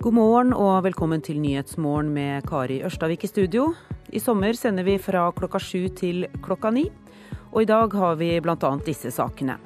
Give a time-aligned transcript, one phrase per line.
[0.00, 3.66] God morgen og velkommen til Nyhetsmorgen med Kari Ørstavik i studio.
[4.08, 6.86] I sommer sender vi fra klokka sju til klokka ni.
[7.52, 8.70] Og i dag har vi bl.a.
[8.86, 9.58] disse sakene.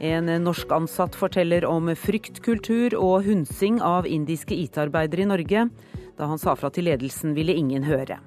[0.00, 5.68] En norsk ansatt forteller om fryktkultur og hunsing av indiske IT-arbeidere i Norge.
[6.16, 8.22] Da han sa fra til ledelsen, ville ingen høre.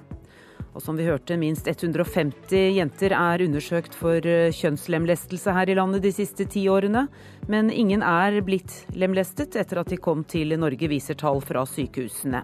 [0.77, 6.04] Og som vi hørte, minst 150 jenter er undersøkt for eh, kjønnslemlestelse her i landet
[6.05, 7.07] de siste ti årene.
[7.49, 12.43] Men ingen er blitt lemlestet etter at de kom til Norge, viser tall fra sykehusene.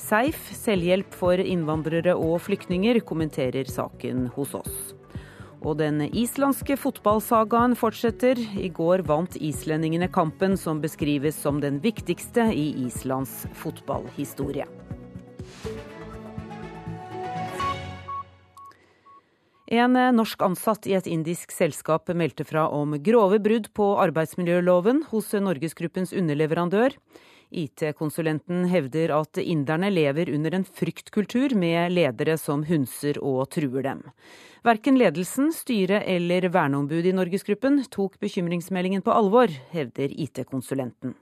[0.00, 4.80] Seif, selvhjelp for innvandrere og flyktninger, kommenterer saken hos oss.
[5.60, 8.40] Og den islandske fotballsagaen fortsetter.
[8.56, 14.64] I går vant islendingene kampen som beskrives som den viktigste i Islands fotballhistorie.
[19.66, 25.32] En norsk ansatt i et indisk selskap meldte fra om grove brudd på arbeidsmiljøloven hos
[25.34, 26.94] Norgesgruppens underleverandør.
[27.50, 34.06] IT-konsulenten hevder at inderne lever under en fryktkultur med ledere som hunser og truer dem.
[34.66, 41.14] Verken ledelsen, styret eller verneombudet i Norgesgruppen tok bekymringsmeldingen på alvor, hevder IT-konsulenten.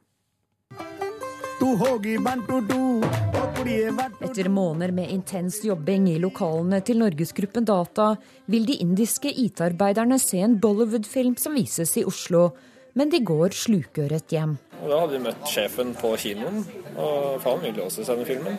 [4.20, 8.16] Etter måneder med intens jobbing i lokalene til Norgesgruppen Data,
[8.50, 12.50] vil de indiske IT-arbeiderne se en Bollywood-film som vises i Oslo.
[12.98, 14.56] Men de går slukøret hjem.
[14.82, 16.64] Og da hadde de møtt sjefen på kinoen,
[16.98, 18.58] og faen ville også sende filmen.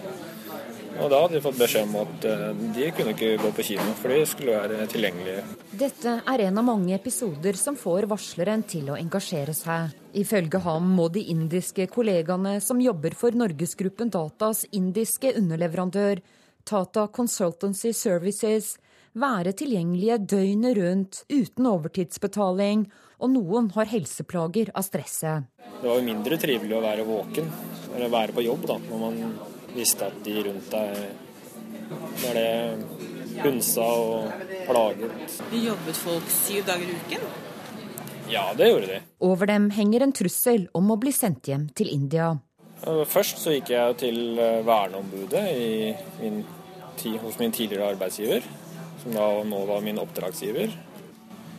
[0.96, 3.92] Og da hadde de fått beskjed om at eh, de kunne ikke gå på kino,
[4.00, 5.44] for de skulle være tilgjengelige.
[5.76, 10.05] Dette er en av mange episoder som får varsleren til å engasjere seg.
[10.16, 16.22] Ifølge ham må de indiske kollegaene som jobber for Norgesgruppen Datas indiske underleverandør,
[16.66, 18.78] Tata Consultancy Services,
[19.16, 22.86] være tilgjengelige døgnet rundt uten overtidsbetaling,
[23.20, 25.50] og noen har helseplager av stresset.
[25.82, 27.52] Det var jo mindre trivelig å være våken,
[27.96, 29.20] eller være på jobb, da, når man
[29.76, 31.04] visste at de rundt deg
[32.24, 35.36] var det hunsa og plaget.
[35.52, 37.28] Jobbet folk syv dager i uken?
[38.30, 39.00] Ja, det gjorde de.
[39.26, 42.34] Over dem henger en trussel om å bli sendt hjem til India.
[43.10, 45.46] Først så gikk jeg til eh, verneombudet
[46.20, 46.42] min,
[47.22, 48.46] hos min tidligere arbeidsgiver,
[49.02, 50.74] som da nå var min oppdragsgiver.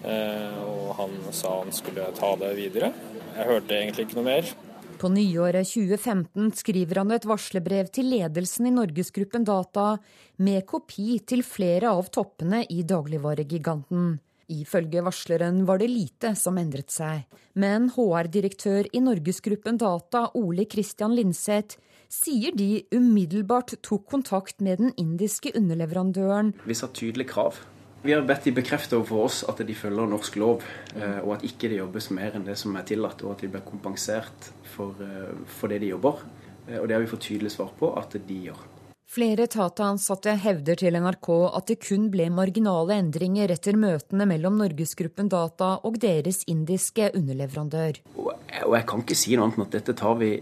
[0.06, 2.92] Eh, og han sa han skulle ta det videre.
[3.36, 4.52] Jeg hørte egentlig ikke noe mer.
[4.96, 9.96] På nyåret 2015 skriver han et varslerbrev til ledelsen i Norgesgruppen Data,
[10.40, 14.14] med kopi til flere av toppene i dagligvaregiganten.
[14.52, 17.24] Ifølge varsleren var det lite som endret seg.
[17.58, 21.80] Men HR-direktør i Norgesgruppen Data, Ole Christian Linseth,
[22.12, 26.54] sier de umiddelbart tok kontakt med den indiske underleverandøren.
[26.66, 27.58] Vi sa tydelige krav
[28.06, 30.64] vi har bedt de bekrefte overfor oss at de følger norsk lov,
[30.94, 33.50] eh, og at ikke det jobbes mer enn det som er tillatt, og at de
[33.50, 36.22] blir kompensert for, eh, for det de jobber.
[36.68, 38.60] Eh, og det har vi fått tydelig svar på at de gjør.
[39.06, 45.30] Flere Tata-ansatte hevder til NRK at det kun ble marginale endringer etter møtene mellom Norgesgruppen
[45.30, 48.00] Data og deres indiske underleverandør.
[48.18, 50.32] Og jeg kan ikke si noe annet enn at dette tar vi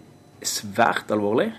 [0.40, 1.50] svært alvorlig.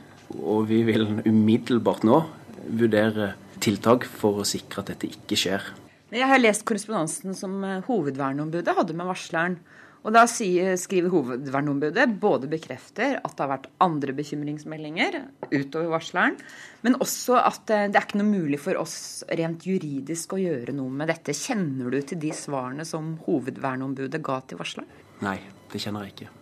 [0.41, 2.23] Og vi vil umiddelbart nå
[2.65, 5.69] vurdere tiltak for å sikre at dette ikke skjer.
[6.15, 9.59] Jeg har lest korrespondansen som eh, hovedverneombudet hadde med varsleren.
[10.05, 15.17] Og da skriver hovedverneombudet både bekrefter at det har vært andre bekymringsmeldinger
[15.49, 16.37] utover varsleren,
[16.85, 20.75] men også at eh, det er ikke noe mulig for oss rent juridisk å gjøre
[20.77, 21.33] noe med dette.
[21.33, 24.91] Kjenner du til de svarene som hovedverneombudet ga til varsleren?
[25.25, 25.39] Nei,
[25.73, 26.33] det kjenner jeg ikke.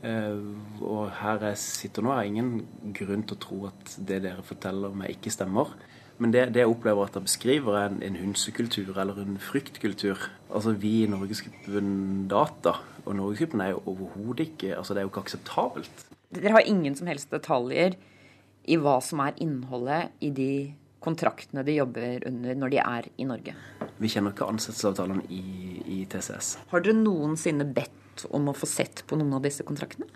[0.00, 0.54] Uh,
[0.86, 2.52] og her jeg sitter nå, er ingen
[2.96, 5.74] grunn til å tro at det dere forteller meg, ikke stemmer.
[6.20, 10.26] Men det, det, jeg opplever at det beskriver, er en, en hunsekultur eller en fryktkultur.
[10.52, 12.74] Altså Vi i Norgesgruppen Data
[13.06, 16.04] og Norgesgruppen er jo overhodet ikke altså Det er jo ikke akseptabelt.
[16.36, 17.96] Dere har ingen som helst detaljer
[18.68, 20.52] i hva som er innholdet i de
[21.00, 23.54] kontraktene de jobber under når de er i Norge?
[24.00, 25.42] Vi kjenner ikke ansettelsesavtalene i,
[25.96, 26.52] i TCS.
[26.70, 30.06] Har dere noensinne bedt om å få sett på noen av disse kontraktene?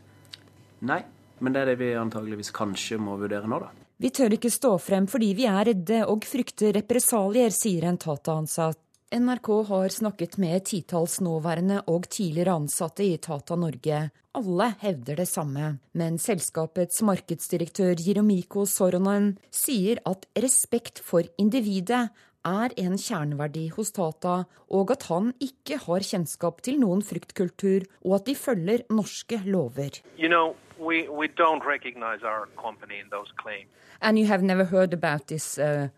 [0.85, 1.01] Nei,
[1.41, 3.73] men det er det vi antageligvis kanskje må vurdere nå, da.
[3.97, 8.81] Vi tør ikke stå frem fordi vi er redde og frykter represalier, sier en Tata-ansatt.
[9.15, 14.09] NRK har snakket med titalls nåværende og tidligere ansatte i Tata Norge.
[14.35, 22.09] Alle hevder det samme, men selskapets markedsdirektør Jiromiko Soronen sier at respekt for individet
[22.45, 24.41] er en kjerneverdi hos Tata,
[24.75, 30.03] og at han ikke har kjennskap til noen fryktkultur, og at de følger norske lover.
[30.19, 33.69] You know, we, we don't recognize our company in those claims.
[34.01, 35.89] And you have never heard about this uh,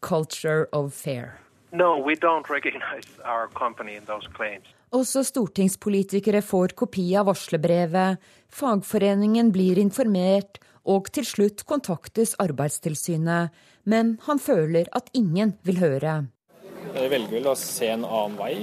[0.00, 1.38] culture of fear?
[1.72, 4.66] No, we don't recognize our company in those claims.
[4.94, 13.50] Også stortingspolitikere får kopi av varslerbrevet, fagforeningen blir informert, og til slutt kontaktes Arbeidstilsynet.
[13.84, 16.14] Men han føler at ingen vil høre.
[16.94, 18.54] Jeg velger vel å se en annen vei,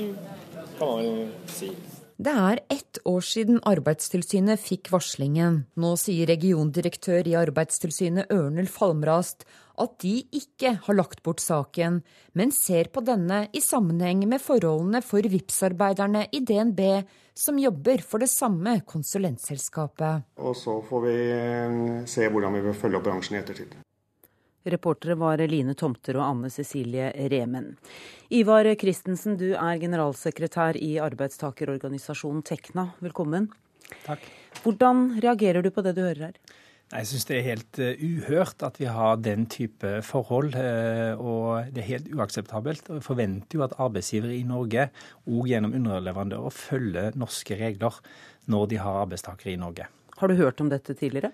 [0.80, 1.74] kan man vel si.
[2.24, 5.58] Det er ett år siden Arbeidstilsynet fikk varslingen.
[5.76, 9.44] Nå sier regiondirektør i Arbeidstilsynet Ørnulf Falmrast
[9.84, 12.00] at de ikke har lagt bort saken,
[12.38, 16.84] men ser på denne i sammenheng med forholdene for VIPS-arbeiderne i DNB,
[17.36, 20.30] som jobber for det samme konsulentselskapet.
[20.40, 23.76] Og så får vi eh, se hvordan vi vil følge opp bransjen i ettertid.
[24.64, 27.74] Reportere var Line Tomter og Anne Cecilie Remen.
[28.32, 32.94] Ivar Christensen, du er generalsekretær i arbeidstakerorganisasjonen Tekna.
[33.04, 33.50] Velkommen.
[34.06, 34.24] Takk.
[34.64, 36.38] Hvordan reagerer du på det du hører her?
[36.94, 40.54] Jeg syns det er helt uh, uhørt at vi har den type forhold.
[40.56, 42.86] Uh, og det er helt uakseptabelt.
[42.92, 44.92] Og jeg forventer jo at arbeidsgivere i Norge,
[45.28, 47.98] òg gjennom underleverandører, følger norske regler
[48.52, 49.90] når de har arbeidstakere i Norge.
[50.20, 51.34] Har du hørt om dette tidligere?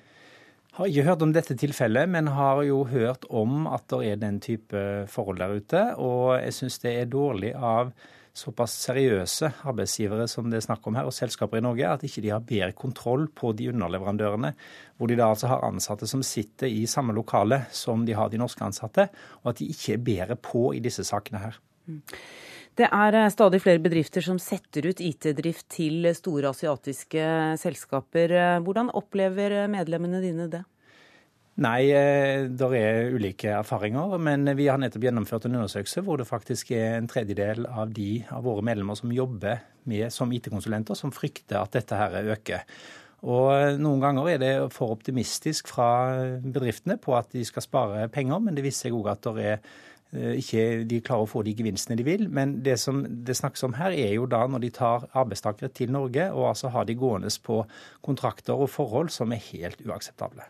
[0.78, 4.38] Har ikke hørt om dette tilfellet, men har jo hørt om at det er den
[4.44, 5.84] type forhold der ute.
[5.98, 7.92] Og jeg syns det er dårlig av
[8.40, 12.24] såpass seriøse arbeidsgivere som det er snakk om her, og selskaper i Norge, at ikke
[12.24, 14.54] de har bedre kontroll på de underleverandørene,
[14.98, 18.40] hvor de da altså har ansatte som sitter i samme lokale som de har de
[18.40, 19.10] norske ansatte,
[19.42, 21.60] og at de ikke er bedre på i disse sakene her.
[21.90, 22.04] Mm.
[22.80, 27.24] Det er eh, stadig flere bedrifter som setter ut IT-drift til store asiatiske
[27.60, 28.32] selskaper.
[28.32, 30.62] Eh, hvordan opplever medlemmene dine det?
[31.60, 34.16] Nei, eh, det er ulike erfaringer.
[34.24, 38.24] Men vi har nettopp gjennomført en undersøkelse hvor det faktisk er en tredjedel av de
[38.32, 39.60] av våre medlemmer som jobber
[39.90, 42.64] med, som IT-konsulenter, som frykter at dette her øker.
[43.24, 45.90] Og Noen ganger er det for optimistisk fra
[46.40, 49.64] bedriftene på at de skal spare penger, men det viser seg òg at det er
[50.10, 52.26] Eh, ikke de klarer å få de gevinstene de vil.
[52.34, 55.94] Men det som det snakkes om her, er jo da når de tar arbeidstakere til
[55.94, 57.62] Norge og altså har de gående på
[58.06, 60.48] kontrakter og forhold som er helt uakseptable.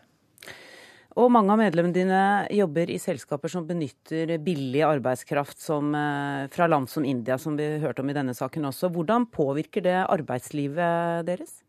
[1.20, 2.20] Og mange av medlemmene dine
[2.54, 7.80] jobber i selskaper som benytter billig arbeidskraft som, eh, fra land som India, som vi
[7.82, 8.88] hørte om i denne saken også.
[8.88, 11.62] Hvordan påvirker det arbeidslivet deres?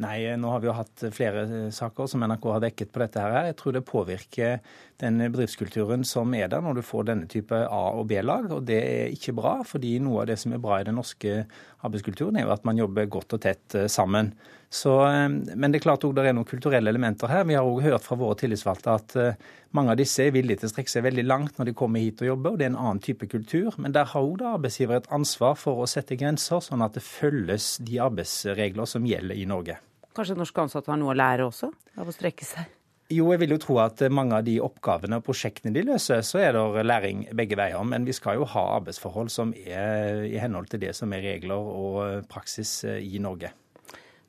[0.00, 1.42] Nei, nå har vi jo hatt flere
[1.74, 3.20] saker som NRK har dekket på dette.
[3.20, 3.50] her.
[3.50, 4.60] Jeg tror det påvirker
[5.02, 8.48] den bedriftskulturen som er der når du får denne type A- og B-lag.
[8.50, 11.44] Og det er ikke bra, fordi noe av det som er bra i det norske
[11.86, 14.32] arbeidskulturen, er jo at man jobber godt og tett eh, sammen.
[14.72, 17.46] Så, eh, men det er klart også det er noen kulturelle elementer her.
[17.48, 19.46] Vi har òg hørt fra våre tillitsvalgte at eh,
[19.76, 22.22] mange av disse er villige til å strekke seg veldig langt når de kommer hit
[22.24, 23.72] og jobber, og det er en annen type kultur.
[23.82, 27.74] Men der har òg arbeidsgiver et ansvar for å sette grenser, sånn at det følges
[27.84, 29.80] de arbeidsregler som gjelder i Norge.
[30.12, 32.81] Kanskje norske ansatte har noe å lære også av å strekke seg?
[33.12, 36.40] Jo, jeg vil jo tro at mange av de oppgavene og prosjektene de løser, så
[36.40, 37.82] er det læring begge veier.
[37.84, 41.60] Men vi skal jo ha arbeidsforhold som er i henhold til det som er regler
[41.60, 43.52] og praksis eh, i Norge.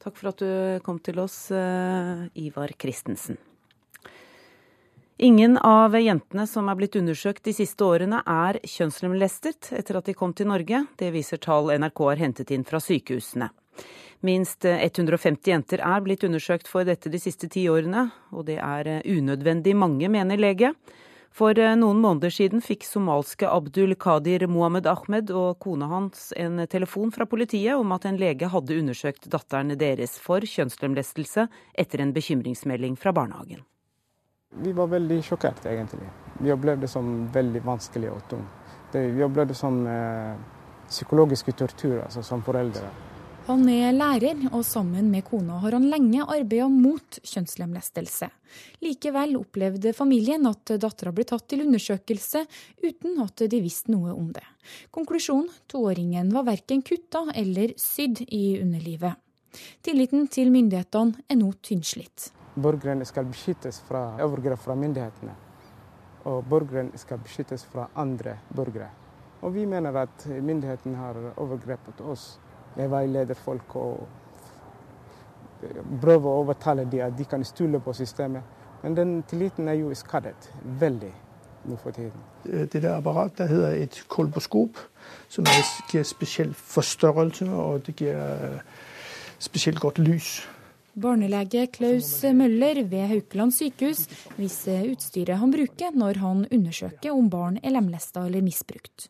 [0.04, 3.40] Takk for at du kom til oss, eh, Ivar Christensen.
[5.24, 10.18] Ingen av jentene som er blitt undersøkt de siste årene er kjønnslemlestet etter at de
[10.18, 10.82] kom til Norge.
[11.00, 13.48] Det viser tall NRK har hentet inn fra sykehusene.
[14.24, 18.88] Minst 150 jenter er blitt undersøkt for dette de siste ti årene, og det er
[18.88, 20.70] eh, unødvendig mange, mener lege.
[21.36, 26.64] For eh, noen måneder siden fikk somalske Abdul Qadir Mohammed Ahmed og kona hans en
[26.72, 31.50] telefon fra politiet om at en lege hadde undersøkt datteren deres for kjønnslemlestelse
[31.84, 33.68] etter en bekymringsmelding fra barnehagen.
[34.64, 36.08] Vi var veldig sjokkert, egentlig.
[36.40, 38.78] Vi opplevde det som veldig vanskelig og tungt.
[38.94, 40.38] Vi opplevde det som eh,
[40.88, 42.88] psykologiske tortur altså, som foreldre.
[43.44, 48.30] Han er lærer, og sammen med kona har han lenge arbeida mot kjønnslemlestelse.
[48.80, 52.46] Likevel opplevde familien at dattera ble tatt til undersøkelse
[52.86, 54.46] uten at de visste noe om det.
[54.96, 59.20] Konklusjonen toåringen var verken kutta eller sydd i underlivet.
[59.84, 62.30] Tilliten til myndighetene er nå tynnslitt.
[62.56, 65.36] Borgeren skal beskyttes fra overgrep fra myndighetene.
[66.32, 68.88] Og borgeren skal beskyttes fra andre borgere.
[69.44, 72.38] Og vi mener at myndighetene har overgrepet oss
[72.78, 74.08] jeg veileder folk og
[76.02, 78.42] prøver å overtale dem at de kan stole på systemet.
[78.84, 80.50] Men den tilliten er jo skadet
[80.80, 81.12] veldig
[81.66, 82.24] nå for tiden.
[82.44, 84.80] Det der apparatet der heter et kolboskop,
[85.30, 85.46] som
[85.92, 88.60] gir spesiell forstørrelse, og det gir øh,
[89.40, 90.50] spesielt godt lys.
[90.94, 92.08] Barnelege Klaus
[92.38, 94.04] Møller ved Haukeland sykehus
[94.38, 99.08] viser utstyret han bruker når han undersøker om barn er lemlesta eller misbrukt.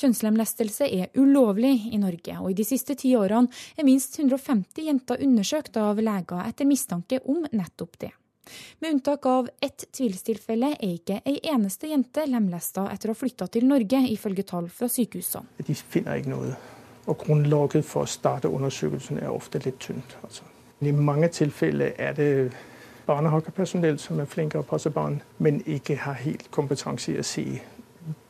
[0.00, 5.20] Kjønnslemlestelse er ulovlig i Norge, og i de siste ti årene er minst 150 jenter
[5.28, 8.14] undersøkt av leger etter mistanke om nettopp det.
[8.80, 13.52] Med unntak av ett tvilstilfelle er ikke ei eneste jente lemlesta etter å ha flytta
[13.52, 15.60] til Norge, ifølge tall fra sykehusene.
[15.60, 16.56] De finner ikke noe
[17.08, 20.16] Og grunnlaget for å starte undersøkelsen er ofte litt tynt.
[20.20, 20.44] Altså.
[20.80, 22.52] I mange tilfeller er det
[23.06, 27.46] barnehagepersonell som er flinke å passe barn, men ikke har helt kompetanse i å se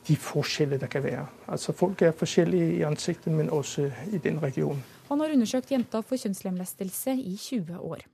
[0.07, 1.25] de forskjellene det kan være.
[1.47, 4.81] Altså Folk er forskjellige i ansiktet, men også i den regionen.
[5.09, 8.05] Han har undersøkt jenta for kjønnslemlestelse i 20 år.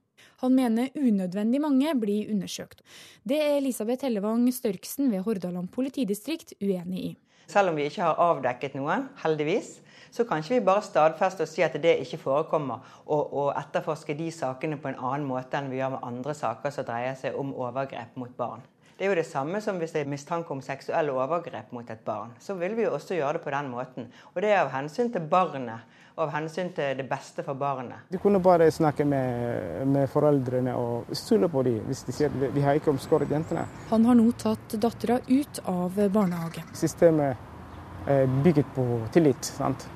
[0.43, 2.81] Han mener unødvendig mange blir undersøkt.
[3.23, 7.15] Det er Elisabeth Hellevang Størksen ved Hordaland politidistrikt uenig i.
[7.47, 9.79] Selv om vi ikke har avdekket noen, heldigvis,
[10.11, 14.31] så kan ikke vi bare stadfeste og si at det ikke forekommer, og, etterforske de
[14.31, 17.53] sakene på en annen måte enn vi gjør med andre saker som dreier seg om
[17.53, 18.63] overgrep mot barn.
[18.95, 22.03] Det er jo det samme som hvis det er mistanke om seksuelle overgrep mot et
[22.07, 22.31] barn.
[22.39, 24.07] Så vil vi jo også gjøre det på den måten.
[24.31, 25.83] Og det er av hensyn til barnet
[26.15, 28.07] av hensyn til det beste for barnet.
[28.09, 32.55] De kunne bare snakke med, med foreldrene og stole på dem hvis de sier at
[32.55, 33.65] vi har ikke omskåret jentene.
[33.91, 36.63] Han har nå tatt dattera ut av barnehage.
[36.73, 39.45] Systemet er bygget på tillit.
[39.45, 39.87] sant?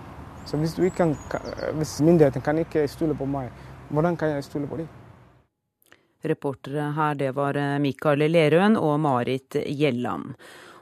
[0.46, 1.14] Så hvis, kan,
[1.78, 3.52] hvis myndighetene kan ikke stole på meg,
[3.94, 4.88] hvordan kan jeg stole på dem?
[6.26, 10.34] Reportere her, det var Mikael Lerøen og Marit Gjelland.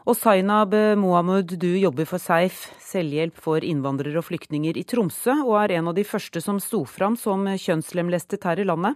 [0.08, 5.58] Og Zainab Mohamud, du jobber for Seif, selvhjelp for innvandrere og flyktninger i Tromsø, og
[5.66, 8.96] er en av de første som sto fram som kjønnslemlestet her i landet.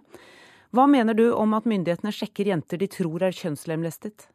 [0.72, 4.30] Hva mener du om at myndighetene sjekker jenter de tror er kjønnslemlestet?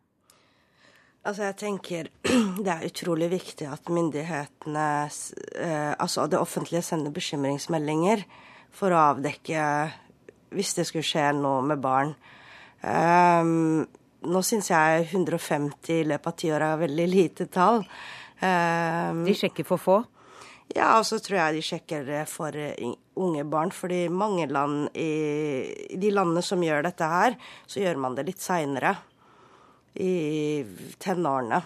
[1.24, 2.12] Altså jeg tenker
[2.64, 4.86] Det er utrolig viktig at myndighetene,
[5.56, 8.28] eh, altså det offentlige, sender bekymringsmeldinger
[8.68, 9.62] for å avdekke
[10.52, 12.12] hvis det skulle skje noe med barn.
[12.84, 13.88] Um,
[14.26, 17.82] nå syns jeg 150 i løpet av ti år er veldig lite tall.
[18.40, 19.96] Um, de sjekker for få?
[20.74, 22.56] Ja, og så tror jeg de sjekker for
[23.22, 23.70] unge barn.
[23.70, 28.26] fordi mange land i, i de landene som gjør dette her, så gjør man det
[28.26, 28.96] litt seinere.
[29.96, 30.66] I
[31.00, 31.62] tenårene.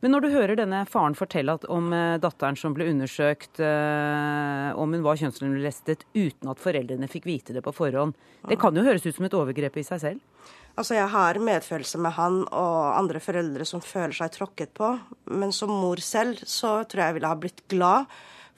[0.00, 4.96] Men når du hører denne faren fortelle om eh, datteren som ble undersøkt, eh, om
[4.96, 8.16] hun var kjønnslemlestet uten at foreldrene fikk vite det på forhånd,
[8.48, 10.56] det kan jo høres ut som et overgrep i seg selv?
[10.78, 14.98] Altså, Jeg har medfølelse med han og andre foreldre som føler seg tråkket på.
[15.26, 18.06] Men som mor selv så tror jeg jeg ville ha blitt glad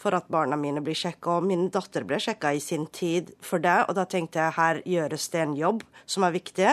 [0.03, 1.39] for at barna mine blir sjekka.
[1.39, 4.83] Og min datter ble sjekka i sin tid for det, og da tenkte jeg her
[4.85, 6.71] gjøres det en jobb som er viktig.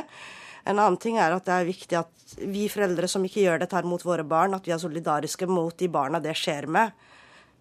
[0.70, 3.78] En annen ting er at det er viktig at vi foreldre som ikke gjør dette
[3.78, 6.92] her mot våre barn, at vi er solidariske mot de barna det skjer med.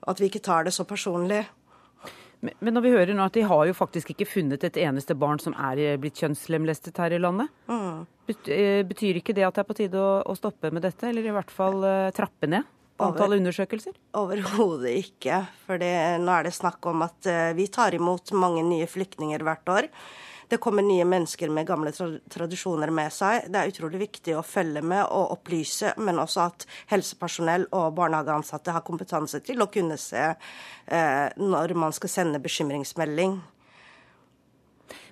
[0.08, 1.44] At vi ikke tar det så personlig.
[2.40, 5.40] Men, når vi hører nå at de har jo faktisk ikke funnet et eneste barn
[5.42, 7.50] som er blitt kjønnslemlestet her i landet.
[7.66, 8.06] Mm.
[8.28, 11.26] Eh, betyr ikke det at det er på tide å, å stoppe med dette, eller
[11.26, 12.68] i hvert fall uh, trappe ned?
[12.98, 13.94] Antall Over, undersøkelser?
[14.18, 15.42] Overhodet ikke.
[15.66, 19.74] For nå er det snakk om at uh, vi tar imot mange nye flyktninger hvert
[19.74, 19.90] år.
[20.48, 23.50] Det kommer nye mennesker med gamle tradisjoner med seg.
[23.52, 28.72] Det er utrolig viktig å følge med og opplyse, men også at helsepersonell og barnehageansatte
[28.72, 33.36] har kompetanse til å kunne se eh, når man skal sende bekymringsmelding.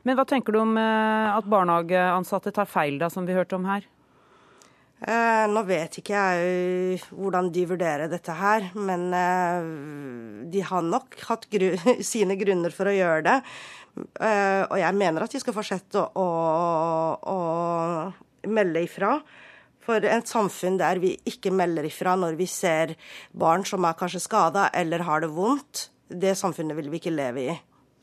[0.07, 3.69] Men hva tenker du om eh, at barnehageansatte tar feil, da, som vi hørte om
[3.69, 3.85] her?
[4.97, 9.67] Eh, nå vet ikke jeg hvordan de vurderer dette her, men eh,
[10.49, 11.75] de har nok hatt gru
[12.13, 13.35] sine grunner for å gjøre det.
[13.97, 16.27] Eh, og jeg mener at de skal fortsette å,
[17.17, 19.17] å, å melde ifra.
[19.87, 22.97] For et samfunn der vi ikke melder ifra når vi ser
[23.31, 27.45] barn som er kanskje skada eller har det vondt, det samfunnet vil vi ikke leve
[27.47, 27.55] i.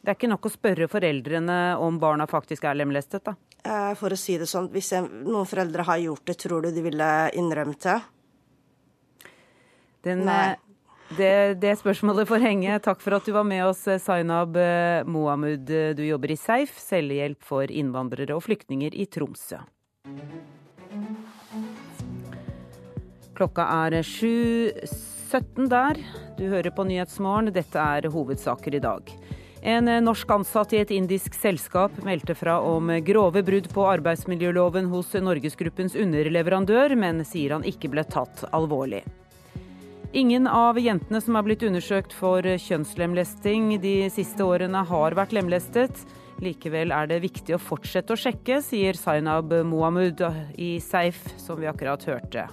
[0.04, 3.36] Det er ikke nok å spørre foreldrene om barna faktisk er lemlestet, da?
[3.64, 6.84] Eh, for å si det sånn, hvis noen foreldre har gjort det, tror du de
[6.84, 8.00] ville innrømt det?
[10.04, 10.56] Den, Nei.
[11.17, 12.77] Det, det, spørsmålet får henge.
[12.82, 15.67] Takk for at du var med oss, Zainab eh, Mohamud.
[15.98, 19.60] Du jobber i Seif, selvhjelp for innvandrere og flyktninger i Tromsø.
[23.38, 26.01] Klokka er 7.17 der.
[26.39, 27.53] Du hører på Nyhetsmorgen.
[27.53, 29.15] Dette er hovedsaker i dag.
[29.63, 35.13] En norsk ansatt i et indisk selskap meldte fra om grove brudd på arbeidsmiljøloven hos
[35.15, 39.05] Norgesgruppens underleverandør, men sier han ikke ble tatt alvorlig.
[40.13, 46.03] Ingen av jentene som er blitt undersøkt for kjønnslemlesting de siste årene, har vært lemlestet.
[46.38, 50.22] Likevel er det viktig å fortsette å sjekke, sier Zainab Mohamud
[50.53, 52.46] i Seif, som vi akkurat hørte.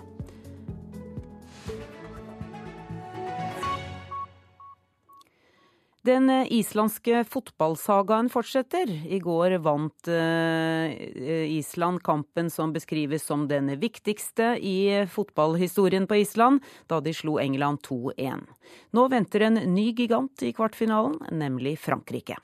[6.02, 8.88] Den eh, islandske fotballsagaen fortsetter.
[8.88, 10.94] I går vant eh,
[11.58, 17.82] Island kampen som beskrives som den viktigste i fotballhistorien på Island, da de slo England
[17.84, 18.46] 2-1.
[18.96, 22.38] Nå venter en ny gigant i kvartfinalen, nemlig Frankrike.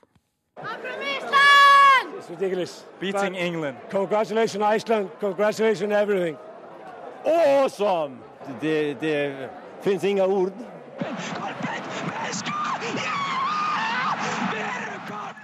[2.17, 2.85] It's ridiculous.
[2.99, 3.77] Beating But England.
[3.89, 5.09] Congratulations, Iceland.
[5.19, 6.37] Congratulations, everything.
[7.25, 8.17] Awesome!
[8.61, 9.49] Det, det
[9.81, 10.53] finnes ingen ord.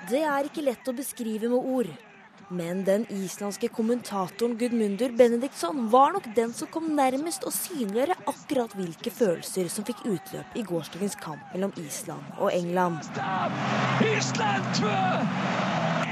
[0.09, 1.91] Det er ikke lett å beskrive med ord.
[2.53, 8.73] Men den islandske kommentatoren Gudmundur Benediktsson var nok den som kom nærmest å synliggjøre akkurat
[8.75, 12.99] hvilke følelser som fikk utløp i gårsdagens kamp mellom Island og England.
[14.09, 14.91] Island 2!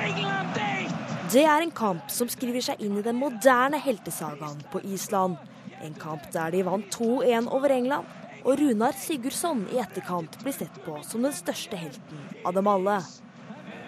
[0.05, 0.93] England 1!
[1.35, 5.35] Det er en kamp som skriver seg inn i den moderne heltesagaen på Island.
[5.83, 8.07] En kamp der de vant 2-1 over England,
[8.47, 13.01] og Runar Sigurdsson i etterkant blir sett på som den største helten av dem alle.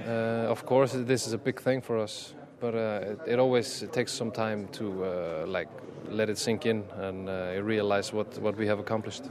[0.08, 3.86] Uh, of course, this is a big thing for us, but uh, it, it, always
[3.92, 5.70] takes some time to uh, like
[6.10, 9.24] let it sink in and uh, realize what, what we have accomplished.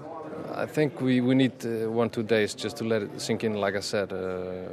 [0.54, 3.54] I think we, we need uh, one two days just to let it sink in.
[3.54, 4.71] Like I said, uh,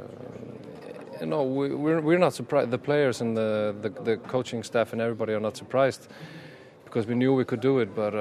[1.20, 2.70] you know, we, we're we're not surprised.
[2.70, 6.08] The players and the, the, the coaching staff and everybody are not surprised
[6.84, 7.94] because we knew we could do it.
[7.94, 8.12] But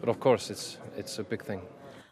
[0.00, 1.60] but of course, it's it's a big thing.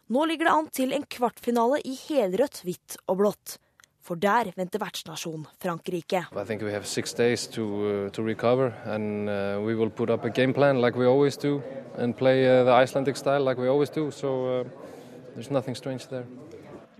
[0.09, 3.59] Nå ligger det an til en kvartfinale i helrødt, hvitt og blått.
[4.09, 6.23] For der venter vertsnasjon Frankrike.
[6.33, 10.09] I think we have six days to, uh, to recover, and uh, we will put
[10.09, 10.97] up a game plan like
[11.37, 11.61] do,
[12.17, 12.65] play uh,
[13.15, 13.59] style like
[13.93, 14.09] do.
[14.09, 14.63] So uh,
[15.35, 16.25] there's nothing strange there.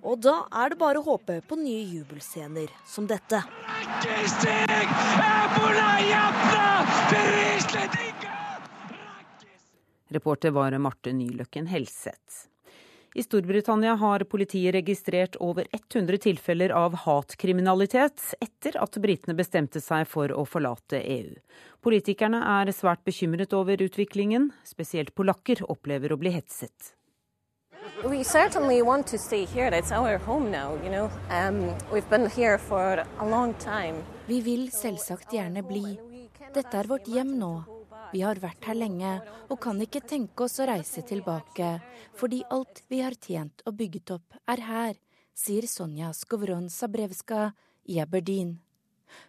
[0.03, 3.41] Og da er det bare å håpe på nye jubelscener som dette.
[10.13, 12.45] Reporter var Marte Nyløkken Helseth.
[13.13, 20.05] I Storbritannia har politiet registrert over 100 tilfeller av hatkriminalitet etter at britene bestemte seg
[20.07, 21.33] for å forlate EU.
[21.81, 24.51] Politikerne er svært bekymret over utviklingen.
[24.63, 26.93] Spesielt polakker opplever å bli hetset.
[28.03, 29.73] We certainly want to stay here.
[29.73, 31.09] It's our home now, you know.
[31.29, 34.03] Um, we've been here for a long time.
[34.27, 35.97] Vi vil selvsagt gjerne bli.
[36.53, 37.78] Dette er vårt hjem nå.
[38.11, 39.11] Vi har vært her lenge
[39.49, 41.75] og kan ikke tenke oss å reise tilbake,
[42.17, 44.95] fordi alt vi har tjent og bygget opp, er her,
[45.37, 47.51] sier Sonja Skovron Sabrevska
[47.85, 48.57] i Aberdeen.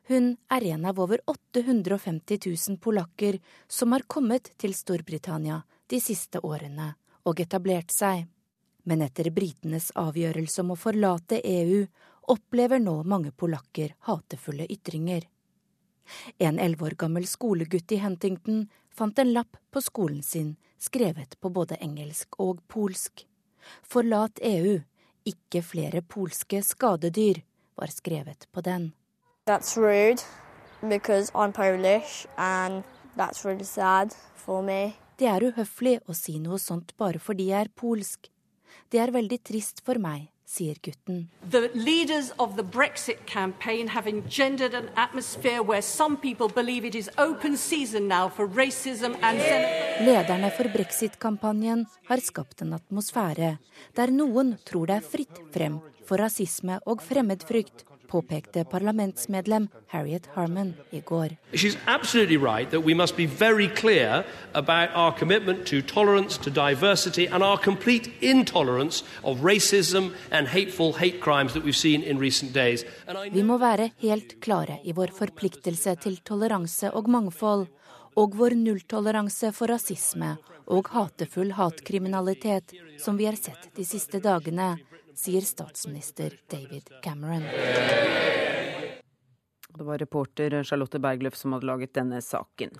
[0.08, 3.38] Hun er en av over 850 000 polakker
[3.68, 6.94] som har kommet til Storbritannia de siste årene
[7.28, 8.26] og etablert seg.
[8.88, 11.84] Men etter britenes avgjørelse om å forlate EU
[12.32, 15.26] opplever nå mange polakker hatefulle ytringer.
[16.38, 21.50] En elleve år gammel skolegutt i Huntington fant en lapp på skolen sin skrevet på
[21.52, 23.26] både engelsk og polsk.
[23.84, 24.80] Forlat EU,
[25.28, 27.42] ikke flere polske skadedyr,
[27.76, 28.92] var skrevet på den.
[29.46, 30.22] That's rude,
[30.82, 32.82] because I'm Polish, and
[33.16, 34.92] that's really sad for me.
[35.18, 38.30] Det er uhøflig å si noe sånt bare fordi jeg er polsk.
[38.88, 41.28] Det er veldig trist for meg, sier gutten.
[41.50, 46.94] The leaders of the Brexit campaign have engendered an atmosphere where some people believe it
[46.94, 48.48] is open season now for
[50.00, 53.58] Lederne for brexit-kampanjen har skapt en atmosfære
[53.96, 60.74] der noen tror det er fritt frem for rasisme og fremmedfrykt påpekte parlamentsmedlem Harriet Harman
[60.90, 61.36] i går.
[61.52, 66.50] She's absolutely right that we must be very clear about our commitment to tolerance, to
[66.50, 72.18] diversity, and our complete intolerance of racism and hateful hate crimes that we've seen in
[72.18, 72.84] recent days.
[73.32, 77.66] Vi må være helt klare i vår forpliktelse til toleranse og mangfold,
[78.16, 80.36] og vår nulltoleranse for rasisme
[80.70, 84.76] og hatefull hatkriminalitet, som vi har sett de siste dagene
[85.14, 87.42] sier statsminister David Cameron.
[89.78, 92.74] Det var reporter Charlotte Bergløf som hadde laget denne saken.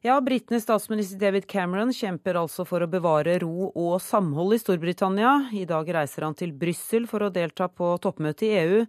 [0.00, 5.32] Ja, Britenes statsminister David Cameron kjemper altså for å bevare ro og samhold i Storbritannia.
[5.50, 8.84] I dag reiser han til Brussel for å delta på toppmøtet i EU.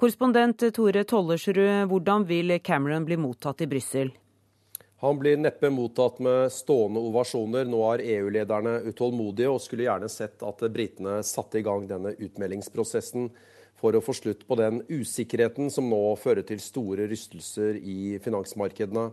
[0.00, 4.12] Korrespondent Tore Tollersrud, hvordan vil Cameron bli mottatt i Brussel?
[5.00, 7.64] Han blir neppe mottatt med stående ovasjoner.
[7.64, 13.30] Nå er EU-lederne utålmodige og skulle gjerne sett at britene satte i gang denne utmeldingsprosessen
[13.80, 19.08] for å få slutt på den usikkerheten som nå fører til store rystelser i finansmarkedene.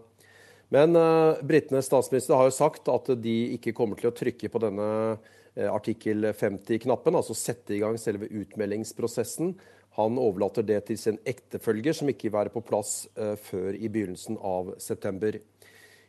[0.75, 4.59] Men uh, britenes statsminister har jo sagt at de ikke kommer til å trykke på
[4.59, 9.55] denne uh, artikkel 50-knappen, altså sette i gang selve utmeldingsprosessen.
[9.95, 13.87] Han overlater det til sin ektefølger, som ikke vil være på plass uh, før i
[13.87, 15.39] begynnelsen av september.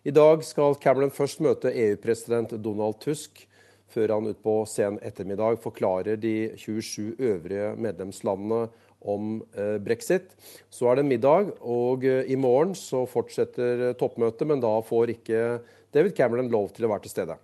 [0.06, 3.40] I dag skal Cameron først møte EU-president Donald Tusk,
[3.90, 10.30] før han utpå sen ettermiddag forklarer de 27 øvrige medlemslandene om eh, brexit.
[10.70, 15.44] Så er det middag, og eh, i morgen så fortsetter toppmøtet, men da får ikke
[15.94, 17.38] David Cameron lov til å være til stede.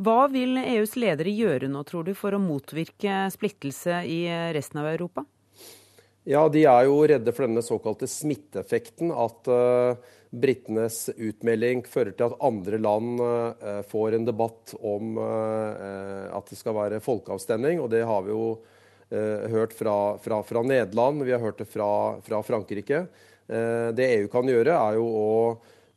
[0.00, 4.24] Hva vil EUs ledere gjøre nå, tror du, for å motvirke splittelse i
[4.56, 5.26] resten av Europa?
[6.28, 9.12] Ja, De er jo redde for denne såkalte smitteeffekten.
[9.12, 9.96] At uh,
[10.30, 16.58] britenes utmelding fører til at andre land uh, får en debatt om uh, at det
[16.58, 17.82] skal være folkeavstemning.
[17.82, 18.44] Og det har vi jo
[19.10, 23.00] hørt fra, fra, fra, Nederland, vi har hørt det fra, fra Frankrike.
[23.50, 25.32] Det EU kan gjøre, er jo å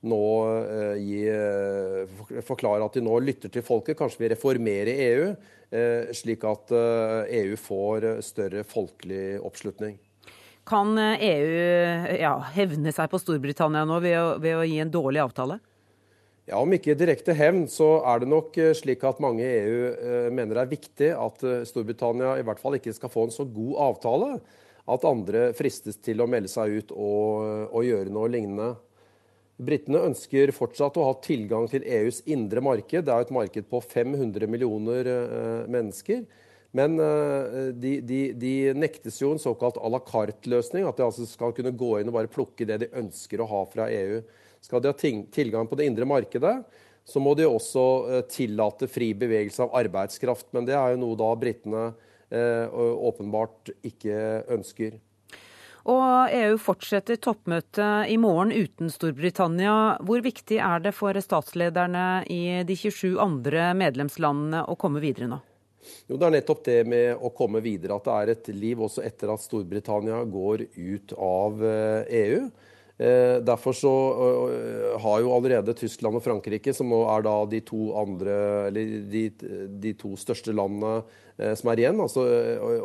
[0.09, 0.21] nå
[0.97, 1.19] gi,
[2.41, 3.99] forklare at de nå lytter til folket.
[3.99, 5.29] Kanskje vi reformerer EU,
[6.09, 10.01] slik at EU får større folkelig oppslutning.
[10.67, 11.59] Kan EU
[12.19, 15.59] ja, hevne seg på Storbritannia nå ved å, ved å gi en dårlig avtale?
[16.43, 19.83] Ja, Om ikke direkte hevn, så er det nok eh, slik at mange i EU
[19.91, 23.31] eh, mener det er viktig at eh, Storbritannia i hvert fall ikke skal få en
[23.35, 24.31] så god avtale
[24.91, 28.73] at andre fristes til å melde seg ut og, og gjøre noe lignende.
[29.63, 33.05] Britene ønsker fortsatt å ha tilgang til EUs indre marked.
[33.07, 35.07] Det er et marked på 500 millioner
[35.71, 36.25] mennesker.
[36.73, 40.87] Men de, de, de nektes jo en såkalt à la carte-løsning.
[40.89, 43.59] At de altså skal kunne gå inn og bare plukke det de ønsker å ha
[43.69, 44.23] fra EU.
[44.63, 46.55] Skal de ha tilgang på det indre markedet,
[47.03, 50.53] så må de også eh, tillate fri bevegelse av arbeidskraft.
[50.55, 51.87] Men det er jo noe da britene
[52.31, 54.15] eh, åpenbart ikke
[54.55, 55.01] ønsker.
[55.83, 59.97] Og EU fortsetter toppmøtet i morgen uten Storbritannia.
[59.99, 65.43] Hvor viktig er det for statslederne i de 27 andre medlemslandene å komme videre nå?
[66.09, 69.03] Jo, Det er nettopp det med å komme videre, at det er et liv også
[69.05, 72.43] etter at Storbritannia går ut av EU.
[72.43, 73.91] Eh, e Eh, derfor så
[75.01, 78.35] har jo allerede Tyskland og Frankrike, som nå er da de to andre,
[78.71, 79.23] de,
[79.81, 81.01] de to største landene
[81.39, 82.25] eh, som er igjen, altså,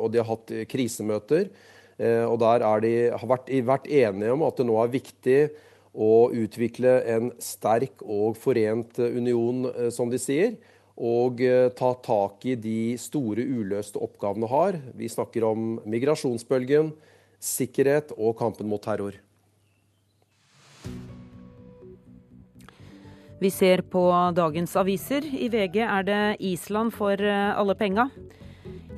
[0.00, 1.50] og de har hatt krisemøter.
[1.98, 5.38] Eh, og der de, har vært, vært enige om at det nå er viktig
[5.98, 10.54] å utvikle en sterk og forent union, som de sier.
[10.98, 11.38] Og
[11.78, 14.80] ta tak i de store uløste oppgavene har.
[14.98, 16.90] Vi snakker om migrasjonsbølgen,
[17.38, 19.14] sikkerhet og kampen mot terror.
[23.38, 24.02] Vi ser på
[24.34, 25.22] dagens aviser.
[25.22, 28.08] I VG er det Island for eh, alle penga.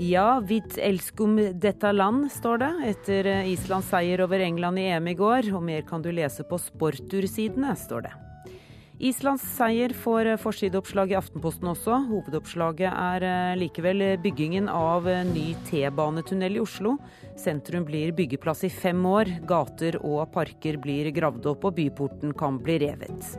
[0.00, 5.12] Ja, vit elskum detta land, står det, etter eh, Islands seier over England i EM
[5.12, 5.52] i går.
[5.52, 8.16] Og mer kan du lese på sportursidene, står det.
[9.00, 12.02] Islands seier får eh, forsideoppslag i Aftenposten også.
[12.10, 16.98] Hovedoppslaget er likevel byggingen av ny T-banetunnel i Oslo.
[17.40, 19.32] Sentrum blir byggeplass i fem år.
[19.48, 23.32] Gater og parker blir gravd opp, og byporten kan bli revet.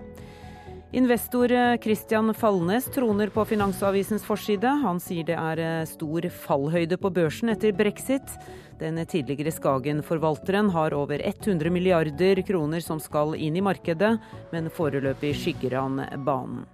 [0.93, 4.67] Investor eh, Christian Fallnes troner på Finansavisens forside.
[4.67, 8.33] Han sier det er eh, stor fallhøyde på børsen etter brexit.
[8.81, 14.17] Den tidligere Skagen-forvalteren har over 100 milliarder kroner som skal inn i markedet,
[14.51, 16.67] men foreløpig skygger han banen.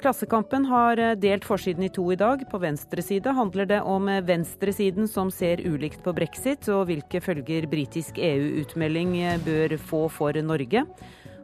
[0.00, 2.48] Klassekampen har eh, delt forsiden i to i dag.
[2.48, 7.68] På venstre side handler det om venstresiden som ser ulikt på brexit, og hvilke følger
[7.68, 10.88] britisk EU-utmelding bør få for Norge.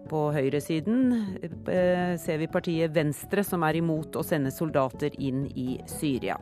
[0.06, 1.00] På høyresiden
[1.42, 6.38] eh, ser vi partiet Venstre, som er imot å sende soldater inn i Syria.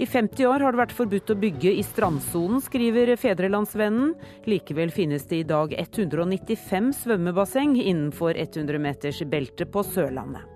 [0.00, 4.14] I 50 år har det vært forbudt å bygge i strandsonen, skriver Fedrelandsvennen.
[4.48, 10.48] Likevel finnes det i dag 195 svømmebasseng innenfor 100 meters belte på Sørlandet.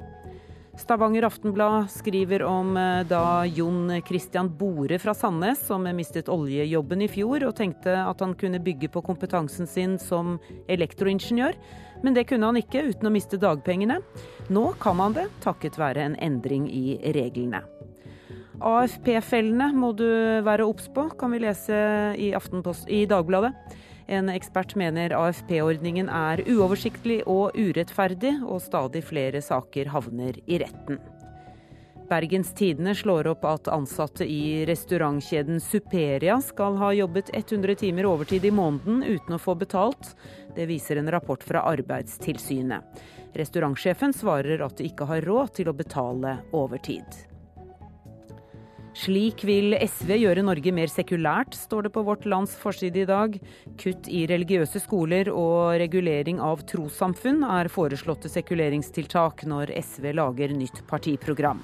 [0.77, 7.09] Stavanger Aftenblad skriver om eh, da Jon Christian Bore fra Sandnes, som mistet oljejobben i
[7.09, 10.37] fjor og tenkte at han kunne bygge på kompetansen sin som
[10.69, 11.57] elektroingeniør.
[12.03, 14.01] Men det kunne han ikke uten å miste dagpengene.
[14.53, 17.63] Nå kan han det, takket være en endring i reglene.
[18.57, 20.07] AFP-fellene må du
[20.47, 21.77] være obs på, kan vi lese
[22.17, 23.53] i, i Dagbladet.
[24.07, 31.01] En ekspert mener AFP-ordningen er uoversiktlig og urettferdig, og stadig flere saker havner i retten.
[32.07, 38.47] Bergens Tidende slår opp at ansatte i restaurantkjeden Superia skal ha jobbet 100 timer overtid
[38.47, 40.13] i måneden uten å få betalt.
[40.57, 43.05] Det viser en rapport fra Arbeidstilsynet.
[43.37, 47.27] Restaurantsjefen svarer at de ikke har råd til å betale overtid.
[48.97, 53.37] Slik vil SV gjøre Norge mer sekulært, står det på Vårt Lands forside i dag.
[53.77, 60.81] Kutt i religiøse skoler og regulering av trossamfunn er foreslåtte sekuleringstiltak når SV lager nytt
[60.89, 61.61] partiprogram.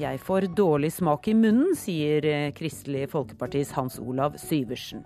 [0.00, 2.24] Jeg får dårlig smak i munnen, sier
[2.56, 5.04] Kristelig Folkepartis Hans Olav Syversen.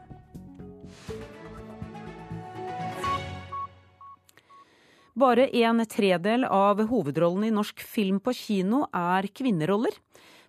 [5.14, 9.94] Bare en tredel av hovedrollene i norsk film på kino er kvinneroller.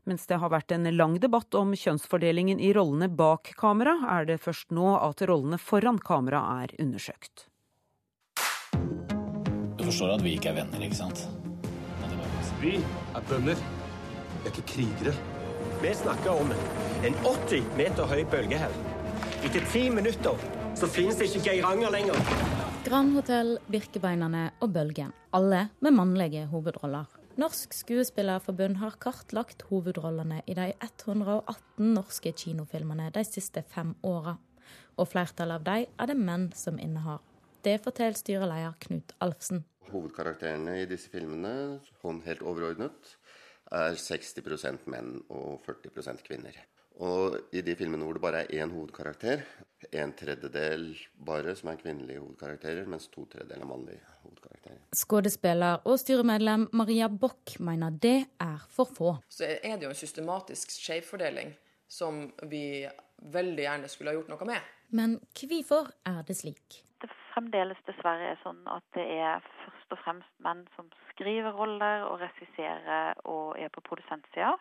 [0.10, 4.40] Mens det har vært en lang debatt om kjønnsfordelingen i rollene bak kamera, er det
[4.42, 7.46] først nå at rollene foran kamera er undersøkt.
[9.78, 11.28] Du forstår at vi ikke er venner, ikke sant?
[12.62, 13.62] Vi er bønder.
[13.62, 15.14] Vi er ikke krigere.
[15.82, 16.54] Vi snakker om
[17.06, 18.78] en 80 meter høy bølge her.
[19.46, 20.42] Etter ti minutter
[20.74, 22.18] så finnes det ikke Geiranger lenger.
[22.86, 25.10] Grand Hotell, Birkebeinerne og Bølgen.
[25.34, 27.08] Alle med mannlige hovedroller.
[27.42, 34.36] Norsk Skuespillerforbund har kartlagt hovedrollene i de 118 norske kinofilmene de siste fem åra.
[35.02, 37.26] Og flertallet av dem er det menn som innehar.
[37.66, 39.66] Det forteller styreleder Knut Alfsen.
[39.90, 43.16] Hovedkarakterene i disse filmene, sånn helt overordnet,
[43.74, 46.62] er 60% menn og 40% kvinner.
[47.04, 49.44] Og i de filmene hvor det bare er én hovedkarakter,
[49.92, 50.88] en tredjedel
[51.28, 54.80] bare som er kvinnelige hovedkarakterer, mens to tredjedeler er mannlige hovedkarakterer.
[54.96, 59.18] Skuespiller og styremedlem Maria Bock mener det er for få.
[59.30, 61.52] Så er det jo en systematisk skjevfordeling
[61.92, 62.88] som vi
[63.36, 64.72] veldig gjerne skulle ha gjort noe med.
[64.96, 66.82] Men hvorfor er det slik?
[67.02, 72.06] Det fremdeles dessverre er sånn at det er først og fremst menn som skriver roller
[72.08, 74.56] og regisserer og er på produsentsida.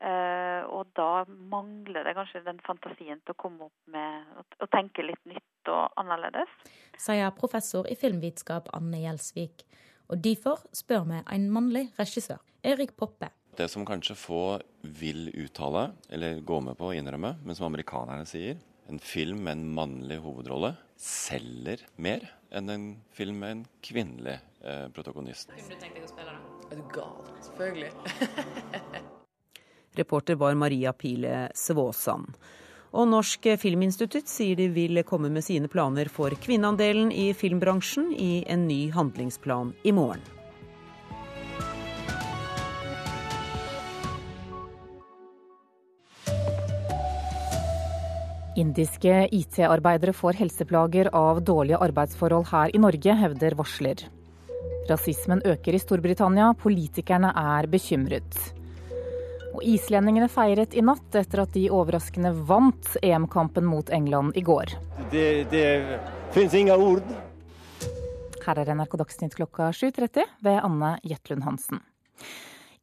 [0.00, 5.04] Uh, og da mangler det kanskje den fantasien til å komme opp med å tenke
[5.04, 6.54] litt nytt og annerledes.
[6.96, 9.66] Sier professor i filmvitenskap Anne Gjelsvik.
[10.10, 13.28] Og derfor spør vi en mannlig regissør, Erik Poppe.
[13.60, 14.42] Det som kanskje få
[14.80, 18.56] vil uttale, eller gå med på å innrømme, men som amerikanerne sier,
[18.90, 22.24] en film med en mannlig hovedrolle selger mer
[22.56, 25.52] enn en film med en kvinnelig eh, protagonist.
[25.54, 26.66] Kunne du tenkt deg å spille, da?
[26.70, 27.32] Er du gal?
[27.50, 29.06] Selvfølgelig.
[29.98, 32.36] Reporter var Maria Pile Svåsand.
[32.90, 38.42] Og Norsk Filminstitutt sier de vil komme med sine planer for kvinneandelen i filmbransjen i
[38.50, 40.22] en ny handlingsplan i morgen.
[48.58, 54.02] Indiske IT-arbeidere får helseplager av dårlige arbeidsforhold her i Norge, hevder varsler.
[54.90, 58.59] Rasismen øker i Storbritannia, politikerne er bekymret.
[59.60, 64.72] Og islendingene feiret i natt etter at de overraskende vant EM-kampen mot England i går.
[65.12, 65.66] Det, det
[66.32, 67.04] finnes ingen ord.
[68.40, 71.84] Her er NRK Dagsnytt klokka 7.30 ved Anne Jetlund Hansen.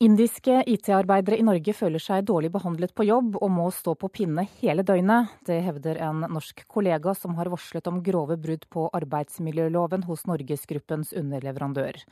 [0.05, 4.45] Indiske IT-arbeidere i Norge føler seg dårlig behandlet på jobb og må stå på pinne
[4.61, 5.33] hele døgnet.
[5.49, 11.17] Det hevder en norsk kollega som har varslet om grove brudd på arbeidsmiljøloven hos Norgesgruppens
[11.17, 12.03] underleverandør.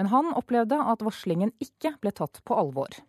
[0.00, 3.04] Men han opplevde at varslingen ikke ble tatt på alvor.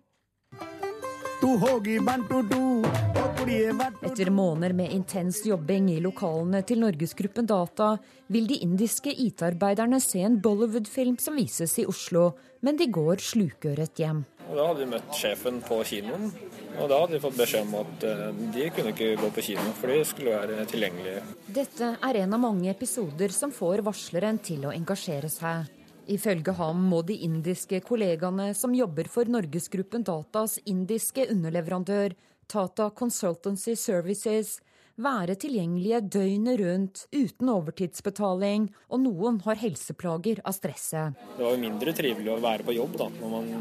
[4.05, 7.91] Etter måneder med intens jobbing i lokalene til Norgesgruppen Data,
[8.33, 12.31] vil de indiske IT-arbeiderne se en Bollywood-film som vises i Oslo,
[12.65, 14.23] men de går slukøret hjem.
[14.49, 16.33] Og da hadde vi møtt sjefen på kinoen,
[16.79, 18.27] og da hadde vi fått beskjed om at eh,
[18.57, 21.23] de kunne ikke gå på kino, for de skulle være tilgjengelige.
[21.61, 25.74] Dette er en av mange episoder som får varsleren til å engasjere seg.
[26.05, 32.13] Ifølge ham må de indiske kollegaene som jobber for Norgesgruppen Datas indiske underleverandør,
[32.51, 34.59] Tata Consultancy Services,
[35.01, 41.17] være tilgjengelige døgnet rundt uten overtidsbetaling, og noen har helseplager av stresset.
[41.35, 43.51] Det var jo mindre trivelig å være på jobb da, når man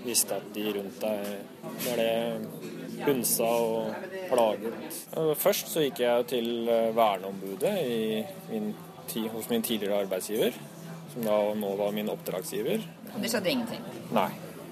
[0.00, 5.00] visste at de rundt deg det hunsa og plaget.
[5.38, 6.50] Først så gikk jeg til
[6.96, 7.76] verneombudet
[8.48, 8.72] min,
[9.36, 10.56] hos min tidligere arbeidsgiver
[11.12, 12.84] som da nå var min oppdragsgiver.
[13.14, 13.84] Og det skjedde ingenting?
[14.14, 14.30] Nei.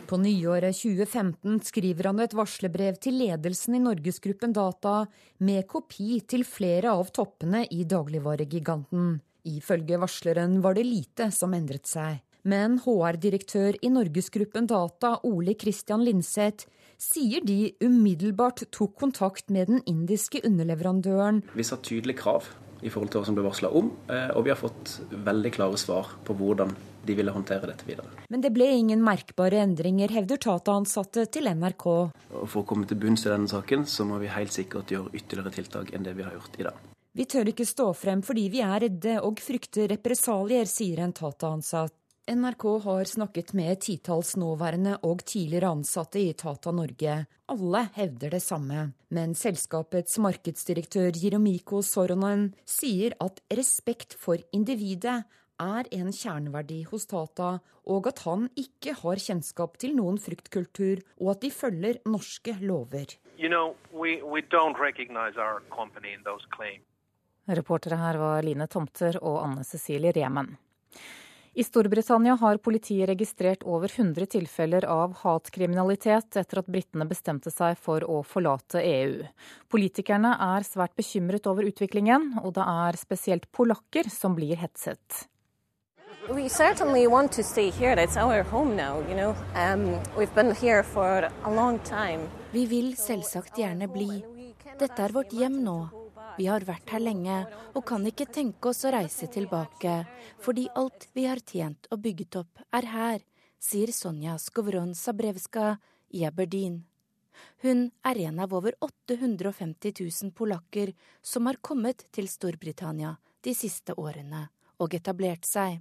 [0.09, 5.03] På nyåret 2015 skriver han et varslerbrev til ledelsen i Norgesgruppen Data
[5.45, 9.19] med kopi til flere av toppene i dagligvaregiganten.
[9.49, 12.23] Ifølge varsleren var det lite som endret seg.
[12.49, 16.65] Men HR-direktør i Norgesgruppen Data, Ole Christian Linseth,
[16.99, 21.43] sier de umiddelbart tok kontakt med den indiske underleverandøren.
[21.53, 22.49] Vi sa tydelige krav
[22.83, 25.81] i forhold til hva som ble varsla om, eh, og vi har fått veldig klare
[25.81, 26.75] svar på hvordan
[27.09, 28.11] de ville håndtere dette videre.
[28.29, 31.87] Men det ble ingen merkbare endringer, hevder Tata-ansatte til NRK.
[32.45, 35.55] For å komme til bunns i denne saken, så må vi helt sikkert gjøre ytterligere
[35.57, 36.87] tiltak enn det vi har gjort i dag.
[37.19, 41.98] Vi tør ikke stå frem fordi vi er redde og frykter represalier, sier en Tata-ansatt.
[42.29, 47.15] NRK har snakket med titalls nåværende og tidligere ansatte i Tata Norge.
[47.49, 48.83] Alle hevder det samme.
[49.09, 55.23] Men selskapets markedsdirektør Jiromiko Soronen sier at respekt for individet
[55.57, 57.49] er en kjerneverdi hos Tata,
[57.89, 63.17] og at han ikke har kjennskap til noen fryktkultur, og at de følger norske lover.
[63.39, 64.45] You know, we, we
[67.49, 70.59] Reportere her var Line Tomter og Anne Cecilie Remen.
[71.55, 77.79] I Storbritannia har politiet registrert over 100 tilfeller av hatkriminalitet etter at britene bestemte seg
[77.81, 79.25] for å forlate EU.
[79.73, 85.27] Politikerne er svært bekymret over utviklingen, og det er spesielt polakker som blir hetset.
[86.29, 87.97] We certainly want to stay here.
[87.97, 89.35] That's our home now, you know.
[89.55, 92.29] Um, we've been here for a long time.
[92.53, 94.23] Vi vil selvsagt gjerne bli.
[94.79, 95.79] Dette er vårt hjem nå.
[96.39, 97.37] Vi har vært her lenge
[97.75, 100.05] og kan ikke tenke oss å reise tilbake,
[100.39, 103.25] fordi alt vi har tjent og bygget opp, er her,
[103.59, 105.73] sier Sonja Skovron Sabrevska
[106.15, 106.85] i Aberdeen.
[107.67, 113.99] Hun er en av over 850 000 polakker som har kommet til Storbritannia de siste
[113.99, 114.47] årene
[114.79, 115.81] og etablert seg.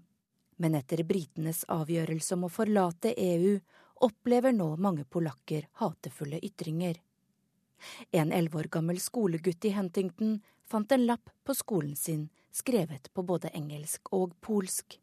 [0.58, 3.60] Men etter britenes avgjørelse om å forlate EU
[4.10, 6.98] opplever nå mange polakker hatefulle ytringer.
[8.12, 13.24] En elleve år gammel skolegutt i Huntington fant en lapp på skolen sin skrevet på
[13.24, 14.98] både engelsk og polsk.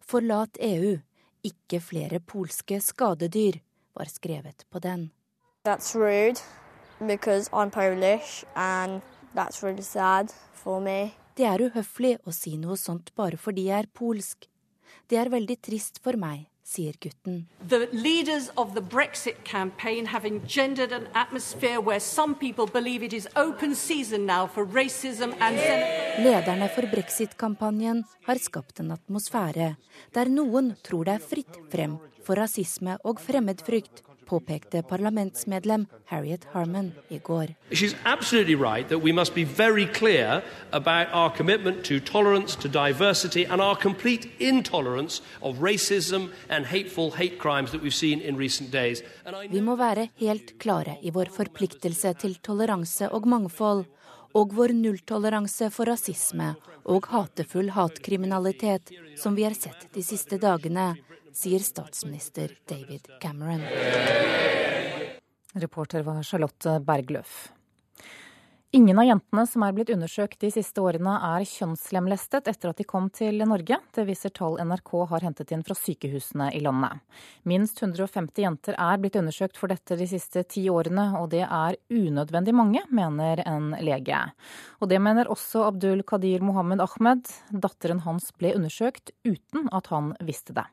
[0.00, 0.98] Forlat EU,
[1.42, 3.58] ikke flere polske skadedyr,
[3.94, 5.10] var skrevet på den.
[5.66, 6.40] That's rude
[6.98, 9.02] because I'm Polish and
[9.34, 11.12] that's really sad for me.
[11.36, 14.48] Det er uhøflig å si noe sånt bare fordi jeg er polsk.
[15.08, 17.46] Det er veldig trist for meg, sier gutten.
[26.22, 29.74] Lederne for brexit-kampanjen har skapt en atmosfære
[30.14, 36.92] der noen tror det er fritt frem for rasisme og fremmedfrykt, påpekte parlamentsmedlem Harriet Harman
[37.08, 37.54] i går.
[38.62, 38.88] Right
[41.84, 47.82] to tolerance, to diversity, and our complete intolerance of racism and hateful hate crimes that
[47.82, 49.02] we've seen in recent days.
[49.50, 53.84] Vi må være helt klare i vår forpliktelse til toleranse og mangfold,
[54.34, 60.94] og vår nulltoleranse for rasisme og hatefull hatkriminalitet, som vi har sett de siste dagene,
[61.32, 63.64] sier statsminister David Cameron.
[65.54, 67.52] Reporter var Charlotte Bergløf.
[68.74, 72.86] Ingen av jentene som er blitt undersøkt de siste årene er kjønnslemlestet etter at de
[72.88, 73.76] kom til Norge.
[73.92, 77.02] Det viser tall NRK har hentet inn fra sykehusene i landet.
[77.44, 81.76] Minst 150 jenter er blitt undersøkt for dette de siste ti årene, og det er
[81.92, 84.24] unødvendig mange, mener en lege.
[84.80, 87.28] Og det mener også Abdul Qadir Mohammed Ahmed.
[87.52, 90.64] Datteren hans ble undersøkt uten at han visste det.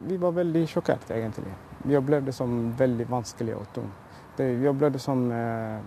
[0.00, 1.52] Vi var veldig sjokkert, egentlig.
[1.84, 4.00] Vi opplevde det som veldig vanskelig og tungt.
[4.36, 5.78] Vi opplevde det som eh,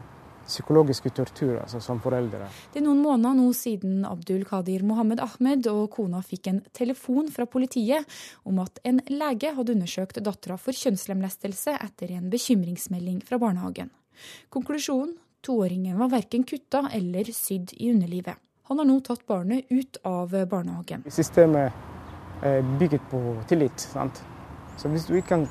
[0.48, 2.48] psykologiske tortur altså, som foreldre.
[2.72, 7.28] Det er noen måneder nå siden Abdul Qadir Mohammed Ahmed og kona fikk en telefon
[7.34, 8.08] fra politiet
[8.48, 13.92] om at en lege hadde undersøkt dattera for kjønnslemlestelse etter en bekymringsmelding fra barnehagen.
[14.54, 18.40] Konklusjonen toåringen var verken kutta eller sydd i underlivet.
[18.72, 21.06] Han har nå tatt barnet ut av barnehagen.
[21.12, 21.76] Systemet
[22.80, 23.80] bygget på tillit.
[23.80, 24.24] sant?
[24.78, 25.48] Så hvis, kan,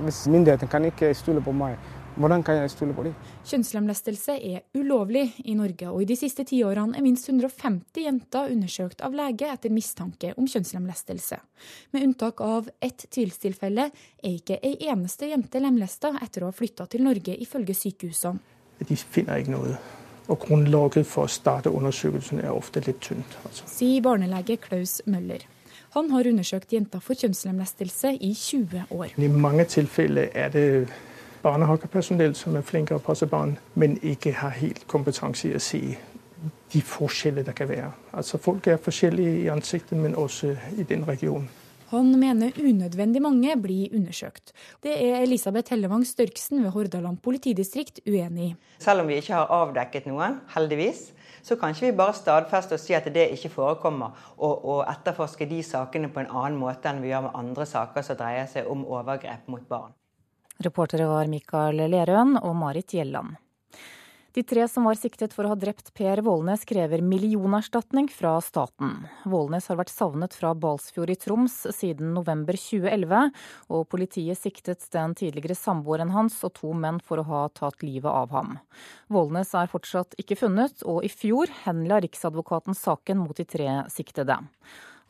[0.00, 1.76] hvis myndighetene kan ikke stole på meg,
[2.16, 3.14] hvordan kan jeg stole på dem?
[3.48, 9.00] Kjønnslemlestelse er ulovlig i Norge, og i de siste tiårene er minst 150 jenter undersøkt
[9.04, 11.38] av lege etter mistanke om kjønnslemlestelse.
[11.96, 16.88] Med unntak av ett tvilstilfelle er ikke ei eneste jente lemlesta etter å ha flytta
[16.92, 18.44] til Norge, ifølge sykehusene.
[18.82, 19.80] De finner ikke noe.
[20.30, 23.40] Og grunnlaget for å starte undersøkelsen er ofte litt tynt.
[23.46, 23.66] Altså.
[23.70, 25.48] Sier barnelege Klaus Møller.
[25.92, 29.10] Han har undersøkt jenter for kjønnslemlestelse i 20 år.
[29.20, 30.88] I mange tilfeller er det
[31.42, 35.82] barnehagepersonell som er flinke å passe barn, men ikke har helt kompetanse i å si
[36.72, 37.90] de forskjellene det kan være.
[38.16, 41.50] Altså Folk er forskjellige i ansiktet, men også i den regionen.
[41.92, 44.54] Han mener unødvendig mange blir undersøkt.
[44.80, 48.52] Det er Elisabeth Hellevang Størksen ved Hordaland politidistrikt uenig i.
[48.80, 51.10] Selv om vi ikke har avdekket noen, heldigvis,
[51.42, 55.48] så kan ikke vi bare stadfeste og si at det ikke forekommer, og, og etterforske
[55.50, 58.70] de sakene på en annen måte enn vi gjør med andre saker som dreier seg
[58.70, 59.94] om overgrep mot barn.
[60.62, 63.34] Reportere var Mikael Lerøen og Marit Gjelland.
[64.32, 68.94] De tre som var siktet for å ha drept Per Vålnes, krever millionerstatning fra staten.
[69.28, 73.28] Vålnes har vært savnet fra Balsfjord i Troms siden november 2011,
[73.68, 78.08] og politiet siktet den tidligere samboeren hans og to menn for å ha tatt livet
[78.08, 78.56] av ham.
[79.12, 84.40] Vålnes er fortsatt ikke funnet, og i fjor henla Riksadvokaten saken mot de tre siktede.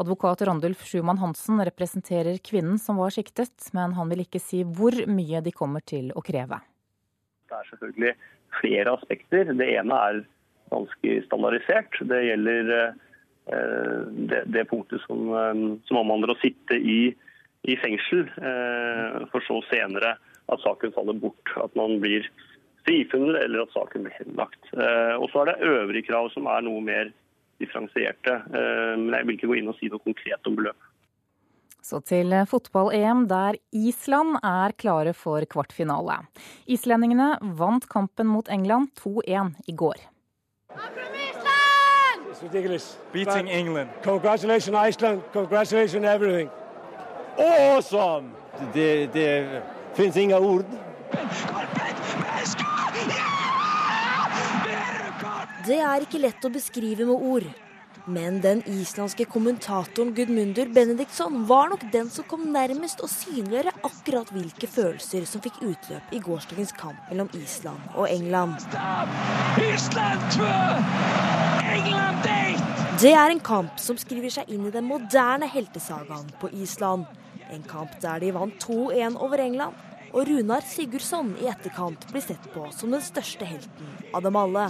[0.03, 4.99] Advokat Randulf Schumann Hansen representerer kvinnen som var siktet, men han vil ikke si hvor
[5.07, 6.59] mye de kommer til å kreve.
[7.47, 8.17] Det er selvfølgelig
[8.61, 9.53] flere aspekter.
[9.57, 10.23] Det ene er
[10.73, 11.99] ganske standardisert.
[12.09, 17.01] Det gjelder eh, det, det punktet som, eh, som, omhandler å sitte i,
[17.69, 20.17] i fengsel, eh, for så senere
[20.53, 21.55] at saken faller bort.
[21.63, 22.27] At man blir
[22.87, 24.73] frifunnet eller at saken blir henlagt.
[24.75, 27.13] Og så er det øvrige krav som er noe mer
[27.63, 28.41] differensierte.
[28.51, 30.89] Men jeg vil ikke gå inn og si noe konkret om beløp.
[31.83, 36.21] Så til fotball-EM, der Island er klare for kvartfinale.
[36.71, 39.99] Islendingene vant kampen mot England 2-1 i går.
[42.31, 42.97] It's ridiculous.
[43.13, 43.91] Beating But England.
[44.03, 45.23] Congratulations, Iceland.
[45.33, 46.51] Congratulations, everything.
[47.39, 48.31] Awesome!
[48.75, 49.63] Det, det
[49.95, 50.65] finns inga ord.
[55.67, 57.47] Det er ikke lett å beskrive med ord.
[58.05, 64.33] Men den islandske kommentatoren Gudmundur Benediktsson var nok den som kom nærmest å synliggjøre akkurat
[64.35, 68.59] hvilke følelser som fikk utløp i gårsdagens kamp mellom Island og England.
[69.63, 70.49] Island 2!
[71.77, 72.99] England 8!
[73.05, 77.07] Det er en kamp som skriver seg inn i den moderne heltesagaen på Island.
[77.55, 79.79] En kamp der de vant 2-1 over England,
[80.11, 84.67] og Runar Sigurdsson i etterkant blir sett på som den største helten av dem alle.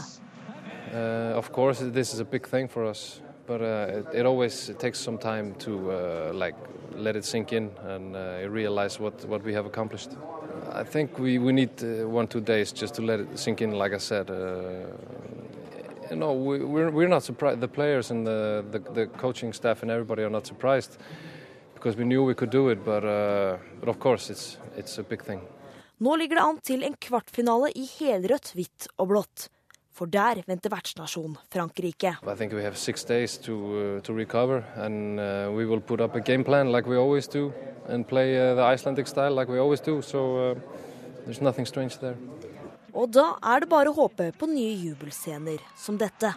[0.92, 4.68] Uh, of course, this is a big thing for us, but uh, it, it, always
[4.68, 6.54] it takes some time to uh, like
[6.94, 10.10] let it sink in and uh, realize what, what we have accomplished.
[10.70, 13.72] I think we, we need uh, one two days just to let it sink in.
[13.72, 14.34] Like I said, uh,
[16.10, 17.60] you know, we, we're we're not surprised.
[17.60, 20.98] The players and the, the, the coaching staff and everybody are not surprised
[21.72, 22.84] because we knew we could do it.
[22.84, 23.00] But
[23.80, 25.40] but of course, it's it's a big thing.
[26.02, 29.48] Nå ligger det an til en kvartfinale i helrødt, hvitt og blått.
[30.02, 32.16] For der venter vertsnasjon Frankrike.
[32.26, 36.00] I think we have six days to, uh, to recover, and uh, we will put
[36.00, 36.88] up a game plan like
[37.30, 37.52] do,
[38.08, 38.56] play uh,
[39.06, 39.48] style like
[39.80, 40.02] do.
[40.02, 40.54] So uh,
[41.24, 42.16] there's nothing strange there.
[42.92, 46.34] Og da er det bare å håpe på nye jubelscener som dette.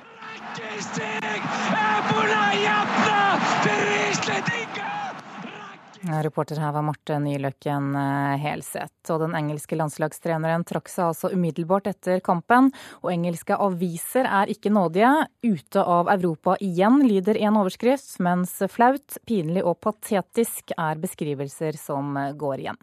[6.05, 9.11] Reporter her var Marte Nyløkken eh, Helseth.
[9.13, 12.71] Og den engelske landslagstreneren trakk seg altså umiddelbart etter kampen.
[13.01, 15.11] Og engelske aviser er ikke nådige.
[15.45, 22.13] Ute av Europa igjen, lyder en overskrift, mens flaut, pinlig og patetisk er beskrivelser som
[22.37, 22.79] går igjen.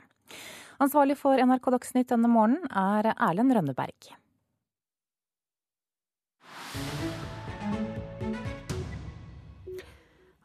[0.82, 4.12] Ansvarlig for NRK Dagsnytt denne morgenen er Erlend Rønneberg.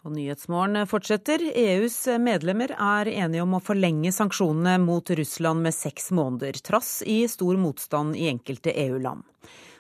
[0.08, 1.42] Og Nyhetsmorgen fortsetter.
[1.52, 7.26] EUs medlemmer er enige om å forlenge sanksjonene mot Russland med seks måneder, trass i
[7.28, 9.26] stor motstand i enkelte EU-land.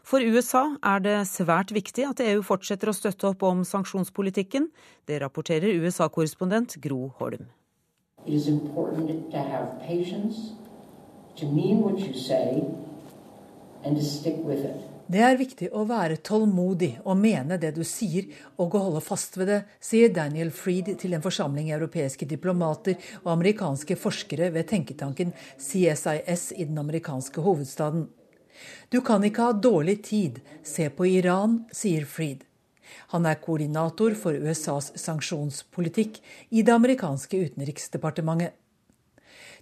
[0.03, 4.67] For USA er det svært viktig at EU fortsetter å støtte opp om sanksjonspolitikken.
[5.07, 7.47] Det rapporterer USA-korrespondent Gro Holm.
[8.25, 10.51] It is important to have patience,
[11.39, 12.67] to mean what you say,
[13.85, 14.96] and to stick with it.
[15.07, 18.25] Det er viktig å være tålmodig og mene det du sier
[18.59, 23.31] og å holde fast ved det, sier Daniel Freed til en forsamling europeiske diplomater og
[23.37, 28.09] amerikanske forskere ved tenketanken CSIS i den amerikanske hovedstaden.
[28.91, 32.43] Du kan ikke ha dårlig tid, se på Iran, sier Freed.
[33.15, 36.19] Han er koordinator for USAs sanksjonspolitikk
[36.51, 38.57] i det amerikanske utenriksdepartementet.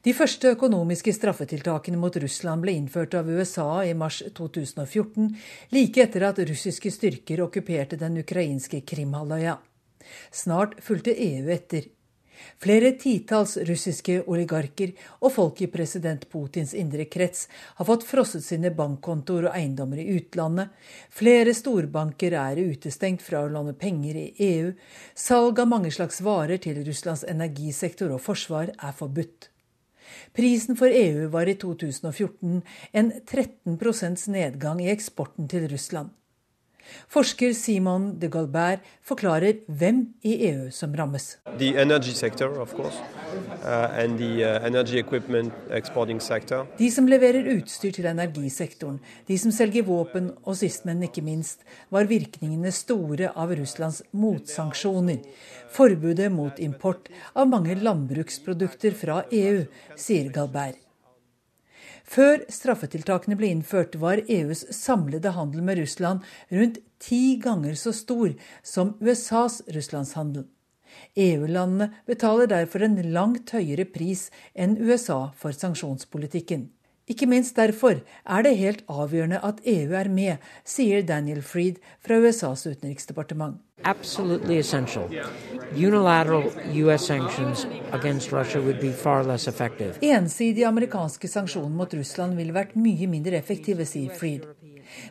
[0.05, 5.31] De første økonomiske straffetiltakene mot Russland ble innført av USA i mars 2014,
[5.73, 9.55] like etter at russiske styrker okkuperte den ukrainske Krimhalvøya.
[10.29, 11.87] Snart fulgte EU etter.
[12.61, 14.91] Flere titalls russiske oligarker
[15.23, 17.47] og folk i president Putins indre krets
[17.79, 20.69] har fått frosset sine bankkontoer og eiendommer i utlandet.
[21.09, 24.69] Flere storbanker er utestengt fra å låne penger i EU.
[25.17, 29.49] Salg av mange slags varer til Russlands energisektor og forsvar er forbudt.
[30.36, 32.61] Prisen for EU var i 2014
[32.91, 33.78] en 13
[34.34, 36.09] nedgang i eksporten til Russland.
[37.11, 41.38] Forsker Simon de Galbert forklarer hvem i EU som rammes.
[42.15, 42.75] Sector, uh, uh
[46.77, 51.65] de som leverer utstyr til energisektoren, de som selger våpen og sist, men ikke minst,
[51.89, 55.21] var virkningene store av Russlands motsanksjoner.
[55.75, 59.65] Forbudet mot import av mange landbruksprodukter fra EU,
[59.99, 60.84] sier Galbert.
[62.05, 66.21] Før straffetiltakene ble innført, var EUs samlede handel med Russland
[66.53, 70.45] rundt ti ganger så stor som USAs russlandshandel.
[71.17, 76.69] EU-landene betaler derfor en langt høyere pris enn USA for sanksjonspolitikken.
[77.09, 82.21] Ikke minst derfor er det helt avgjørende at EU er med, sier Daniel Freed fra
[82.21, 83.59] USAs utenriksdepartement.
[83.84, 85.09] Absolutely essential.
[85.76, 89.93] Unilateral US sanctions against Russia would be far less effective.
[90.01, 94.47] Ensidige amerikanske sanksjoner mot Russland ville vært mye mindre effektive, sier Freed.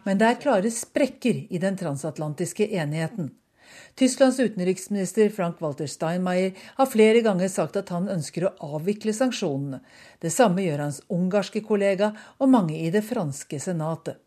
[0.05, 3.31] Men det er klare sprekker i den transatlantiske enigheten.
[3.95, 9.85] Tysklands utenriksminister Frank-Walter Steinmeier har flere ganger sagt at han ønsker å avvikle sanksjonene.
[10.19, 14.24] Det samme gjør hans ungarske kollega og mange i det franske senatet.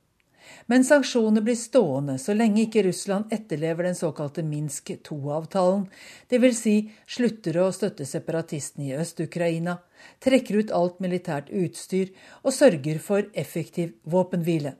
[0.66, 5.86] Men sanksjonene blir stående så lenge ikke Russland etterlever den såkalte Minsk II-avtalen,
[6.32, 6.62] dvs.
[6.62, 6.76] Si
[7.18, 9.78] slutter å støtte separatistene i Øst-Ukraina,
[10.24, 12.12] trekker ut alt militært utstyr
[12.44, 14.76] og sørger for effektiv våpenhvile.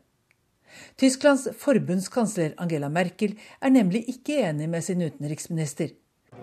[0.98, 5.94] Tysklands forbundskansler Angela Merkel er nemlig ikke enig med sin utenriksminister.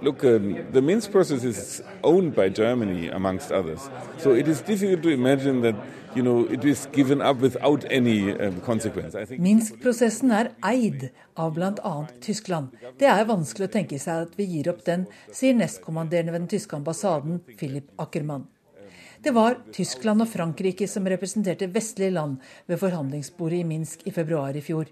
[0.03, 3.89] Look, um, the Minsk process is owned by Germany, amongst others.
[4.19, 5.77] So it is difficult to imagine that
[6.15, 9.17] you know, it is given up without any um, consequence.
[9.39, 11.95] Minsk-prosessen er eid av bl.a.
[12.23, 12.75] Tyskland.
[12.99, 16.53] Det er vanskelig å tenke seg at vi gir opp den, sier nestkommanderende ved den
[16.55, 18.47] tyske ambassaden, Philip Ackermann.
[19.25, 22.37] Det var Tyskland og Frankrike som representerte vestlige land
[22.69, 24.91] ved forhandlingsbordet i Minsk i februar i fjor.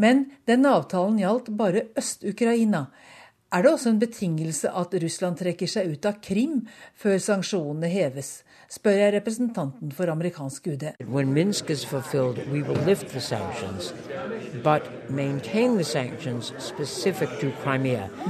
[0.00, 2.86] Men denne avtalen gjaldt bare Øst-Ukraina,
[3.52, 6.60] er det også en betingelse at Russland trekker seg ut av Krim
[6.98, 8.28] før sanksjonene heves,
[8.70, 10.84] spør jeg representanten for amerikansk UD.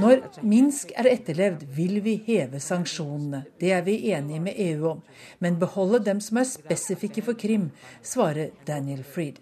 [0.01, 3.43] Når Minsk er etterlevd, vil vi heve sanksjonene.
[3.61, 5.05] Det er vi enige med EU om.
[5.39, 7.69] Men beholde dem som er spesifikke for Krim,
[8.01, 9.37] svarer Daniel Fried.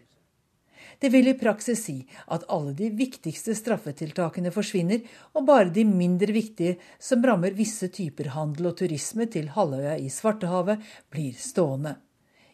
[0.99, 1.95] Det vil i praksis si
[2.27, 8.33] at alle de viktigste straffetiltakene forsvinner, og bare de mindre viktige, som rammer visse typer
[8.35, 11.95] handel og turisme til halvøya i Svartehavet, blir stående.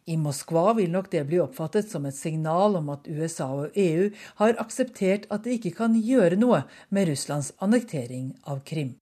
[0.06, 4.12] I Moskva vil nok det bli oppfattet som et signal om at USA og EU
[4.38, 6.62] har akseptert at de ikke kan gjøre noe
[6.94, 8.94] med Russlands annektering av Krim.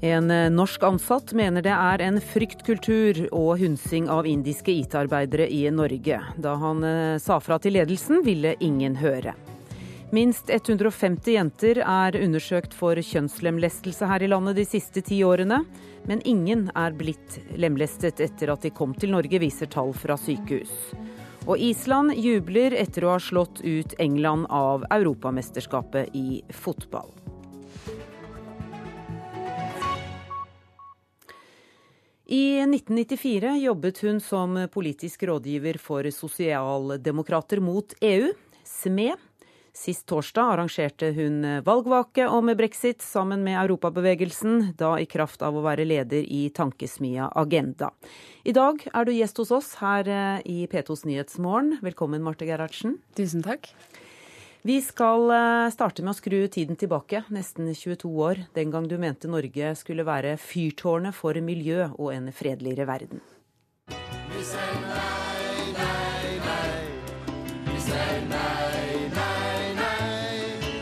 [0.00, 5.64] En eh, norsk ansatt mener det er en fryktkultur og hunsing av indiske IT-arbeidere i
[5.74, 6.20] Norge.
[6.38, 9.34] Da han eh, sa fra til ledelsen, ville ingen høre.
[10.14, 15.64] Minst 150 jenter er undersøkt for kjønnslemlestelse her i landet de siste ti årene.
[16.08, 20.70] Men ingen er blitt lemlestet etter at de kom til Norge, viser tall fra sykehus.
[21.48, 27.10] Og Island jubler etter å ha slått ut England av Europamesterskapet i fotball.
[32.30, 39.14] I 1994 jobbet hun som politisk rådgiver for Sosialdemokrater mot EU, SME.
[39.72, 45.62] Sist torsdag arrangerte hun valgvake om brexit sammen med Europabevegelsen, da i kraft av å
[45.64, 47.94] være leder i tankesmia Agenda.
[48.44, 51.78] I dag er du gjest hos oss her eh, i P2s Nyhetsmorgen.
[51.80, 52.98] Velkommen, Marte Gerhardsen.
[53.16, 53.72] Tusen takk.
[54.62, 58.96] Vi skal eh, starte med å skru tiden tilbake, nesten 22 år, den gang du
[58.98, 63.22] mente Norge skulle være fyrtårnet for miljø og en fredeligere verden.
[64.34, 66.72] Vi sier nei, nei, nei.
[67.68, 70.72] Vi sier nei, nei, nei.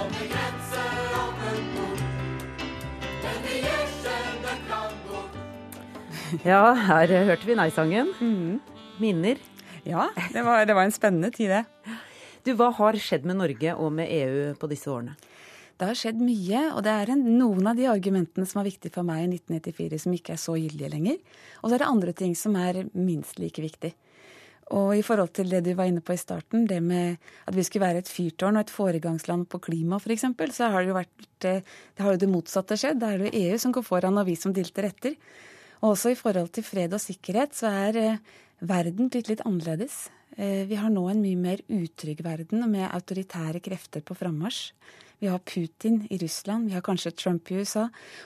[0.00, 2.66] Om det grenser åpent bort,
[3.22, 6.42] men vi gjør selv det kan bort.
[6.42, 8.10] Ja, her hørte vi nei-sangen.
[8.18, 8.58] Mm.
[8.98, 9.46] Minner.
[9.86, 11.62] Ja, det var, det var en spennende tid, det.
[12.42, 15.14] Du, Hva har skjedd med Norge og med EU på disse årene?
[15.78, 18.94] Det har skjedd mye, og det er en, noen av de argumentene som var viktige
[18.94, 21.18] for meg i 1994, som ikke er så gyldige lenger.
[21.60, 23.92] Og så er det andre ting som er minst like viktig.
[24.72, 27.18] Og i forhold til det du var inne på i starten, det med
[27.50, 30.92] at vi skulle være et fyrtårn og et foregangsland på klima f.eks., så har det
[30.92, 33.02] jo vært det har jo det motsatte skjedd.
[33.02, 35.18] Da er det jo EU som går foran, og vi som dilter etter.
[35.82, 38.20] Og også i forhold til fred og sikkerhet så er eh,
[38.62, 40.06] verden blitt litt annerledes.
[40.36, 44.72] Eh, vi har nå en mye mer utrygg verden med autoritære krefter på frammarsj.
[45.22, 47.84] Vi har Putin i Russland, vi har kanskje Trump i USA.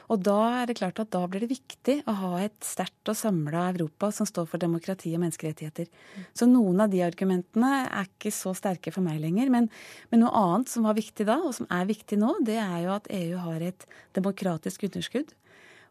[0.09, 3.19] Og da er det klart at da blir det viktig å ha et sterkt og
[3.21, 5.91] samla Europa som står for demokrati og menneskerettigheter.
[6.33, 9.53] Så noen av de argumentene er ikke så sterke for meg lenger.
[9.53, 9.69] Men,
[10.09, 12.95] men noe annet som var viktig da, og som er viktig nå, det er jo
[12.97, 13.87] at EU har et
[14.17, 15.37] demokratisk underskudd.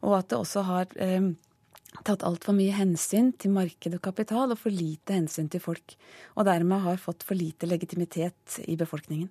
[0.02, 1.36] Og at det også har eh,
[2.04, 5.96] tatt altfor mye hensyn til marked og kapital, og for lite hensyn til folk.
[6.36, 9.30] Og dermed har fått for lite legitimitet i befolkningen.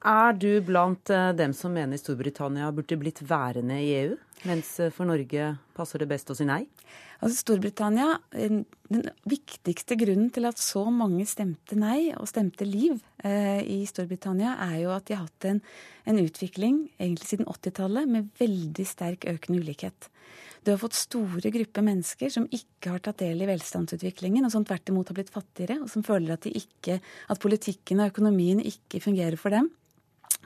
[0.00, 4.14] Er du blant eh, dem som mener Storbritannia burde blitt værende i EU,
[4.48, 6.62] mens eh, for Norge passer det best å si nei?
[7.20, 8.64] Altså Storbritannia, Den
[9.28, 14.78] viktigste grunnen til at så mange stemte nei, og stemte liv eh, i Storbritannia, er
[14.86, 15.60] jo at de har hatt en,
[16.08, 20.08] en utvikling egentlig siden 80-tallet med veldig sterk økende ulikhet.
[20.64, 24.66] Du har fått store grupper mennesker som ikke har tatt del i velstandsutviklingen, og som
[24.68, 29.00] tvert imot har blitt fattigere, og som føler at, ikke, at politikken og økonomien ikke
[29.00, 29.70] fungerer for dem.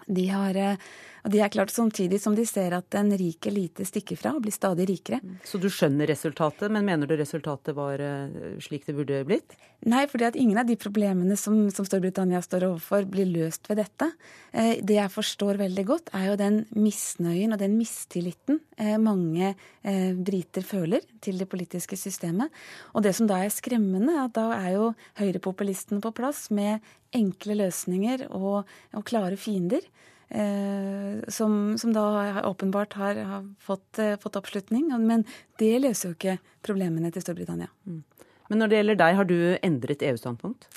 [0.07, 0.87] De har eh,
[1.25, 4.43] og de er klart samtidig som de ser at en rik elite stikker fra og
[4.45, 5.23] blir stadig rikere.
[5.49, 9.57] Så du skjønner resultatet, men mener du resultatet var eh, slik det burde blitt?
[9.89, 13.81] Nei, fordi at ingen av de problemene som, som Storbritannia står overfor, blir løst ved
[13.81, 14.11] dette.
[14.53, 19.55] Eh, det jeg forstår veldig godt, er jo den misnøyen og den mistilliten eh, mange
[19.85, 22.53] briter føler til det politiske systemet.
[22.97, 24.87] Og det som da er skremmende, er at da er jo
[25.21, 28.65] høyrepopulistene på plass med enkle løsninger og,
[28.97, 29.85] og klare fiender.
[30.29, 34.91] Eh, som, som, da åpenbart har, har fått, eh, fått, oppslutning.
[35.07, 35.27] Men
[35.61, 37.71] det løser jo ikke problemene til Storbritannia.
[37.87, 38.03] Mm.
[38.51, 40.69] Men når det gjelder deg, har du endret EU-standpunkt?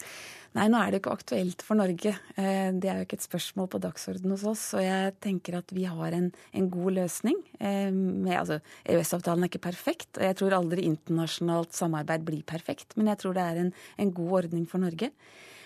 [0.57, 2.13] Nei, nå er det jo ikke aktuelt for Norge.
[2.39, 4.63] Eh, det er jo ikke et spørsmål på dagsordenen hos oss.
[4.77, 7.37] Og jeg tenker at vi har en, en god løsning.
[7.59, 7.91] Eh,
[8.33, 12.95] altså, EØS-avtalen er ikke perfekt, og jeg tror aldri internasjonalt samarbeid blir perfekt.
[12.97, 15.11] Men jeg tror det er en, en god ordning for Norge.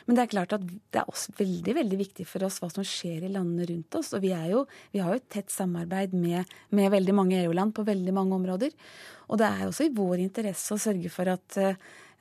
[0.06, 2.86] Men det er klart at det er også veldig veldig viktig for oss hva som
[2.88, 4.12] skjer i landene rundt oss.
[4.18, 7.88] Og vi, jo, vi har jo et tett samarbeid med, med veldig mange EU-land på
[7.88, 8.76] veldig mange områder.
[9.32, 11.60] Og det er også i vår interesse å sørge for at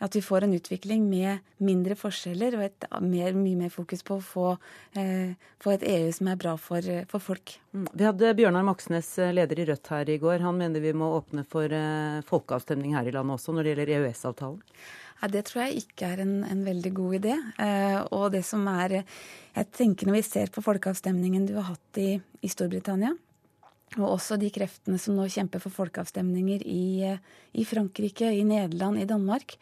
[0.00, 4.16] at vi får en utvikling med mindre forskjeller og et mer, mye mer fokus på
[4.16, 4.46] å få,
[4.96, 7.58] eh, få et EU som er bra for, for folk.
[7.76, 7.84] Mm.
[7.92, 10.40] Vi hadde Bjørnar Moxnes, eh, leder i Rødt her i går.
[10.40, 13.94] Han mener vi må åpne for eh, folkeavstemning her i landet også når det gjelder
[13.98, 14.60] EØS-avtalen.
[15.20, 17.36] Ja, Det tror jeg ikke er en, en veldig god idé.
[17.60, 19.02] Eh, og det som er
[19.50, 23.16] Jeg tenker når vi ser på folkeavstemningen du har hatt i, i Storbritannia,
[23.98, 27.16] og også de kreftene som nå kjemper for folkeavstemninger i,
[27.52, 29.56] i, Frankrike, i Nederland, i Danmark,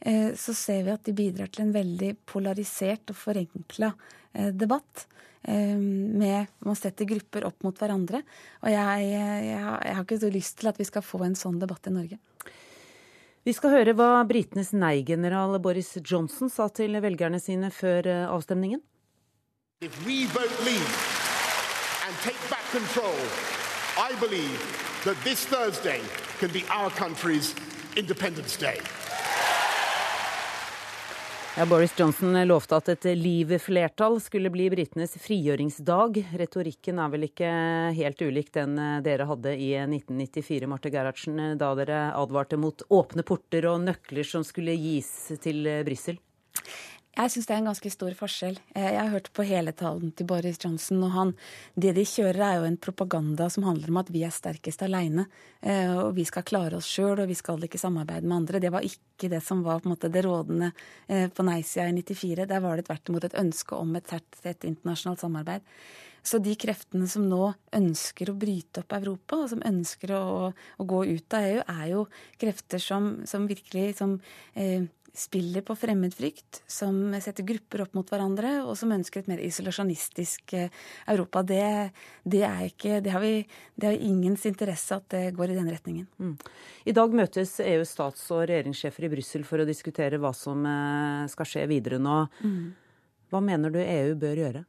[0.00, 3.90] eh, så ser vi at de bidrar til en veldig polarisert og forenkla
[4.34, 5.08] eh, debatt.
[5.42, 8.20] Eh, med Man setter grupper opp mot hverandre.
[8.62, 11.58] Og jeg, jeg, jeg, har ikke så lyst til at vi skal få en sånn
[11.62, 12.20] debatt i Norge.
[13.42, 18.78] Vi skal høre hva britenes nei-general Boris Johnson sa til velgerne sine før avstemningen.
[19.82, 20.94] If we vote leave
[22.06, 23.61] and take back control
[23.96, 24.58] i believe
[25.04, 26.00] that this Thursday
[26.38, 27.54] can be our country's
[27.96, 28.80] Independence Day.
[31.56, 36.22] Ja, Boris Johnson lovte at et Leave-flertall skulle bli britenes frigjøringsdag.
[36.40, 37.50] Retorikken er vel ikke
[37.98, 43.68] helt ulik den dere hadde i 1994, Marte Gerhardsen, da dere advarte mot åpne porter
[43.68, 45.12] og nøkler som skulle gis
[45.44, 46.16] til Brussel?
[47.12, 48.54] Jeg syns det er en ganske stor forskjell.
[48.72, 51.32] Eh, jeg har hørt på hele talen til Boris Johnson, og han,
[51.76, 55.26] det de kjører er jo en propaganda som handler om at vi er sterkest aleine,
[55.60, 58.62] eh, og vi skal klare oss sjøl, og vi skal ikke samarbeide med andre.
[58.64, 60.70] Det var ikke det som var på en måte det rådende
[61.06, 62.48] eh, på nei-sida i 94.
[62.48, 65.68] Der var det tvert imot et ønske om et tett, tett internasjonalt samarbeid.
[66.22, 70.86] Så de kreftene som nå ønsker å bryte opp Europa, og som ønsker å, å
[70.86, 72.04] gå ut av EU, er jo
[72.40, 74.14] krefter som, som virkelig som,
[74.54, 79.42] eh, spiller på fremmedfrykt, som setter grupper opp mot hverandre, og som ønsker et mer
[79.44, 80.72] isolasjonistisk eh,
[81.12, 81.42] Europa.
[81.44, 81.64] Det,
[82.24, 83.42] det, er ikke, det, har vi,
[83.76, 86.08] det har ingens interesse at det går i den retningen.
[86.16, 86.34] Mm.
[86.88, 91.28] I dag møtes EUs stats- og regjeringssjefer i Brussel for å diskutere hva som eh,
[91.32, 92.22] skal skje videre nå.
[92.40, 92.62] Mm.
[93.32, 94.66] Hva mener du EU bør gjøre?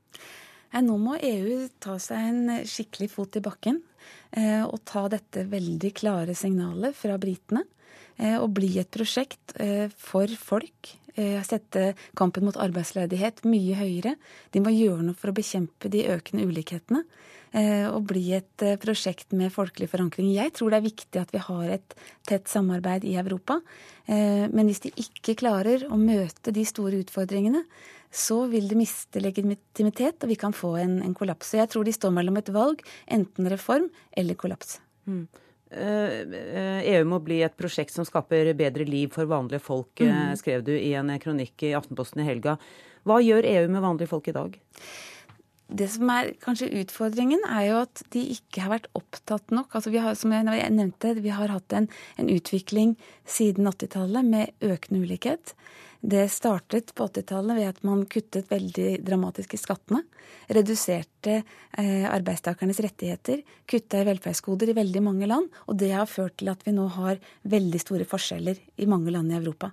[0.83, 3.77] Nå må EU ta seg en skikkelig fot i bakken
[4.35, 7.82] eh, og ta dette veldig klare signalet fra britene Eh,
[8.41, 10.93] å bli et prosjekt eh, for folk.
[11.15, 14.15] Eh, sette kampen mot arbeidsledighet mye høyere.
[14.53, 17.05] De må gjøre noe for å bekjempe de økende ulikhetene.
[17.53, 20.31] Og bli et prosjekt med folkelig forankring.
[20.33, 21.93] Jeg tror det er viktig at vi har et
[22.25, 23.59] tett samarbeid i Europa.
[24.07, 27.61] Men hvis de ikke klarer å møte de store utfordringene,
[28.13, 31.49] så vil det miste legitimitet, og vi kan få en, en kollaps.
[31.49, 34.77] Så jeg tror de står mellom et valg, enten reform eller kollaps.
[35.09, 35.25] Mm.
[35.73, 40.11] EU eh, e må bli et prosjekt som skaper bedre liv for vanlige folk, eh,
[40.11, 40.35] mm.
[40.39, 42.57] skrev du i en kronikk i Aftenposten i helga.
[43.07, 44.59] Hva gjør EU med vanlige folk i dag?
[45.73, 49.71] Det som er kanskje utfordringen, er jo at de ikke har vært opptatt nok.
[49.73, 51.87] Altså vi har, som jeg nevnte, vi har hatt en,
[52.21, 52.93] en utvikling
[53.25, 55.55] siden 80-tallet med økende ulikhet.
[56.03, 60.01] Det startet på 80-tallet ved at man kuttet veldig dramatisk i skattene.
[60.51, 63.39] Reduserte eh, arbeidstakernes rettigheter.
[63.63, 65.47] Kutta i velferdsgoder i veldig mange land.
[65.71, 69.31] Og det har ført til at vi nå har veldig store forskjeller i mange land
[69.31, 69.71] i Europa.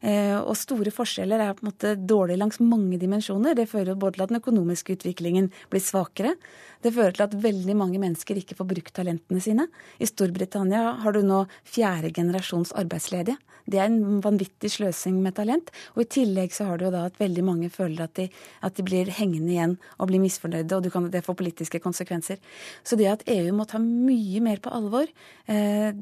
[0.00, 3.56] Eh, og store forskjeller er på en måte dårlig langs mange dimensjoner.
[3.56, 6.34] Det fører både til at den økonomiske utviklingen blir svakere.
[6.80, 9.68] Det fører til at veldig mange mennesker ikke får brukt talentene sine.
[10.00, 13.36] I Storbritannia har du nå fjerde generasjons arbeidsledige.
[13.70, 15.68] Det er en vanvittig sløsing med talent.
[15.94, 18.30] Og i tillegg så har du jo da at veldig mange føler at de,
[18.66, 22.40] at de blir hengende igjen og blir misfornøyde, og kan, det får politiske konsekvenser.
[22.82, 25.06] Så det at EU må ta mye mer på alvor
[25.46, 25.92] eh,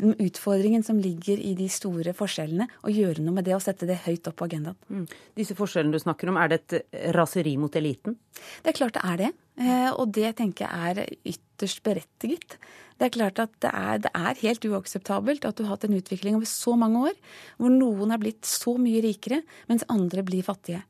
[0.00, 4.00] utfordringen som ligger i de store forskjellene, og gjøre noe med det og sette det
[4.06, 4.78] høyt opp på agendaen.
[4.88, 5.06] Mm.
[5.38, 8.16] Disse forskjellene du snakker om, er det et raseri mot eliten?
[8.62, 9.32] Det er klart det er det.
[9.60, 12.56] Eh, og det tenker jeg er ytterst berettiget.
[13.02, 15.96] Det er klart at det er, det er, helt uakseptabelt at du har hatt en
[15.96, 17.16] utvikling over så mange år
[17.58, 20.84] hvor noen er blitt så mye rikere, mens andre blir fattige.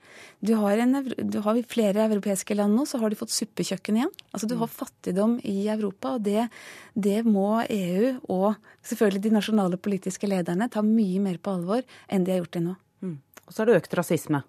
[0.44, 4.02] Du har, en, du har I flere europeiske land nå så har de fått suppekjøkken
[4.02, 4.12] igjen.
[4.28, 6.50] Altså Du har fattigdom i Europa, og det,
[6.92, 11.80] det må EU og selvfølgelig de nasjonale politiske lederne ta mye mer på alvor
[12.12, 12.76] enn de har gjort til nå.
[13.00, 13.16] Mm.
[13.46, 14.44] Og så er det økt rasisme.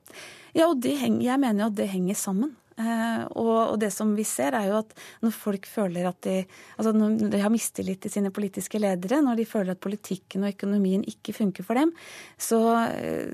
[0.52, 2.58] Ja, og henger, jeg mener jo at det henger sammen.
[2.80, 4.94] Eh, og, det som vi ser, er jo at
[5.24, 6.40] når folk føler at de
[6.78, 10.54] altså når de har mistillit til sine politiske ledere, når de føler at politikken og
[10.54, 11.94] økonomien ikke funker for dem,
[12.38, 12.60] så,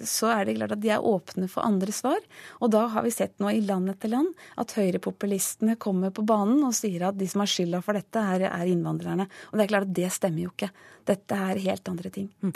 [0.03, 2.19] så er det klart at de er åpne for andre svar.
[2.59, 6.63] Og da har vi sett nå i land etter land at høyrepopulistene kommer på banen
[6.67, 9.27] og sier at de som har skylda for dette, er, er innvandrerne.
[9.51, 10.71] Og det er klart at det stemmer jo ikke.
[11.09, 12.27] Dette er helt andre ting.
[12.43, 12.53] Mm.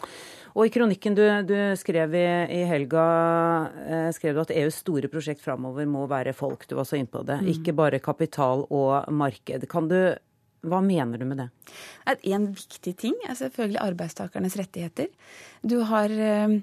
[0.53, 2.25] Og i kronikken du, du skrev i,
[2.59, 3.05] i helga,
[3.87, 6.67] eh, skrev du at EUs store prosjekt framover må være folk.
[6.77, 7.39] Var så inne på det.
[7.41, 7.49] Mm.
[7.55, 9.67] Ikke bare kapital og marked.
[9.71, 9.99] Kan du
[10.63, 11.47] hva mener du med det?
[12.31, 15.09] En viktig ting er selvfølgelig arbeidstakernes rettigheter.
[15.59, 16.55] Du har eh,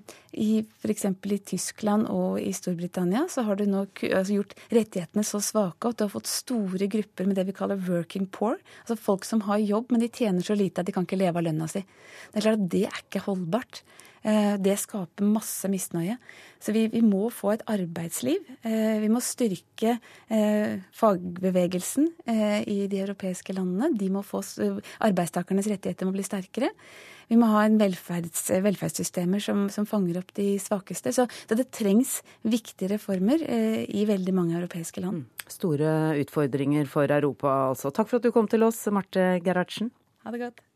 [0.81, 1.05] f.eks.
[1.05, 6.01] i Tyskland og i Storbritannia så har du nå altså gjort rettighetene så svake at
[6.01, 8.57] du har fått store grupper med det vi kaller working poor.
[8.87, 11.43] Altså folk som har jobb, men de tjener så lite at de kan ikke leve
[11.43, 11.85] av lønna si.
[11.85, 13.85] Det er klart at det er ikke holdbart.
[14.21, 16.16] Eh, det skaper masse misnøye.
[16.61, 18.45] Så vi, vi, må få et arbeidsliv.
[18.68, 19.95] Eh, vi må styrke
[20.29, 22.11] eh, fagbevegelsen
[22.68, 23.95] i de europeiske landene.
[23.97, 24.43] De må få,
[25.01, 26.71] arbeidstakernes rettigheter må bli sterkere.
[27.31, 31.14] Vi må ha en velferds, velferdssystemer som, som, fanger opp de svakeste.
[31.14, 33.45] Så det, det trengs viktige reformer
[33.87, 35.23] i veldig mange europeiske land.
[35.23, 35.47] Mm.
[35.51, 35.95] Store
[36.25, 37.95] utfordringer for Europa, altså.
[37.95, 39.95] Takk for at du kom til oss, Marte Gerhardsen.
[40.27, 40.66] Ha det godt.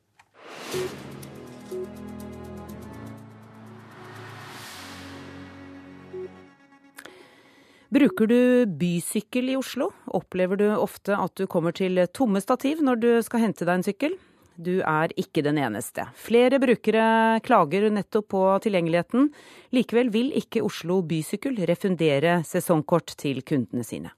[7.95, 12.97] Bruker du bysykkel i Oslo, opplever du ofte at du kommer til tomme stativ når
[12.99, 14.16] du skal hente deg en sykkel.
[14.59, 16.09] Du er ikke den eneste.
[16.18, 17.05] Flere brukere
[17.47, 19.28] klager nettopp på tilgjengeligheten.
[19.78, 24.11] Likevel vil ikke Oslo Bysykkel refundere sesongkort til kundene sine.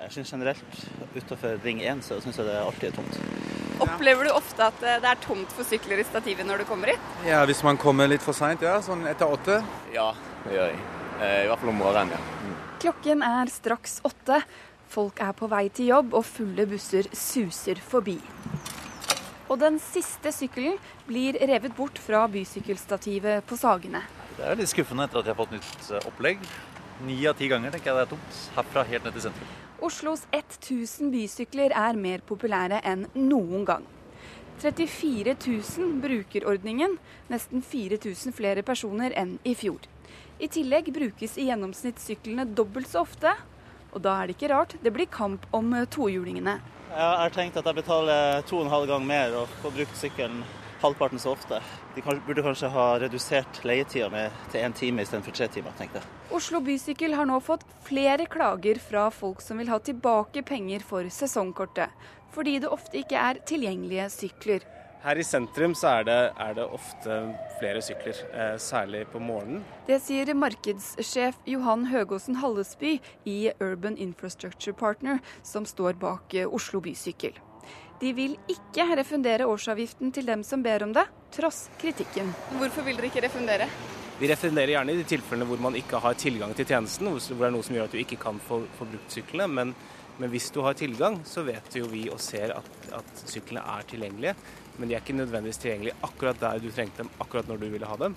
[0.00, 0.80] Jeg synes generelt
[1.12, 3.20] utenfor Ring 1 så syns jeg det alltid er tomt.
[3.84, 7.12] Opplever du ofte at det er tomt for sykler i stativet når du kommer hit?
[7.28, 8.78] Ja, hvis man kommer litt for seint, ja.
[8.80, 9.60] Sånn etter åtte.
[9.92, 10.14] Ja,
[10.46, 10.80] det gjør jeg.
[11.16, 12.64] Eh, I hvert fall om morgenen, ja.
[12.76, 14.42] Klokken er straks åtte.
[14.92, 18.18] Folk er på vei til jobb, og fulle busser suser forbi.
[19.48, 24.02] Og den siste sykkelen blir revet bort fra bysykkelstativet på Sagene.
[24.36, 26.42] Det er litt skuffende etter at jeg har fått nytt eh, opplegg.
[27.06, 28.40] Ni av ti ganger tenker jeg det er tomt.
[28.58, 29.56] Herfra helt ned til sentrum.
[29.86, 33.88] Oslos 1000 bysykler er mer populære enn noen gang.
[34.60, 36.96] 34 000 bruker ordningen,
[37.32, 39.84] nesten 4000 flere personer enn i fjor.
[40.38, 43.32] I tillegg brukes i gjennomsnitt syklene dobbelt så ofte.
[43.96, 46.58] Og da er det ikke rart det blir kamp om eh, tohjulingene.
[46.92, 49.98] Jeg har tenkt at jeg betaler to og en halv gang mer og får brukt
[50.00, 50.44] sykkelen
[50.82, 51.62] halvparten så ofte.
[51.94, 56.12] De burde kanskje ha redusert leietida til én time istedenfor tre timer, tenkte jeg.
[56.36, 61.08] Oslo Bysykkel har nå fått flere klager fra folk som vil ha tilbake penger for
[61.08, 61.88] sesongkortet,
[62.36, 64.68] fordi det ofte ikke er tilgjengelige sykler.
[65.06, 67.16] Her i sentrum så er det, er det ofte
[67.60, 69.60] flere sykler, eh, særlig på morgenen.
[69.86, 76.80] Det sier markedssjef Johan Høgåsen Hallesby i Urban Infrastructure Partner, som står bak eh, Oslo
[76.82, 77.38] Bysykkel.
[78.00, 81.06] De vil ikke refundere årsavgiften til dem som ber om det,
[81.38, 82.34] tross kritikken.
[82.58, 83.70] Hvorfor vil dere ikke refundere?
[84.18, 87.46] Vi refunderer gjerne i de tilfellene hvor man ikke har tilgang til tjenesten, hvor det
[87.52, 89.46] er noe som gjør at du ikke kan få, få brukt syklene.
[89.54, 89.74] Men,
[90.18, 93.86] men, hvis du har tilgang, så vet jo vi og ser at, at syklene er
[93.86, 94.38] tilgjengelige
[94.78, 97.90] men de er ikke nødvendigvis tilgjengelige akkurat der du trengte dem, akkurat når du ville
[97.90, 98.16] ha dem.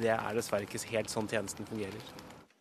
[0.00, 2.12] Det er dessverre ikke helt sånn tjenesten fungerer.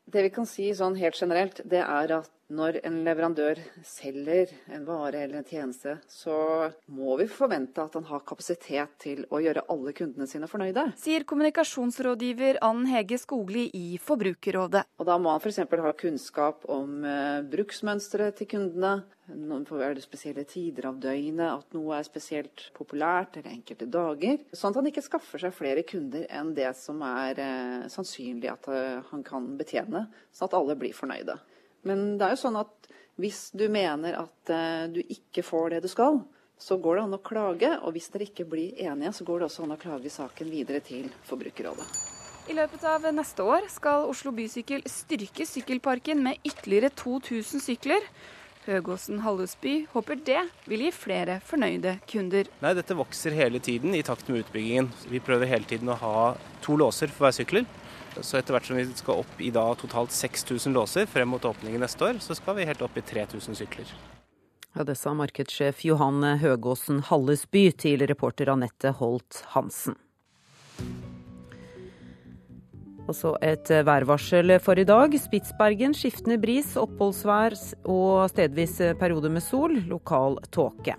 [0.10, 4.86] Det vi kan si sånn helt generelt, det er at når en leverandør selger en
[4.88, 6.36] vare eller en tjeneste, så
[6.90, 10.88] må vi forvente at han har kapasitet til å gjøre alle kundene sine fornøyde.
[11.00, 14.86] Sier kommunikasjonsrådgiver Ann Hege Skogli i Forbrukerrådet.
[14.98, 15.62] Og Da må han f.eks.
[15.62, 19.00] ha kunnskap om eh, bruksmønsteret til kundene.
[19.30, 24.40] Er det spesielle tider av døgnet, at noe er spesielt populært eller enkelte dager.
[24.58, 28.72] Sånn at han ikke skaffer seg flere kunder enn det som er eh, sannsynlig at
[28.74, 31.38] eh, han kan betjene, sånn at alle blir fornøyde.
[31.88, 35.82] Men det er jo sånn at hvis du mener at uh, du ikke får det
[35.84, 36.22] du skal,
[36.60, 37.72] så går det an å klage.
[37.84, 40.84] Og hvis dere ikke blir enige, så går det også an å klage saken videre
[40.84, 41.88] til Forbrukerrådet.
[42.50, 48.08] I løpet av neste år skal Oslo Bysykkel styrke sykkelparken med ytterligere 2000 sykler.
[48.66, 52.50] Høgåsen Hallesby håper det vil gi flere fornøyde kunder.
[52.64, 54.90] Nei, Dette vokser hele tiden i takt med utbyggingen.
[55.10, 56.16] Vi prøver hele tiden å ha
[56.66, 57.70] to låser for hver sykler.
[58.18, 61.82] Så etter hvert som vi skal opp i da totalt 6000 låser frem mot åpningen
[61.84, 63.92] neste år, så skal vi helt opp i 3000 sykler.
[64.76, 69.98] Ja, Det sa markedssjef Johan Høgåsen Hallesby til reporter Anette Holt Hansen.
[73.10, 75.16] Og så et værvarsel for i dag.
[75.18, 77.58] Spitsbergen skiftende bris, oppholdsvær
[77.90, 79.80] og stedvis periode med sol.
[79.90, 80.94] Lokal tåke.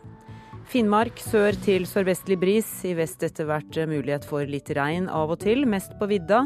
[0.71, 2.69] Finnmark sør til sørvestlig bris.
[2.87, 6.45] I vest etter hvert mulighet for litt regn av og til, mest på vidda.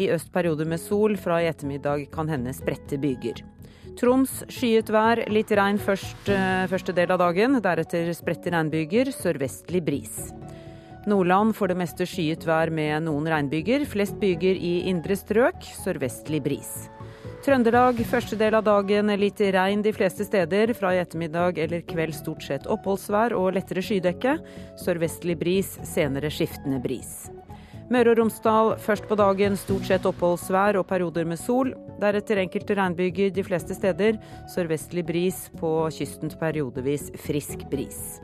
[0.00, 1.18] I øst perioder med sol.
[1.20, 3.42] Fra i ettermiddag kan hende spredte byger.
[4.00, 7.60] Troms skyet vær, litt regn først, eh, første del av dagen.
[7.60, 10.32] Deretter spredte regnbyger, sørvestlig bris.
[11.06, 13.84] Nordland får det meste skyet vær med noen regnbyger.
[13.84, 16.88] Flest byger i indre strøk, sørvestlig bris.
[17.46, 20.72] Trøndelag første del av dagen litt regn de fleste steder.
[20.74, 24.32] Fra i ettermiddag eller kveld stort sett oppholdsvær og lettere skydekke.
[24.82, 27.28] Sørvestlig bris, senere skiftende bris.
[27.86, 31.70] Møre og Romsdal først på dagen stort sett oppholdsvær og perioder med sol.
[32.02, 34.18] Deretter enkelte regnbyger de fleste steder.
[34.50, 38.18] Sørvestlig bris, på kysten periodevis frisk bris.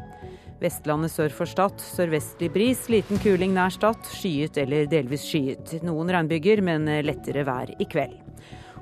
[0.62, 4.02] Vestlandet sør for Stad sørvestlig bris, liten kuling nær Stad.
[4.18, 5.78] Skyet eller delvis skyet.
[5.86, 8.21] Noen regnbyger, men lettere vær i kveld.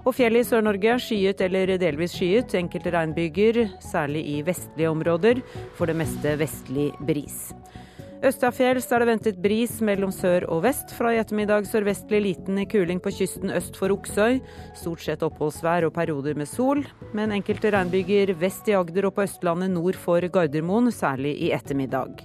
[0.06, 2.56] Og fjellet i Sør-Norge skyet eller delvis skyet.
[2.56, 5.42] Enkelte regnbyger, særlig i vestlige områder.
[5.76, 7.50] For det meste vestlig bris.
[8.20, 10.92] Østafjells er det ventet bris mellom sør og vest.
[10.92, 14.42] Fra i ettermiddag sørvestlig liten kuling på kysten øst for Oksøy.
[14.76, 16.84] Stort sett oppholdsvær og perioder med sol,
[17.16, 22.20] men enkelte regnbyger vest i Agder og på Østlandet nord for Gardermoen, særlig i ettermiddag.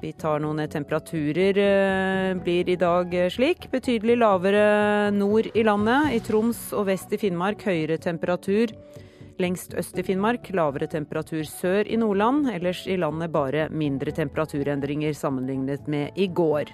[0.00, 1.58] Vi tar noen temperaturer.
[1.58, 3.66] Eh, blir i dag slik.
[3.72, 6.12] Betydelig lavere nord i landet.
[6.14, 8.70] I Troms og vest i Finnmark høyere temperatur.
[9.38, 12.46] Lengst øst i Finnmark lavere temperatur sør i Nordland.
[12.50, 16.70] Ellers i landet bare mindre temperaturendringer sammenlignet med i går.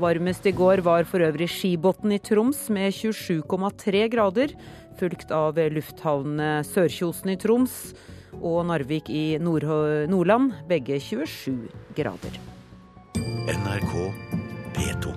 [0.00, 4.52] Varmest i går var for øvrig Skibotn i Troms med 27,3 grader.
[5.00, 7.94] Fulgt av lufthavnene Sørkjosen i Troms
[8.40, 9.64] og Narvik i Nord
[10.08, 12.55] Nordland, begge 27 grader.
[13.16, 14.12] NRK
[14.74, 15.12] P2.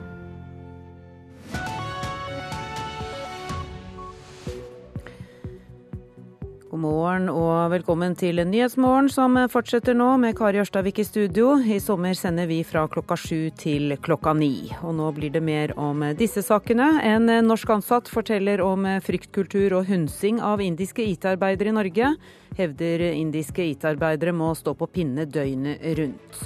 [6.70, 11.58] God morgen og velkommen til Nyhetsmorgen, som fortsetter nå med Kari Ørstavik i studio.
[11.60, 14.70] I sommer sender vi fra klokka sju til klokka ni.
[14.80, 17.02] Og nå blir det mer om disse sakene.
[17.04, 22.16] En norsk ansatt forteller om fryktkultur og hunsing av indiske IT-arbeidere i Norge.
[22.56, 26.44] Hevder indiske IT-arbeidere må stå på pinne døgnet rundt.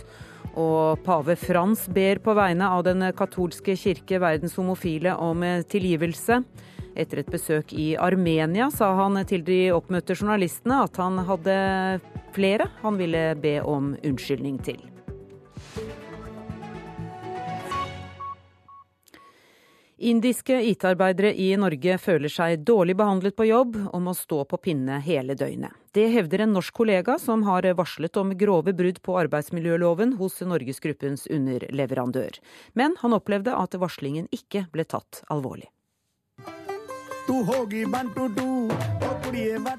[0.59, 6.43] Og pave Frans ber på vegne av den katolske kirke verdens homofile om tilgivelse.
[6.93, 11.57] Etter et besøk i Armenia sa han til de oppmøtte journalistene at han hadde
[12.35, 14.77] flere han ville be om unnskyldning til.
[20.03, 24.97] Indiske IT-arbeidere i Norge føler seg dårlig behandlet på jobb og må stå på pinne
[25.05, 25.71] hele døgnet.
[25.95, 31.23] Det hevder en norsk kollega som har varslet om grove brudd på arbeidsmiljøloven hos Norgesgruppens
[31.31, 32.41] underleverandør.
[32.75, 35.69] Men han opplevde at varslingen ikke ble tatt alvorlig.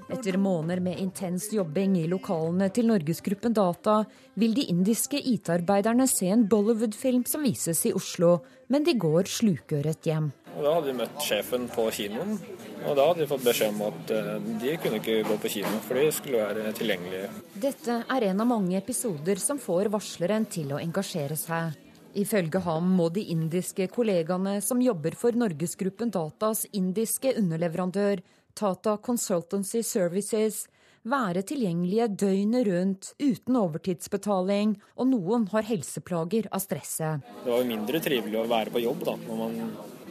[0.09, 3.99] Etter måneder med intens jobbing i lokalene til Norgesgruppen Data,
[4.41, 8.39] vil de indiske IT-arbeiderne se en Bollywood-film som vises i Oslo,
[8.73, 10.33] men de går slukøret hjem.
[10.55, 12.41] Da hadde de møtt sjefen på kinoen,
[12.87, 14.35] og da hadde de fått beskjed om at eh,
[14.65, 17.29] de kunne ikke gå på kino, for de skulle være tilgjengelige.
[17.61, 21.84] Dette er en av mange episoder som får varsleren til å engasjere seg.
[22.15, 28.23] Ifølge ham må de indiske kollegaene som jobber for Norgesgruppen Datas indiske underleverandør,
[28.55, 30.69] Tata Consultancy Services,
[31.05, 37.27] være tilgjengelige døgnet rundt uten overtidsbetaling, og noen har helseplager av stresset.
[37.43, 39.59] Det var jo mindre trivelig å være på jobb da, når man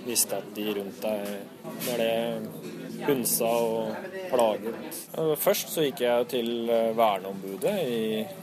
[0.04, 1.32] visste at de rundt deg
[1.88, 2.12] ble
[3.08, 5.01] hunsa og plaget.
[5.39, 6.54] Først så gikk jeg til
[6.99, 7.78] verneombudet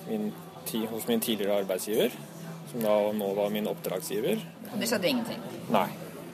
[0.08, 0.30] min,
[0.90, 2.16] hos min tidligere arbeidsgiver
[2.70, 4.40] som da nå var min oppdragsgiver.
[4.70, 5.42] Og Det skjedde ingenting?
[5.74, 5.88] Nei.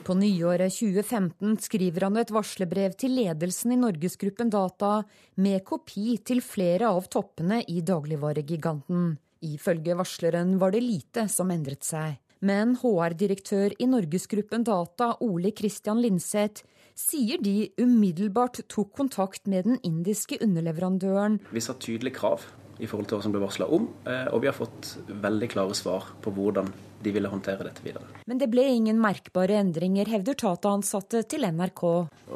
[0.07, 5.01] På nyåret 2015 skriver han et varslerbrev til ledelsen i Norgesgruppen Data
[5.43, 9.17] med kopi til flere av toppene i dagligvaregiganten.
[9.43, 12.15] Ifølge varsleren var det lite som endret seg.
[12.39, 16.63] Men HR-direktør i Norgesgruppen Data, Ole Christian Linseth,
[16.97, 21.41] sier de umiddelbart tok kontakt med den indiske underleverandøren.
[21.51, 22.45] Vi sa tydelige krav
[22.79, 25.77] i forhold til hva som ble varsla om, eh, og vi har fått veldig klare
[25.77, 26.69] svar på hvordan
[27.03, 28.05] de ville håndtere dette videre.
[28.25, 31.83] Men det ble ingen merkbare endringer, hevder Tata-ansatte til NRK.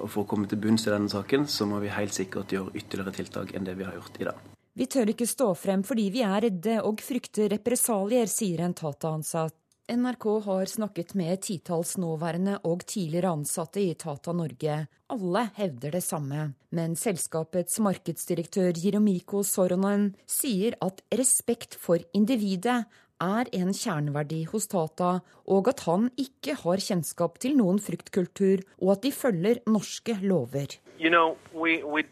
[0.05, 3.15] For å komme til bunns i denne saken, så må vi helt sikkert gjøre ytterligere
[3.17, 4.47] tiltak enn det vi har gjort i dag.
[4.73, 9.60] Vi tør ikke stå frem fordi vi er redde og frykter represalier, sier en Tata-ansatt.
[9.91, 14.85] NRK har snakket med titalls nåværende og tidligere ansatte i Tata Norge.
[15.11, 16.45] Alle hevder det samme.
[16.71, 22.77] Men selskapets markedsdirektør Jiromiko Soronen sier at respekt for individet
[23.21, 25.11] er en kjerneverdi hos Tata,
[25.51, 30.79] og at han ikke har kjennskap til noen fryktkultur, og at de følger norske lover.
[31.03, 32.07] You know, we, we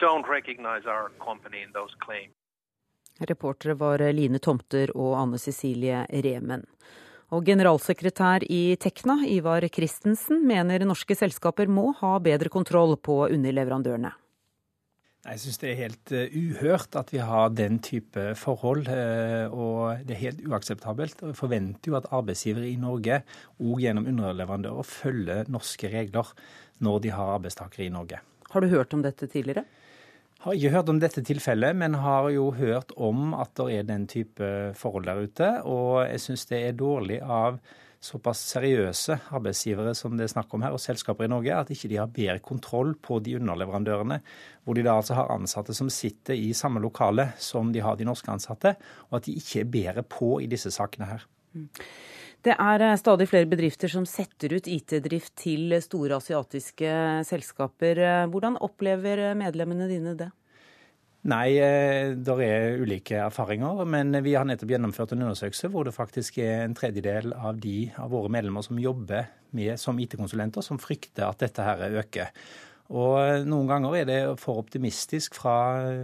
[3.20, 6.68] Reportere var Line Tomter og Anne Cecilie Remen.
[7.30, 14.16] Og generalsekretær i Tekna, Ivar Christensen, mener norske selskaper må ha bedre kontroll på underleverandørene.
[15.20, 18.88] Jeg syns det er helt uh, uhørt at vi har den type forhold.
[18.88, 21.22] Uh, og det er helt uakseptabelt.
[21.22, 23.20] Vi forventer jo at arbeidsgivere i Norge
[23.60, 26.34] òg gjennom underleverandører følger norske regler
[26.82, 28.24] når de har arbeidstakere i Norge.
[28.50, 29.68] Har du hørt om dette tidligere?
[30.40, 34.06] Har ikke hørt om dette tilfellet, men har jo hørt om at det er den
[34.08, 34.48] type
[34.80, 35.50] forhold der ute.
[35.68, 37.58] Og jeg syns det er dårlig av
[38.00, 41.90] såpass seriøse arbeidsgivere som det er snakk om her, og selskaper i Norge, at ikke
[41.92, 44.22] de har bedre kontroll på de underleverandørene,
[44.64, 48.08] hvor de da altså har ansatte som sitter i samme lokale som de har de
[48.08, 48.78] norske ansatte,
[49.10, 51.28] og at de ikke er bedre på i disse sakene her.
[52.46, 56.92] Det er eh, stadig flere bedrifter som setter ut IT-drift til store asiatiske
[57.28, 58.04] selskaper.
[58.32, 60.30] Hvordan opplever medlemmene dine det?
[61.28, 63.84] Nei, eh, det er ulike erfaringer.
[63.84, 67.92] Men vi har nettopp gjennomført en undersøkelse hvor det faktisk er en tredjedel av de
[68.00, 72.32] av våre medlemmer som jobber med, som IT-konsulenter, som frykter at dette her øker.
[72.90, 75.58] Og Noen ganger er det for optimistisk fra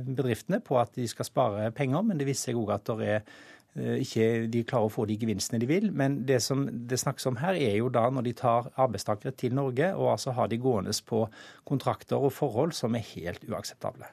[0.05, 3.15] bedriftene på at de skal spare penger, men det viser seg òg at det er
[3.23, 3.35] eh,
[3.75, 5.89] ikke de klarer å få de gevinstene de vil.
[5.91, 9.55] Men det som det snakkes om her, er jo da når de tar arbeidstakere til
[9.57, 11.25] Norge og altså har de gående på
[11.67, 14.07] kontrakter og forhold som er helt uakseptable.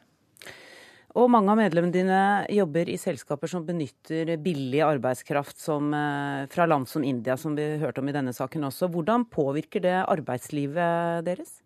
[1.12, 6.64] Og mange av medlemmene dine jobber i selskaper som benytter billig arbeidskraft som, eh, fra
[6.66, 8.88] land som India, som vi hørte om i denne saken også.
[8.88, 11.60] Hvordan påvirker det arbeidslivet deres?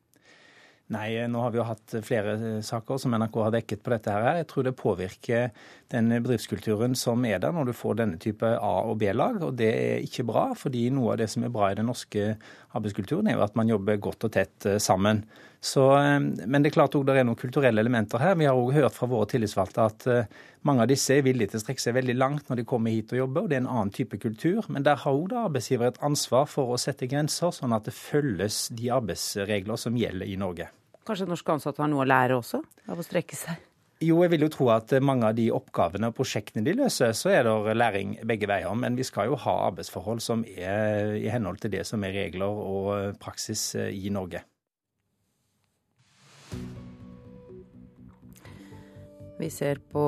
[0.94, 4.12] Nei, nå har vi jo hatt flere saker som NRK har dekket på dette.
[4.14, 4.36] her.
[4.38, 5.48] Jeg tror det påvirker
[5.90, 9.42] den bedriftskulturen som er der når du får denne type A- og B-lag.
[9.42, 12.36] Og det er ikke bra, fordi noe av det som er bra i den norske
[12.76, 15.24] arbeidskulturen, er jo at man jobber godt og tett eh, sammen.
[15.60, 18.36] Så, eh, men det er klart også det er noen kulturelle elementer her.
[18.38, 20.32] Vi har også hørt fra våre tillitsvalgte at eh,
[20.66, 23.14] mange av disse er villige til å strekke seg veldig langt når de kommer hit
[23.14, 24.66] og jobber, og det er en annen type kultur.
[24.72, 28.66] Men der har også arbeidsgiver et ansvar for å sette grenser, sånn at det følges
[28.76, 30.70] de arbeidsregler som gjelder i Norge.
[31.06, 33.62] Kanskje norske ansatte har noe å lære også av å strekke seg?
[34.04, 37.30] Jo, jeg vil jo tro at mange av de oppgavene og prosjektene de løser, så
[37.32, 38.74] er det læring begge veier.
[38.76, 42.44] Men vi skal jo ha arbeidsforhold som er i henhold til det som er regler
[42.44, 44.42] og praksis i Norge.
[49.36, 50.02] Vi ser på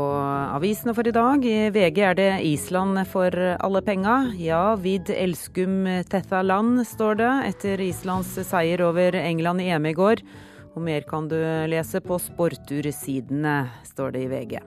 [0.56, 1.42] avisene for i dag.
[1.44, 4.34] I VG er det Island for alle penga.
[4.40, 10.24] Ja, vid elskum tethaland, står det, etter Islands seier over England i EM i går.
[10.78, 11.34] Og mer kan du
[11.66, 14.60] lese på sportursidene, står det i VG.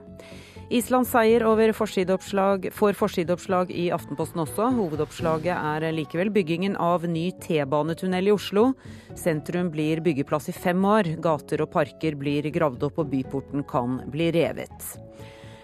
[0.72, 4.68] Islands seier over forsideoppslag, får forsideoppslag i Aftenposten også.
[4.76, 8.70] Hovedoppslaget er likevel byggingen av ny T-banetunnel i Oslo.
[9.16, 11.14] Sentrum blir byggeplass i fem år.
[11.24, 14.92] Gater og parker blir gravd opp og byporten kan bli revet.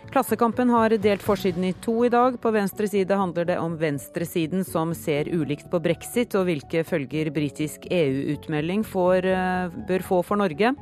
[0.08, 2.38] Klassekampen har delt forsiden i to i dag.
[2.40, 7.28] På venstre side handler det om venstresiden som ser ulikt på brexit og hvilke følger
[7.34, 10.72] britisk EU-utmelding eh, bør få for Norge.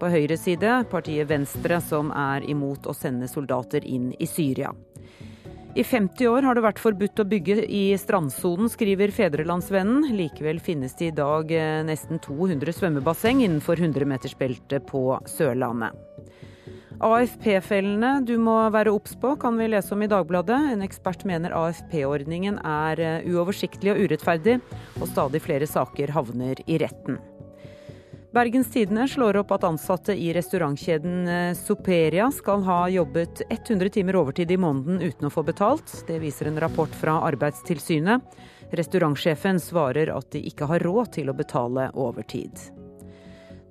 [0.00, 4.74] På høyre side partiet Venstre, som er imot å sende soldater inn i Syria.
[5.76, 10.08] I 50 år har det vært forbudt å bygge i strandsonen, skriver Fedrelandsvennen.
[10.16, 15.94] Likevel finnes det i dag eh, nesten 200 svømmebasseng innenfor 100-metersbeltet på Sørlandet.
[17.04, 20.58] AFP-fellene du må være obs på, kan vi lese om i Dagbladet.
[20.72, 24.60] En ekspert mener AFP-ordningen er eh, uoversiktlig og urettferdig,
[25.00, 27.18] og stadig flere saker havner i retten.
[28.36, 34.20] Bergens Tidende slår opp at ansatte i restaurantkjeden eh, Soperia skal ha jobbet 100 timer
[34.22, 35.92] overtid i måneden uten å få betalt.
[36.08, 38.40] Det viser en rapport fra Arbeidstilsynet.
[38.76, 42.56] Restaurantsjefen svarer at de ikke har råd til å betale overtid.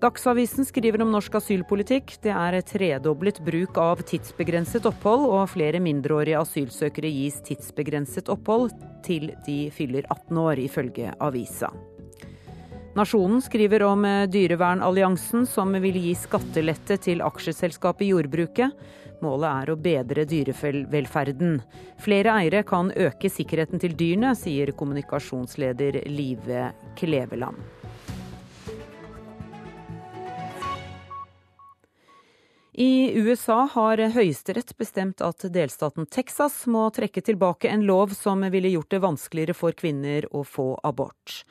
[0.05, 2.11] Dagsavisen skriver om norsk asylpolitikk.
[2.21, 8.69] Det er tredoblet bruk av tidsbegrenset opphold, og flere mindreårige asylsøkere gis tidsbegrenset opphold
[9.07, 11.71] til de fyller 18 år, ifølge avisa.
[12.95, 18.77] Nasjonen skriver om eh, Dyrevernalliansen, som vil gi skattelette til aksjeselskapet jordbruket.
[19.25, 21.57] Målet er å bedre dyrevelferden.
[22.05, 27.74] Flere eiere kan øke sikkerheten til dyrene, sier kommunikasjonsleder Live Kleveland.
[32.77, 38.67] I USA har Høyesterett bestemt at delstaten Texas må trekke tilbake en lov som ville
[38.73, 41.45] gjort det vanskeligere for kvinner å få abort.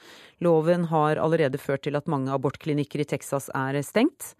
[0.45, 4.35] Loven har allerede ført til at mange abortklinikker i Texas er stengt.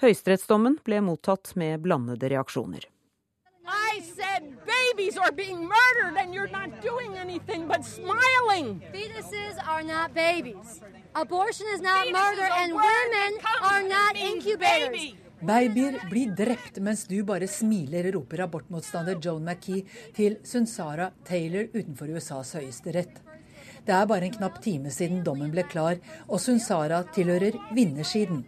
[0.00, 2.88] Høyesterettsdommen ble mottatt med blandede reaksjoner.
[3.68, 8.80] I said babies are being murdered and you're not doing anything but smiling.
[8.94, 10.80] Fetuses are not babies.
[11.14, 13.30] Abortion is not murder and women
[13.60, 15.20] are not incubators.
[15.40, 22.12] Babyer blir drept mens du bare smiler, roper abortmotstander Joan McKee til Sunsara Taylor utenfor
[22.12, 23.22] USAs høyesterett.
[23.86, 25.96] Det er bare en knapp time siden dommen ble klar,
[26.28, 28.42] og Sunsara tilhører vinnersiden.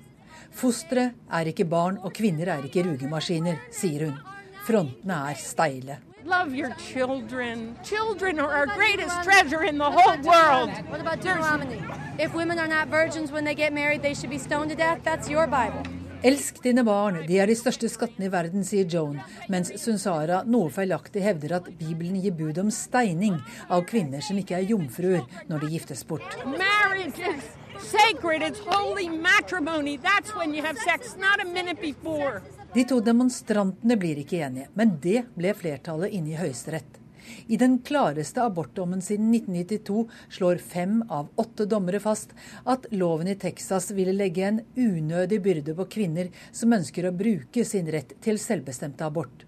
[0.52, 4.20] Fostre er ikke barn, og kvinner er ikke rugemaskiner, sier hun.
[4.66, 5.96] Frontene er steile.
[6.28, 7.74] Love your children.
[7.82, 10.70] Children are our greatest treasure in the whole world.
[10.90, 11.80] What about Deuteronomy?
[12.18, 15.00] If women are not virgins when they get married, they should be stoned to death.
[15.02, 15.82] That's your Bible.
[16.22, 19.16] Elsk dine barn, de er de største skattene i verden, sier Joan,
[19.50, 24.60] mens Sunsara noe feilaktig hevder at Bibelen gir bud om steining av kvinner som ikke
[24.60, 26.38] er jomfruer når de giftes bort.
[26.46, 27.50] Marriage is
[27.90, 28.46] sacred.
[28.46, 29.96] It's holy matrimony.
[29.98, 32.38] That's when you have sex, not a minute before.
[32.72, 37.01] De to demonstrantene blir ikke enige, men det ble flertallet inne i Høyesterett.
[37.46, 42.34] I den klareste abortdommen siden 1992 slår fem av åtte dommere fast
[42.64, 47.64] at loven i Texas ville legge en unødig byrde på kvinner som ønsker å bruke
[47.64, 49.46] sin rett til selvbestemt abort.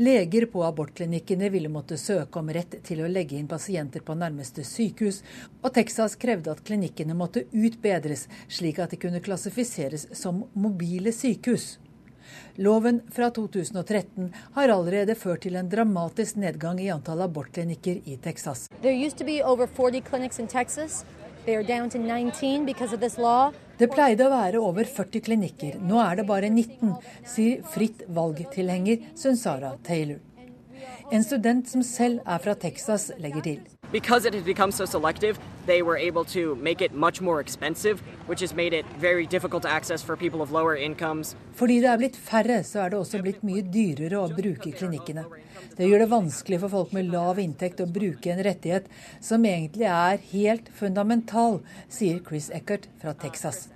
[0.00, 4.64] Leger på abortklinikkene ville måtte søke om rett til å legge inn pasienter på nærmeste
[4.64, 5.18] sykehus,
[5.60, 11.74] og Texas krevde at klinikkene måtte utbedres, slik at de kunne klassifiseres som mobile sykehus.
[12.60, 18.68] Loven fra 2013 har allerede ført til en dramatisk nedgang i antall abortklinikker i Texas.
[23.80, 29.06] Det pleide å være over 40 klinikker, nå er det bare 19, sier fritt valgtilhenger
[29.16, 30.20] Sunsara Taylor.
[31.10, 33.60] En student som selv er fra Texas, legger til.
[33.92, 38.00] Because it has become so selective, they were able to make it much more expensive,
[38.28, 41.36] which has made it very difficult to access for people of lower incomes.
[41.52, 45.24] Fordi det er blitt færre, så er det også blitt mye dyrere å bruke klinikkene.
[45.76, 48.86] Det gjør det vanskelig for folk med lav inntekt å bruke en rettighet
[49.20, 51.58] som egentlig er helt fundamental,
[51.88, 53.66] sier Chris Eckert fra Texas.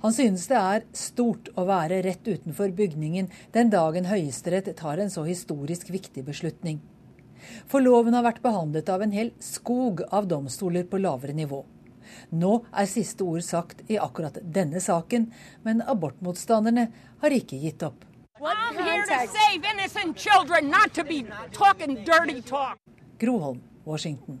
[0.00, 5.12] Han synes det er stort å være rett utenfor bygningen den dagen Høyesterett tar en
[5.12, 6.80] så historisk viktig beslutning.
[7.68, 11.60] For loven har vært behandlet av en hel skog av domstoler på lavere nivå.
[12.32, 15.28] Nå er siste ord sagt i akkurat denne saken,
[15.64, 16.88] men abortmotstanderne
[17.20, 18.04] har ikke gitt opp.
[23.20, 24.40] Groholm, Washington.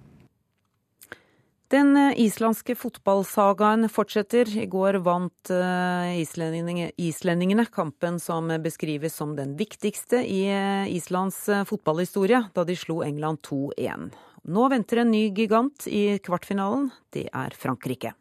[1.70, 4.48] Den eh, islandske fotballsagaen fortsetter.
[4.58, 11.38] I går vant eh, islendingene kampen som beskrives som den viktigste i eh, Islands
[11.70, 14.10] fotballhistorie, da de slo England 2-1.
[14.50, 16.90] Nå venter en ny gigant i kvartfinalen.
[17.14, 18.16] Det er Frankrike.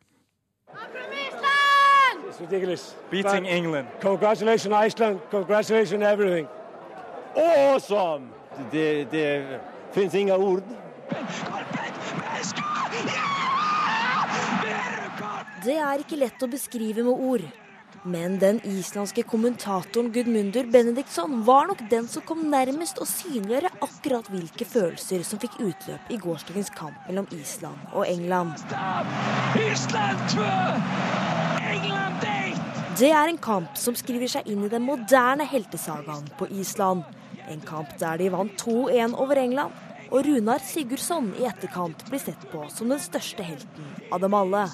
[3.10, 3.88] Beating England.
[4.02, 5.20] Congratulations, Iceland.
[5.32, 6.48] Congratulations, everything.
[7.36, 8.30] Awesome!
[8.72, 9.60] Det, det
[9.92, 10.64] finnes ingen ord.
[15.60, 17.42] Det er ikke lett å beskrive med ord.
[18.08, 24.30] Men den islandske kommentatoren Gudmundur Benediktsson var nok den som kom nærmest å synliggjøre akkurat
[24.32, 28.56] hvilke følelser som fikk utløp i gårsdagens kamp mellom Island og England.
[29.60, 30.46] Island 2!
[31.74, 32.62] England 1!
[33.02, 37.04] Det er en kamp som skriver seg inn i den moderne heltesagaen på Island.
[37.52, 39.76] En kamp der de vant 2-1 over England,
[40.08, 44.70] og Runar Sigurdsson i etterkant blir sett på som den største helten av dem alle.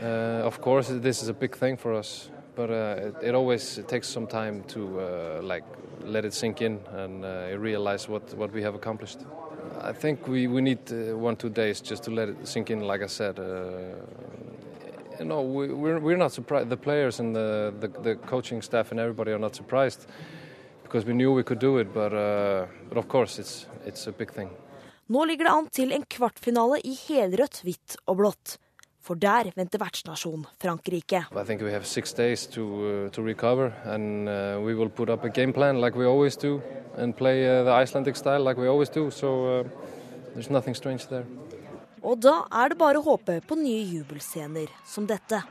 [0.00, 3.80] Uh, of course, this is a big thing for us, but uh, it, it, always
[3.86, 5.64] takes some time to uh, like
[6.04, 9.18] let it sink in and uh, realize what, what we have accomplished.
[9.82, 12.80] I think we, we need uh, one two days just to let it sink in.
[12.80, 13.42] Like I said, uh,
[15.18, 16.70] you know, we, we're we're not surprised.
[16.70, 20.06] The players and the, the, the coaching staff and everybody are not surprised
[20.82, 21.92] because we knew we could do it.
[21.92, 22.12] But
[22.88, 24.48] but of course, it's it's a big thing.
[25.10, 28.60] Nå ligger det an til en kvartfinale i helrødt, hvitt og blått.
[29.00, 31.24] For der venter vertsnasjon Frankrike.
[31.32, 35.08] I think we have six days to, uh, to recover, and uh, we will put
[35.08, 36.60] up a game plan like do,
[37.16, 37.64] play uh,
[38.16, 38.58] style like
[38.92, 39.10] do.
[39.10, 39.64] So uh,
[40.34, 41.24] there's nothing strange there.
[42.02, 45.42] Og da er det bare å håpe på nye jubelscener som dette.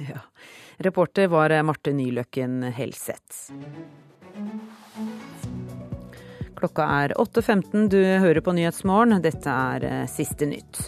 [0.00, 0.20] Ja.
[0.78, 3.50] Reporter var Marte Nyløkken Helseth.
[6.60, 9.16] Klokka er 8.15, du hører på Nyhetsmorgen.
[9.24, 10.82] Dette er eh, siste nytt.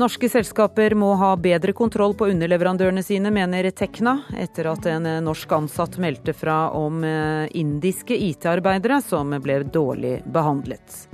[0.00, 5.20] Norske selskaper må ha bedre kontroll på underleverandørene sine, mener Tekna, etter at en eh,
[5.22, 11.04] norsk ansatt meldte fra om eh, indiske IT-arbeidere som ble dårlig behandlet.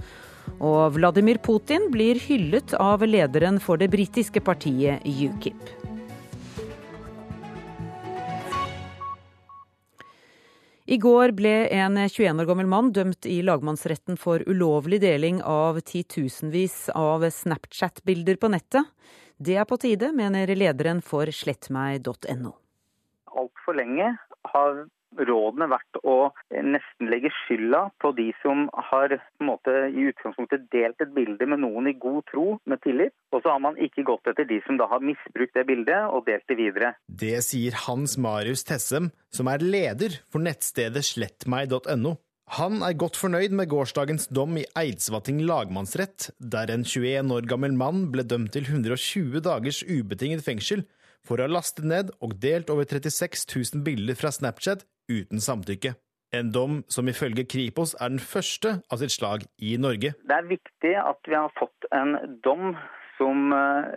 [0.65, 5.78] Og Vladimir Putin blir hyllet av lederen for det britiske partiet UKIP.
[10.89, 15.83] I går ble en 21 år gammel mann dømt i lagmannsretten for ulovlig deling av
[15.85, 18.89] titusenvis av Snapchat-bilder på nettet.
[19.37, 22.55] Det er på tide, mener lederen for slettmeg.no.
[23.37, 24.15] Altfor lenge
[24.55, 24.81] har
[25.17, 26.17] rådene vært å
[26.53, 31.91] nesten legge skylda på de som har måte, i utgangspunktet delt et bilde med noen
[31.91, 33.15] i god tro, med tillit.
[33.33, 36.27] Og så har man ikke gått etter de som da har misbrukt det bildet og
[36.29, 36.95] delt det videre.
[37.09, 42.17] Det sier Hans Marius Tessem, som er leder for nettstedet slettmeg.no.
[42.57, 47.75] Han er godt fornøyd med gårsdagens dom i Eidsvatting lagmannsrett, der en 21 år gammel
[47.77, 50.87] mann ble dømt til 120 dagers ubetinget fengsel
[51.29, 55.95] for å ha lastet ned og delt over 36 000 bilder fra Snapchat uten samtykke.
[56.37, 60.13] En dom som ifølge Kripos er den første av sitt slag i Norge.
[60.29, 62.75] Det er viktig at vi har fått en dom
[63.17, 63.97] som eh,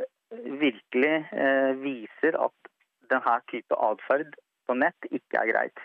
[0.61, 2.71] virkelig eh, viser at
[3.11, 5.83] denne type atferd på nett ikke er greit.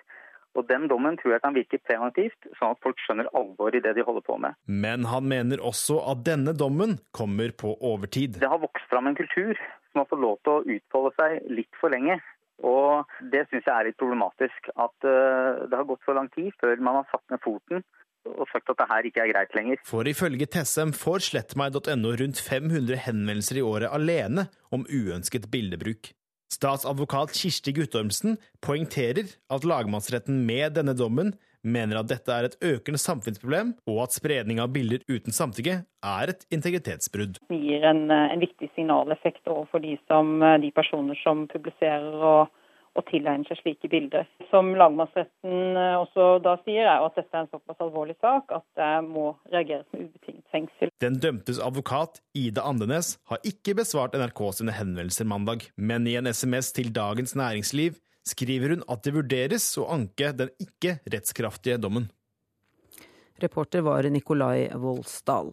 [0.57, 3.93] Og Den dommen tror jeg kan virke preventivt, sånn at folk skjønner alvoret i det
[3.98, 4.57] de holder på med.
[4.65, 8.39] Men han mener også at denne dommen kommer på overtid.
[8.40, 9.53] Det har vokst fram en kultur
[9.90, 12.16] som har fått lov til å utfolde seg litt for lenge.
[12.65, 14.70] Og det syns jeg er litt problematisk.
[14.74, 17.85] At uh, det har gått så lang tid før man har satt ned foten
[18.27, 19.81] og sagt at det her ikke er greit lenger.
[19.87, 26.11] For ifølge Tessem får slettmeg.no rundt 500 henvendelser i året alene om uønsket bildebruk.
[26.51, 31.35] Statsadvokat Kirsti Guttormsen poengterer at lagmannsretten med denne dommen
[31.66, 36.32] mener at dette er et økende samfunnsproblem, og at spredning av bilder uten samtykke er
[36.32, 37.40] et integritetsbrudd.
[37.51, 42.55] Det gir en, en viktig signaleffekt overfor de, som, de personer som publiserer og
[42.97, 44.26] og tilegner seg slike bilder.
[44.51, 48.64] Som lagmannsretten eh, også da sier, er at dette er en såpass alvorlig sak at
[48.78, 50.93] det må reageres med ubetinget fengsel.
[51.02, 56.30] Den dømtes advokat, Ida Andenes, har ikke besvart NRK sine henvendelser mandag, men i en
[56.30, 62.11] SMS til Dagens Næringsliv skriver hun at det vurderes å anke den ikke rettskraftige dommen.
[63.43, 65.53] Reporter var Nikolai Volsdal.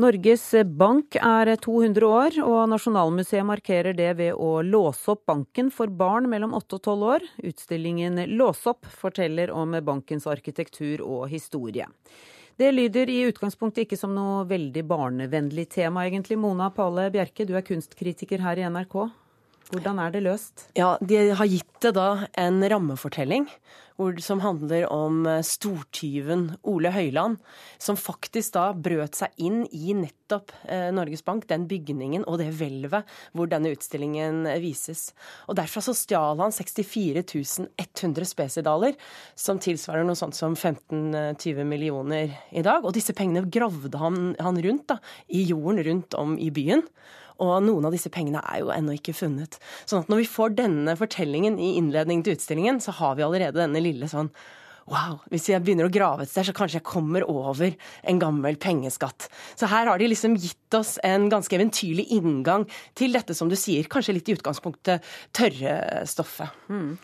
[0.00, 5.90] Norges Bank er 200 år, og Nasjonalmuseet markerer det ved å låse opp banken for
[5.90, 7.26] barn mellom 8 og 12 år.
[7.50, 11.88] Utstillingen Lås opp forteller om bankens arkitektur og historie.
[12.56, 16.38] Det lyder i utgangspunktet ikke som noe veldig barnevennlig tema, egentlig.
[16.38, 18.96] Mona Pale Bjerke, du er kunstkritiker her i NRK.
[19.70, 20.66] Hvordan er det løst?
[20.78, 23.46] Ja, De har gitt det da en rammefortelling
[24.18, 27.36] som handler om eh, stortyven Ole Høiland,
[27.78, 32.48] som faktisk da brøt seg inn i nettopp eh, Norges Bank, den bygningen og det
[32.56, 35.10] hvelvet hvor denne utstillingen eh, vises.
[35.48, 37.24] Og Derfra så stjal han 64
[37.76, 38.96] 100 spesidaler,
[39.36, 42.84] som tilsvarer noe sånt som 15-20 millioner i dag.
[42.84, 46.86] Og disse pengene gravde han, han rundt da, i jorden rundt om i byen.
[47.40, 49.58] Og noen av disse pengene er jo ennå ikke funnet.
[49.88, 53.62] Sånn at når vi får denne fortellingen i innledningen til utstillingen, så har vi allerede
[53.62, 54.32] denne lille sånn
[54.90, 57.76] Wow, hvis jeg begynner å grave et sted, så kanskje jeg kommer over
[58.10, 59.28] en gammel pengeskatt.
[59.54, 62.64] Så her har de liksom gitt oss en ganske eventyrlig inngang
[62.98, 65.06] til dette, som du sier, kanskje litt i utgangspunktet
[65.36, 65.76] tørre
[66.10, 66.56] stoffet.
[66.72, 66.96] Mm.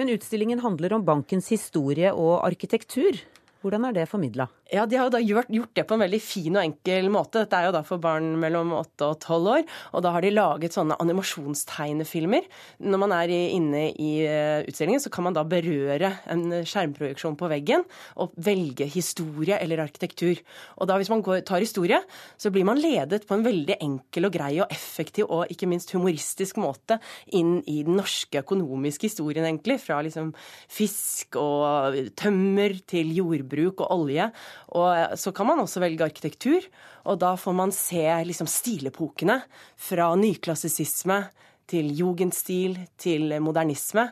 [0.00, 3.20] Men utstillingen handler om bankens historie og arkitektur.
[3.58, 4.46] Hvordan er det formidla?
[4.70, 7.40] Ja, De har jo da gjort, gjort, det på en veldig fin og enkel måte.
[7.40, 9.64] Dette er jo da for barn mellom 8 og 12 år.
[9.96, 12.46] Og da har de laget sånne animasjonstegnefilmer.
[12.86, 17.48] Når man er inne i eh, utstillingen, så kan man da berøre en skjermprojeksjon på
[17.50, 17.82] veggen
[18.20, 20.38] og velge historie eller arkitektur.
[20.78, 21.98] Og da hvis man går, tar historie,
[22.38, 25.96] så blir man ledet på en veldig enkel og grei og effektiv og ikke minst
[25.96, 27.00] humoristisk måte
[27.34, 29.80] inn i den norske økonomiske historien, egentlig.
[29.82, 30.30] Fra liksom
[30.70, 34.30] fisk og tømmer til jordbruk jordbruk og olje.
[34.76, 36.62] Og så kan man også velge arkitektur,
[37.08, 39.40] og da får man se liksom stilepokene
[39.76, 41.22] fra nyklassisisme
[41.68, 44.08] til jugendstil til modernisme.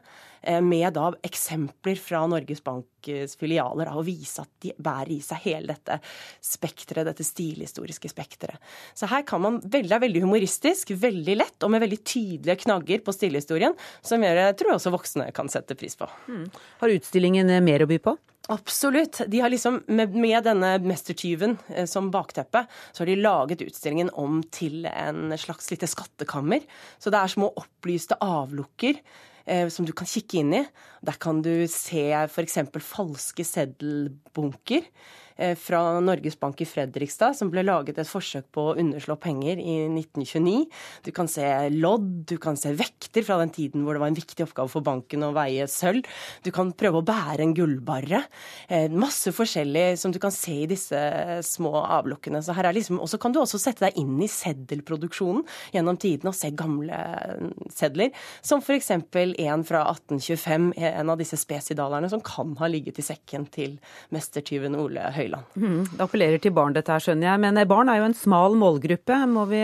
[0.46, 5.42] Eh, med da eksempler fra Norges Banks filialer og vise at de bærer i seg
[5.46, 5.96] hele dette
[6.44, 8.62] spekteret, dette stilhistoriske spekteret.
[8.94, 13.14] Så her kan man veldig, veldig humoristisk, veldig lett og med veldig tydelige knagger på
[13.16, 13.74] stilhistorien,
[14.06, 16.06] som jeg tror også voksne kan sette pris på.
[16.30, 16.46] Mm.
[16.82, 18.18] Har utstillingen mer å by på?
[18.48, 19.20] Absolutt.
[19.26, 22.62] De har liksom, med, med denne mestertyven eh, som bakteppe,
[22.92, 26.62] så har de laget utstillingen om til en slags lite skattekammer.
[27.02, 29.00] Så det er små opplyste avlukker
[29.50, 30.64] eh, som du kan kikke inn i.
[31.06, 32.60] Der kan du se f.eks.
[32.86, 34.86] falske seddelbunker.
[35.36, 39.60] Eh, fra Norges Bank i Fredrikstad, som ble laget et forsøk på å underslå penger
[39.60, 40.62] i 1929.
[41.04, 41.44] Du kan se
[41.74, 44.86] lodd, du kan se vekter fra den tiden hvor det var en viktig oppgave for
[44.86, 46.08] banken å veie sølv.
[46.46, 48.22] Du kan prøve å bære en gullbarre.
[48.72, 50.96] Eh, masse forskjellig som du kan se i disse
[51.44, 52.40] små avlukkene.
[52.40, 55.44] Så her er liksom, Og så kan du også sette deg inn i seddelproduksjonen
[55.74, 56.96] gjennom tiden og se gamle
[57.68, 58.10] sedler.
[58.40, 58.90] Som f.eks.
[58.90, 63.76] en fra 1825, en av disse spesidalerne som kan ha ligget i sekken til
[64.14, 65.56] mestertyven Ole Høie Høyland.
[65.58, 67.42] Mm, det appellerer til barn dette her, skjønner jeg.
[67.44, 69.60] Men barn er jo en smal målgruppe, må vi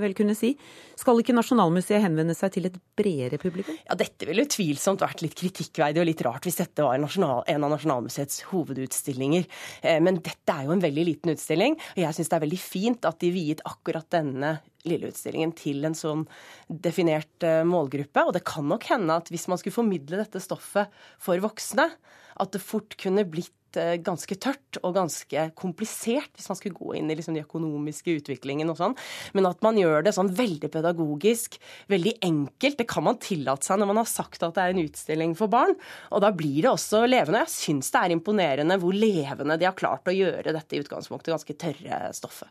[0.00, 0.54] vel kunne si.
[0.98, 3.76] Skal ikke Nasjonalmuseet henvende seg til et bredere publikum?
[3.86, 7.66] Ja, Dette ville utvilsomt vært litt kritikkverdig og litt rart hvis dette var nasjonal, en
[7.66, 9.48] av Nasjonalmuseets hovedutstillinger.
[9.82, 12.62] Eh, men dette er jo en veldig liten utstilling, og jeg syns det er veldig
[12.62, 16.26] fint at de viet akkurat denne lille utstillingen til en sånn
[16.68, 18.28] definert eh, målgruppe.
[18.28, 21.88] Og det kan nok hende at hvis man skulle formidle dette stoffet for voksne,
[22.34, 26.94] at det fort kunne blitt Eh, ganske tørt og ganske komplisert hvis man skulle gå
[26.98, 28.96] inn i liksom de økonomiske utviklingen og sånn.
[29.36, 31.58] Men at man gjør det sånn veldig pedagogisk,
[31.92, 34.84] veldig enkelt, det kan man tillate seg når man har sagt at det er en
[34.84, 35.76] utstilling for barn.
[36.14, 37.44] Og da blir det også levende.
[37.44, 41.34] Jeg syns det er imponerende hvor levende de har klart å gjøre dette i utgangspunktet
[41.34, 42.50] ganske tørre stoffet.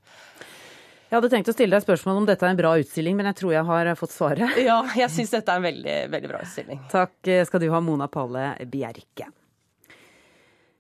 [1.11, 3.37] Jeg hadde tenkt å stille deg spørsmål om dette er en bra utstilling, men jeg
[3.43, 4.57] tror jeg har fått svaret.
[4.63, 6.81] Ja, jeg syns dette er en veldig, veldig bra utstilling.
[6.89, 9.29] Takk skal du ha, Mona Palle Bjerke.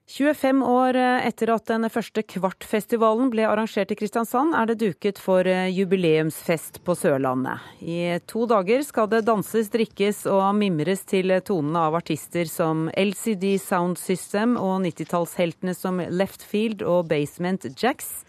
[0.03, 5.47] 25 år etter at den første Kvartfestivalen ble arrangert i Kristiansand, er det duket for
[5.47, 7.63] jubileumsfest på Sørlandet.
[7.79, 13.55] I to dager skal det danses, drikkes og mimres til tonene av artister som LCD
[13.63, 18.25] Sound System og 90-tallsheltene som Left Field og Basement Jacks.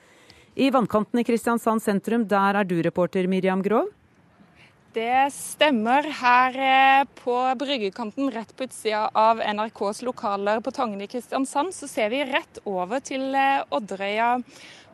[0.54, 3.90] I vannkanten i Kristiansand sentrum, der er du reporter Miriam Grov.
[4.94, 6.06] Det stemmer.
[6.20, 11.88] Her eh, på bryggekanten rett på utsida av NRKs lokaler på Tangen i Kristiansand, så
[11.90, 14.36] ser vi rett over til eh, Odderøya,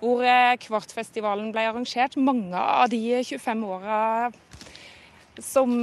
[0.00, 2.16] hvor eh, Kvartfestivalen ble arrangert.
[2.16, 3.98] Mange av de 25 åra
[5.40, 5.76] som,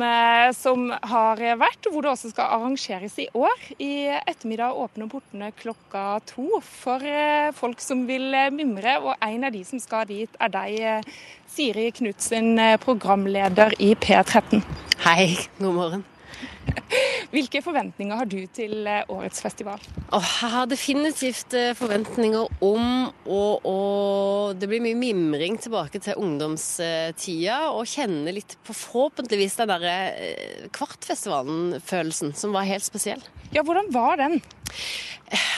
[0.53, 3.69] som, har vært, hvor det også skal arrangeres i år.
[3.77, 7.05] I ettermiddag åpner portene klokka to for
[7.57, 8.97] folk som vil mimre.
[9.01, 11.09] Og en av de som skal dit, er deg,
[11.57, 14.61] Siri Knutsen, programleder i P13.
[14.97, 16.03] Hei, god morgen.
[17.33, 19.81] Hvilke forventninger har du til eh, årets festival?
[20.15, 22.85] Oh, jeg har definitivt eh, forventninger om
[23.27, 27.59] og, og Det blir mye mimring tilbake til ungdomstida.
[27.73, 33.23] Og kjenne litt på forhåpentligvis den derre eh, Kvartfestivalen-følelsen, som var helt spesiell.
[33.51, 34.39] Ja, hvordan var den?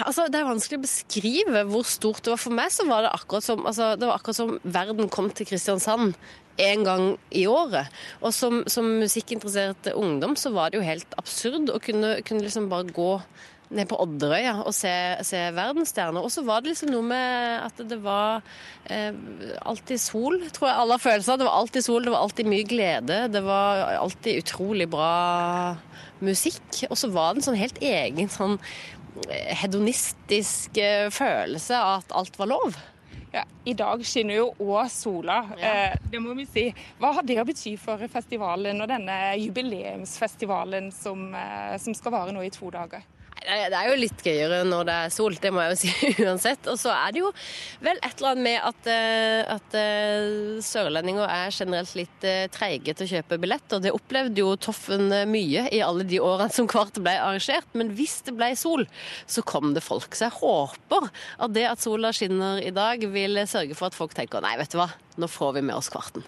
[0.01, 2.41] Altså, Det er vanskelig å beskrive hvor stort det var.
[2.41, 5.49] For meg så var det akkurat som, altså, det var akkurat som verden kom til
[5.49, 6.17] Kristiansand
[6.59, 7.89] én gang i året.
[8.21, 12.69] Og som, som musikkinteressert ungdom så var det jo helt absurd å kunne, kunne liksom
[12.71, 13.13] bare gå
[13.69, 14.91] ned på Odderøya og se,
[15.25, 16.25] se verdensstjerner.
[16.25, 18.41] Og så var det liksom noe med at det var
[18.89, 19.13] eh,
[19.61, 21.39] alltid sol, tror jeg alle har følelser.
[21.39, 23.19] Det var alltid sol, det var alltid mye glede.
[23.33, 25.13] Det var alltid utrolig bra
[26.25, 26.85] musikk.
[26.89, 28.57] Og så var det en sånn helt egen sånn
[29.27, 32.79] eh, hedonistisk eh, følelse av at alt var lov.
[33.31, 35.73] Ja, I dag skinner jo òg sola, ja.
[35.91, 36.63] eh, det må vi si.
[36.97, 42.33] Hva har det å bety for festivalen og denne jubileumsfestivalen som, eh, som skal vare
[42.33, 43.05] nå i to dager?
[43.49, 46.67] Det er jo litt gøyere når det er sol, det må jeg jo si uansett.
[46.69, 47.31] Og så er det jo
[47.85, 52.93] vel et eller annet med at, eh, at eh, sørlendinger er generelt litt eh, treige
[52.93, 53.75] til å kjøpe billett.
[53.75, 57.69] Og Det opplevde jo Toffen mye i alle de årene som Kvart ble arrangert.
[57.79, 58.85] Men hvis det ble sol,
[59.25, 60.13] så kom det folk.
[60.13, 64.13] Så jeg håper at det at sola skinner i dag, vil sørge for at folk
[64.17, 66.25] tenker nei, vet du hva, nå får vi med oss Kvarten.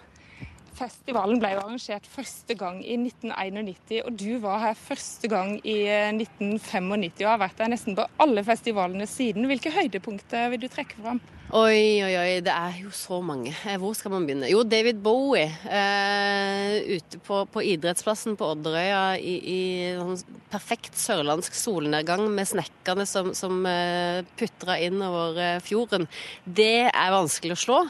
[0.81, 5.77] Festivalen ble jo arrangert første gang i 1991, og du var her første gang i
[5.85, 9.45] 1995 eh, og har vært der nesten på alle festivalene siden.
[9.51, 11.21] Hvilke høydepunkter vil du trekke fram?
[11.51, 13.51] Oi, oi, oi, det er jo så mange.
[13.67, 14.49] Eh, hvor skal man begynne?
[14.49, 15.51] Jo, David Bowie.
[15.67, 19.61] Eh, ute på, på, idrettsplassen på Odderøya i, i
[19.99, 26.09] sånn perfekt sørlandsk solnedgang med snekkerne som, som eh, putra innover fjorden.
[26.45, 27.81] Det er vanskelig å slå.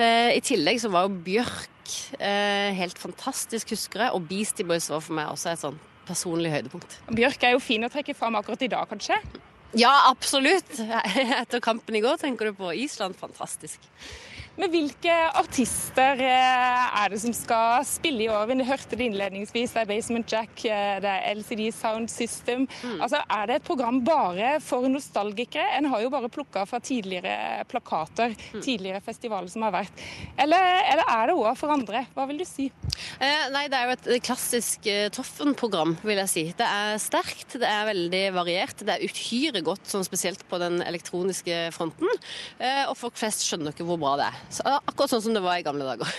[0.00, 1.79] I tillegg så var jo Bjørk
[2.18, 4.16] helt fantastisk, husker jeg.
[4.16, 6.98] Og Beastie Boys var for meg også et sånn personlig høydepunkt.
[7.14, 9.20] Bjørk er jo fin å trekke fram akkurat i dag, kanskje?
[9.78, 10.72] Ja, absolutt.
[11.40, 13.16] Etter kampen i går tenker du på Island.
[13.20, 13.82] Fantastisk.
[14.60, 18.44] Men hvilke artister eh, er det som skal spille i år?
[18.50, 19.72] Vi hørte det innledningsvis.
[19.72, 22.66] Det er Basement Jack, eh, det er LCD Sound System.
[22.82, 22.98] Mm.
[23.00, 25.64] Altså, Er det et program bare for nostalgikere?
[25.78, 28.60] En har jo bare plukka fra tidligere plakater, mm.
[28.60, 30.04] tidligere festivaler som har vært.
[30.36, 32.04] Eller, eller er det òg for andre?
[32.12, 32.68] Hva vil du si?
[33.16, 36.44] Eh, nei, det er jo et klassisk eh, Toffen-program, vil jeg si.
[36.58, 38.84] Det er sterkt, det er veldig variert.
[38.84, 42.12] Det er uhyre godt, sånn spesielt på den elektroniske fronten.
[42.60, 44.40] Eh, og folk flest skjønner ikke hvor bra det er.
[44.50, 46.10] Så, akkurat sånn som det var i gamle dager.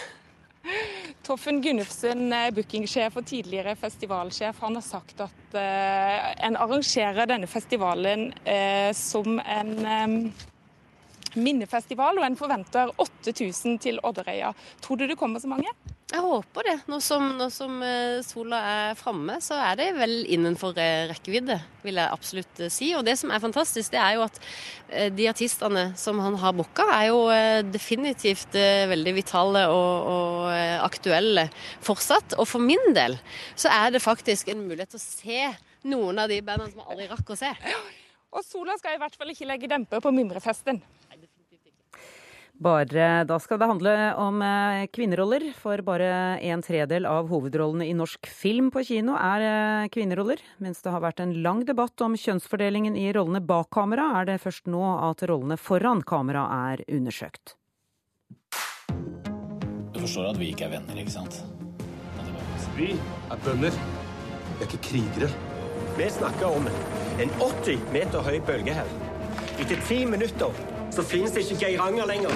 [1.26, 8.30] Toffen Gunnufsen, bookingsjef og tidligere festivalsjef, han har sagt at uh, en arrangerer denne festivalen
[8.48, 10.16] uh, som en um,
[11.36, 14.54] minnefestival, og en forventer 8000 til Odderøya.
[14.84, 15.72] Tror du det kommer så mange?
[16.12, 16.74] Jeg håper det.
[16.92, 21.56] Nå som, nå som eh, sola er framme, så er det vel innenfor eh, rekkevidde,
[21.86, 22.90] vil jeg absolutt eh, si.
[22.98, 24.42] Og det som er fantastisk, det er jo at
[25.16, 27.22] de artistene som han har booka, er jo
[27.72, 28.58] definitivt
[28.92, 30.50] veldig vitale og, og,
[30.84, 31.46] aktuelle
[31.80, 32.36] fortsatt.
[32.44, 33.16] Og for min del
[33.56, 35.46] så er det faktisk en mulighet til å se
[35.88, 37.54] noen av de bandene som jeg aldri rakk å se.
[38.36, 40.84] Og sola skal i hvert fall ikke legge demper på mimrefesten.
[42.62, 47.96] Bare, da skal det handle om eh, kvinneroller, for bare en tredel av hovedrollene i
[47.98, 50.44] norsk film på kino er eh, kvinneroller.
[50.62, 54.36] Mens det har vært en lang debatt om kjønnsfordelingen i rollene bak kamera, er det
[54.44, 57.56] først nå at rollene foran kamera er undersøkt.
[59.96, 61.40] Du forstår at vi ikke er venner, ikke sant?
[62.78, 63.80] Vi er bønder.
[64.52, 65.32] Vi er ikke krigere.
[65.98, 68.94] Vi snakker om en 80 meter høy bølge her.
[69.58, 70.54] Etter ti minutter
[70.92, 72.34] så det ikke Geiranger lenger.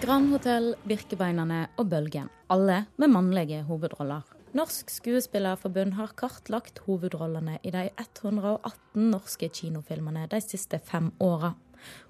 [0.00, 2.30] Grand Hotell, Birkebeinerne og Bølgen.
[2.48, 4.22] Alle med mannlige hovedroller.
[4.56, 11.52] Norsk Skuespillerforbund har kartlagt hovedrollene i de 118 norske kinofilmene de siste fem åra.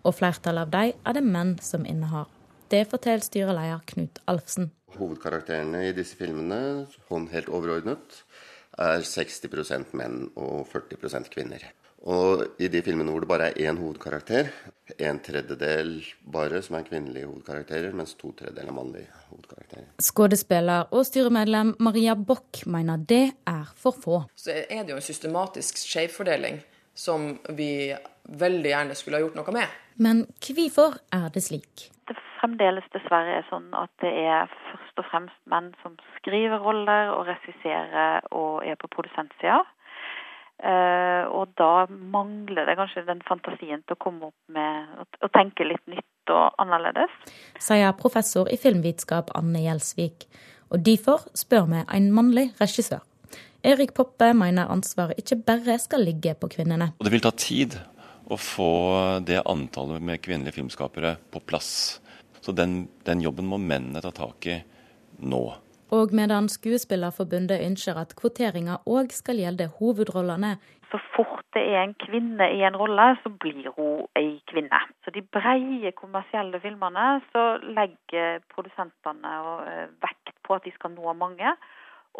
[0.04, 2.30] Og flertallet av dem er det menn som innehar.
[2.70, 4.70] Det forteller styreleder Knut Alfsen.
[4.96, 8.22] Hovedkarakterene i disse filmene, sånn helt overordnet,
[8.78, 11.72] er 60% menn og 40% kvinner.
[12.02, 14.48] Og i de filmene hvor det bare er én hovedkarakter,
[14.98, 15.92] en tredjedel
[16.34, 19.86] bare som er kvinnelige hovedkarakterer, mens to tredjedeler er mannlige hovedkarakterer.
[20.02, 24.24] Skuespiller og styremedlem Maria Bock mener det er for få.
[24.34, 26.58] Så er det jo en systematisk skjevfordeling
[26.94, 27.94] som vi
[28.28, 29.78] veldig gjerne skulle ha gjort noe med.
[30.02, 31.86] Men hvorfor er det slik?
[32.10, 37.12] Det fremdeles dessverre er sånn at det er først og fremst menn som skriver roller
[37.14, 39.62] og regisserer og er på produsentsida.
[40.62, 45.66] Uh, og da mangler det kanskje den fantasien til å komme opp med å tenke
[45.66, 47.14] litt nytt og annerledes.
[47.58, 50.28] Sier professor i filmvitenskap Anne Gjelsvik.
[50.72, 53.02] Og derfor spør vi en mannlig regissør.
[53.62, 56.92] Erik Poppe mener ansvaret ikke bare skal ligge på kvinnene.
[56.98, 57.76] Og det vil ta tid
[58.32, 58.70] å få
[59.26, 62.00] det antallet med kvinnelige filmskapere på plass.
[62.42, 64.56] Så den, den jobben må mennene ta tak i
[65.22, 65.42] nå.
[65.92, 70.54] Og medan Skuespillerforbundet ønsker at kvoteringa òg skal gjelde hovedrollene.
[70.88, 74.80] Så fort det er en kvinne i en rolle, så blir hun ei kvinne.
[75.04, 77.44] Så de breie kommersielle filmene så
[77.76, 79.34] legger produsentene
[79.68, 81.52] eh, vekt på at de skal nå mange.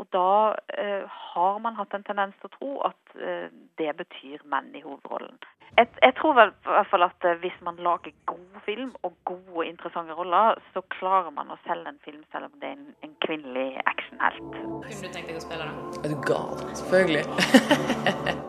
[0.01, 3.48] Og da eh, har man hatt en tendens til å tro at eh,
[3.81, 5.36] det betyr menn i hovedrollen.
[5.77, 9.12] Jeg, jeg tror vel i hvert fall at eh, hvis man lager god film og
[9.28, 12.94] gode, interessante roller, så klarer man å selge en film selv om det er en,
[13.05, 14.40] en kvinnelig actionhelt.
[14.55, 15.77] Kunne du tenkt deg å spille den?
[16.01, 16.64] Er du gal?
[16.81, 17.27] Selvfølgelig.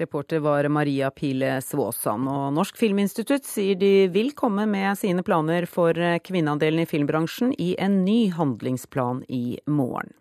[0.00, 2.24] Reporter var Maria Pile Svåsand.
[2.32, 5.92] Og Norsk Filminstitutt sier de vil komme med sine planer for
[6.24, 10.14] kvinneandelen i filmbransjen i en ny handlingsplan i morgen.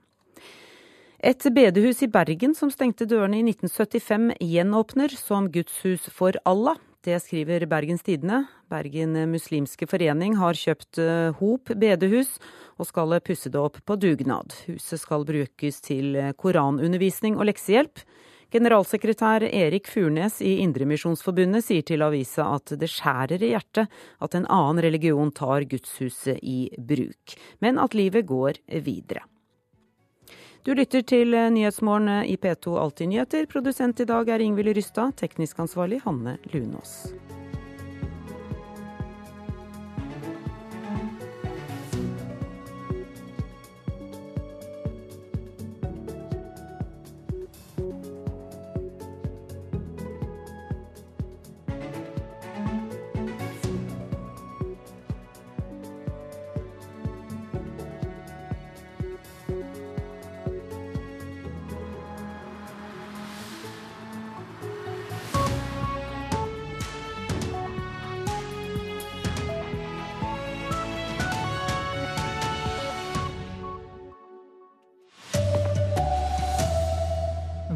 [1.20, 6.78] Et bedehus i Bergen som stengte dørene i 1975, gjenåpner som gudshus for Allah.
[7.04, 8.46] Det skriver Bergens Tidende.
[8.72, 12.38] Bergen muslimske forening har kjøpt eh, Hop bedehus
[12.80, 14.56] og skal pusse det opp på dugnad.
[14.70, 18.00] Huset skal brukes til koranundervisning og leksehjelp.
[18.56, 23.92] Generalsekretær Erik Furnes i Indremisjonsforbundet sier til avisa at det skjærer i hjertet
[24.24, 29.28] at en annen religion tar gudshuset i bruk, men at livet går videre.
[30.66, 33.48] Du lytter til Nyhetsmorgen i P2 Alltid nyheter.
[33.48, 35.16] Produsent i dag er Ingvild Rystad.
[35.16, 37.14] Teknisk ansvarlig Hanne Lunås.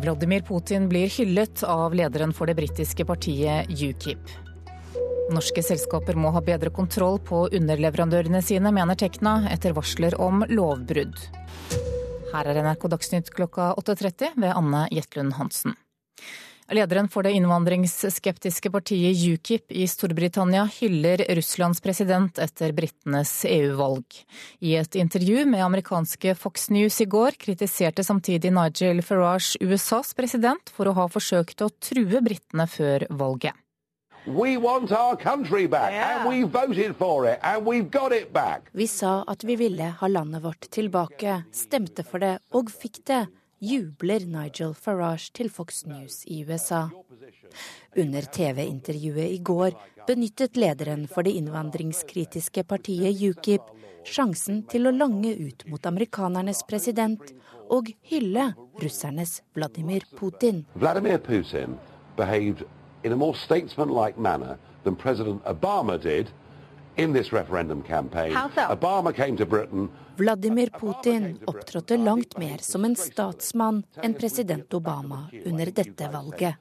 [0.03, 4.31] Vladimir Putin blir hyllet av lederen for det britiske partiet UKIP.
[5.31, 11.15] Norske selskaper må ha bedre kontroll på underleverandørene sine, mener Tekna, etter varsler om lovbrudd.
[12.34, 15.77] Her er NRK Dagsnytt klokka 8.30 ved Anne Jetlund Hansen.
[16.72, 24.06] Lederen for det innvandringsskeptiske partiet UKIP i Storbritannia hyller Russlands president etter britenes EU-valg.
[24.64, 30.72] I et intervju med amerikanske Fox News i går kritiserte samtidig Nigel Farage USAs president
[30.72, 33.53] for å ha forsøkt å true britene før valget.
[34.26, 36.22] We want our country back, Yeah.
[36.26, 38.69] and we voted for it, and we've got it back.
[38.72, 43.26] Vi sa at vi ville ha landet vårt tilbake, stemte for det og fikk det,
[43.64, 46.90] jubler Nigel Farage til Fox News i USA.
[47.95, 49.77] Under TV-intervjuet i går
[50.07, 53.69] benyttet lederen for det innvandringskritiske partiet UKIP
[54.03, 57.31] sjansen til å lange ut mot amerikanernes president
[57.72, 58.49] og hylle
[58.84, 60.65] russernes Vladimir Putin.
[60.76, 61.77] Vladimir Putin
[62.18, 62.65] behaved
[63.03, 66.34] in a more statesmanlike manner than President Obama did
[70.17, 76.59] Vladimir Putin opptrådte langt mer som en statsmann enn president Obama under dette valget.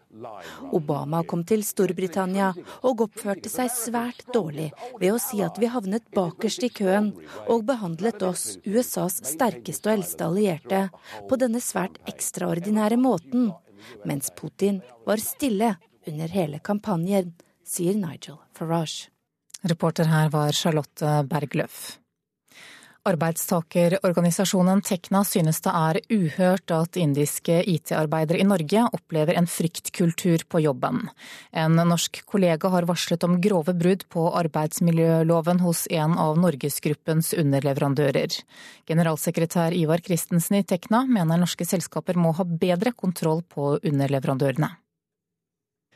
[0.72, 2.48] Obama kom til Storbritannia
[2.80, 7.12] og oppførte seg svært dårlig ved å si at vi havnet bakerst i køen,
[7.52, 10.82] og behandlet oss, USAs sterkeste og eldste allierte,
[11.28, 13.50] på denne svært ekstraordinære måten,
[14.08, 15.74] mens Putin var stille
[16.08, 17.34] under hele kampanjen,
[17.68, 19.11] sier Nigel Farage.
[19.62, 22.02] Reporter her var Charlotte Bergløff.
[23.02, 30.60] Arbeidstakerorganisasjonen Tekna synes det er uhørt at indiske IT-arbeidere i Norge opplever en fryktkultur på
[30.62, 31.08] jobben.
[31.50, 38.38] En norsk kollega har varslet om grove brudd på arbeidsmiljøloven hos en av norgesgruppens underleverandører.
[38.86, 44.76] Generalsekretær Ivar Christensen i Tekna mener norske selskaper må ha bedre kontroll på underleverandørene.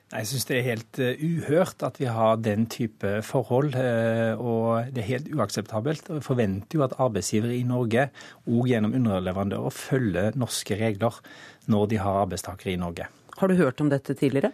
[0.06, 4.92] Jeg syns det er helt uh, uhørt at vi har den type forhold, uh, og
[4.94, 6.06] det er helt uakseptabelt.
[6.12, 8.06] Vi forventer jo at arbeidsgivere i Norge,
[8.46, 11.18] òg gjennom underleverandører, følger norske regler
[11.66, 13.08] når de har arbeidstakere i Norge.
[13.36, 14.52] Har du hørt om dette tidligere?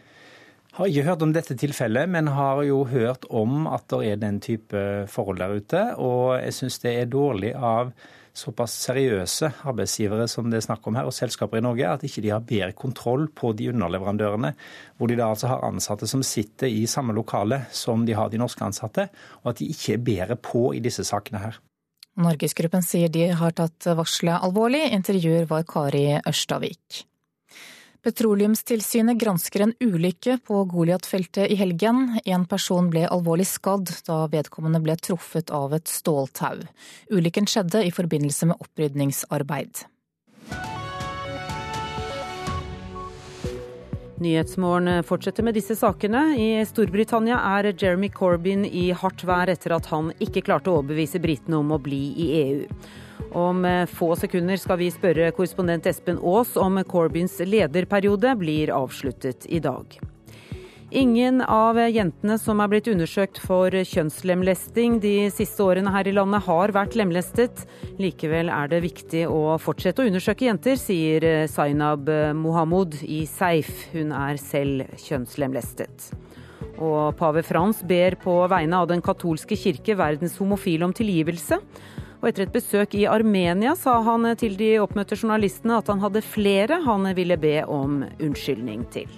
[0.72, 4.40] Har ikke hørt om dette tilfellet, men har jo hørt om at det er den
[4.40, 5.82] type forhold der ute.
[6.00, 7.92] Og jeg syns det er dårlig av
[8.36, 12.24] såpass seriøse arbeidsgivere som det er snakk om her, og selskaper i Norge, at ikke
[12.24, 14.54] de har bedre kontroll på de underleverandørene,
[14.96, 18.40] hvor de da altså har ansatte som sitter i samme lokale som de har de
[18.40, 19.08] norske ansatte,
[19.42, 21.60] og at de ikke er bedre på i disse sakene her.
[22.20, 24.82] Norgesgruppen sier de har tatt varselet alvorlig.
[24.92, 27.06] Intervjuer var Kari Ørstavik.
[28.02, 32.16] Petroleumstilsynet gransker en ulykke på Goliat-feltet i helgen.
[32.26, 36.64] En person ble alvorlig skadd da vedkommende ble truffet av et ståltau.
[37.14, 39.84] Ulykken skjedde i forbindelse med opprydningsarbeid.
[44.22, 46.24] Nyhetsmorgen fortsetter med disse sakene.
[46.34, 51.22] I Storbritannia er Jeremy Corbyn i hardt vær etter at han ikke klarte å overbevise
[51.22, 52.60] britene om å bli i EU.
[53.30, 59.60] Om få sekunder skal vi spørre korrespondent Espen Aas om Corbyns lederperiode blir avsluttet i
[59.62, 60.00] dag.
[60.92, 66.44] Ingen av jentene som er blitt undersøkt for kjønnslemlesting de siste årene her i landet,
[66.44, 67.62] har vært lemlestet.
[67.96, 73.72] Likevel er det viktig å fortsette å undersøke jenter, sier Zainab Mohamud i Seif.
[73.94, 76.10] Hun er selv kjønnslemlestet.
[76.76, 81.56] Og pave Frans ber på vegne av den katolske kirke verdens homofile om tilgivelse.
[82.22, 86.22] Og etter et besøk i Armenia sa han til de oppmøtte journalistene at han hadde
[86.22, 89.10] flere han ville be om unnskyldning til.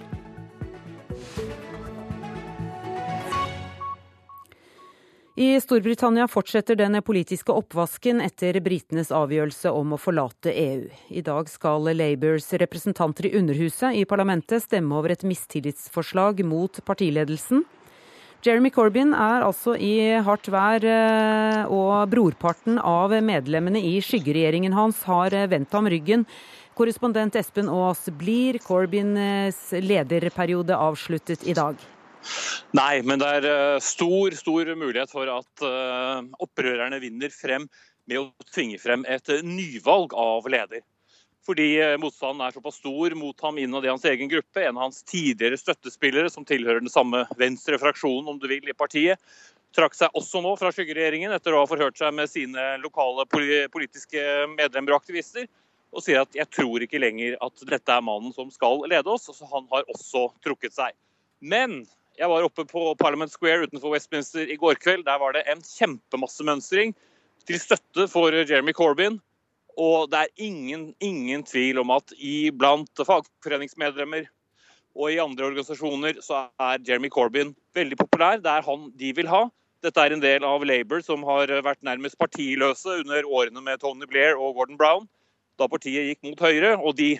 [5.35, 10.85] I Storbritannia fortsetter den politiske oppvasken etter britenes avgjørelse om å forlate EU.
[11.11, 17.65] I dag skal Labours representanter i Underhuset i parlamentet stemme over et mistillitsforslag mot partiledelsen.
[18.45, 20.83] Jeremy Corbyn er altså i hardt vær,
[21.73, 26.27] og brorparten av medlemmene i skyggeregjeringen hans har vendt ham ryggen.
[26.77, 31.81] Korrespondent Espen Aas, blir Corbyns lederperiode avsluttet i dag?
[32.77, 35.65] Nei, men det er stor, stor mulighet for at
[36.45, 37.65] opprørerne vinner frem
[38.05, 40.85] med å tvinge frem et nyvalg av leder.
[41.45, 41.67] Fordi
[42.01, 44.63] motstanden er såpass stor mot ham innad i hans egen gruppe.
[44.63, 48.73] En av hans tidligere støttespillere, som tilhører den samme venstre fraksjonen om du vil, i
[48.73, 49.21] partiet,
[49.75, 54.23] trakk seg også nå fra skyggeregjeringen etter å ha forhørt seg med sine lokale politiske
[54.55, 55.45] medlemmer og aktivister.
[55.95, 59.29] Og sier at jeg tror ikke lenger at dette er mannen som skal lede oss.
[59.29, 60.97] Så han har også trukket seg.
[61.45, 61.83] Men
[62.17, 65.05] jeg var oppe på Parliament Square utenfor Westminster i går kveld.
[65.07, 66.95] Der var det en kjempemassemønstring
[67.45, 69.21] til støtte for Jeremy Corbyn.
[69.75, 72.13] Og det er ingen, ingen tvil om at
[72.55, 74.29] blant fagforeningsmedlemmer
[74.95, 78.39] og i andre organisasjoner så er Jeremy Corbyn veldig populær.
[78.39, 79.45] Det er han de vil ha.
[79.83, 84.07] Dette er en del av Labour som har vært nærmest partiløse under årene med Tony
[84.09, 85.03] Blair og Gordon Brown,
[85.59, 86.77] da partiet gikk mot Høyre.
[86.79, 87.17] Og de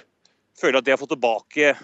[0.57, 1.75] føler at de har fått tilbake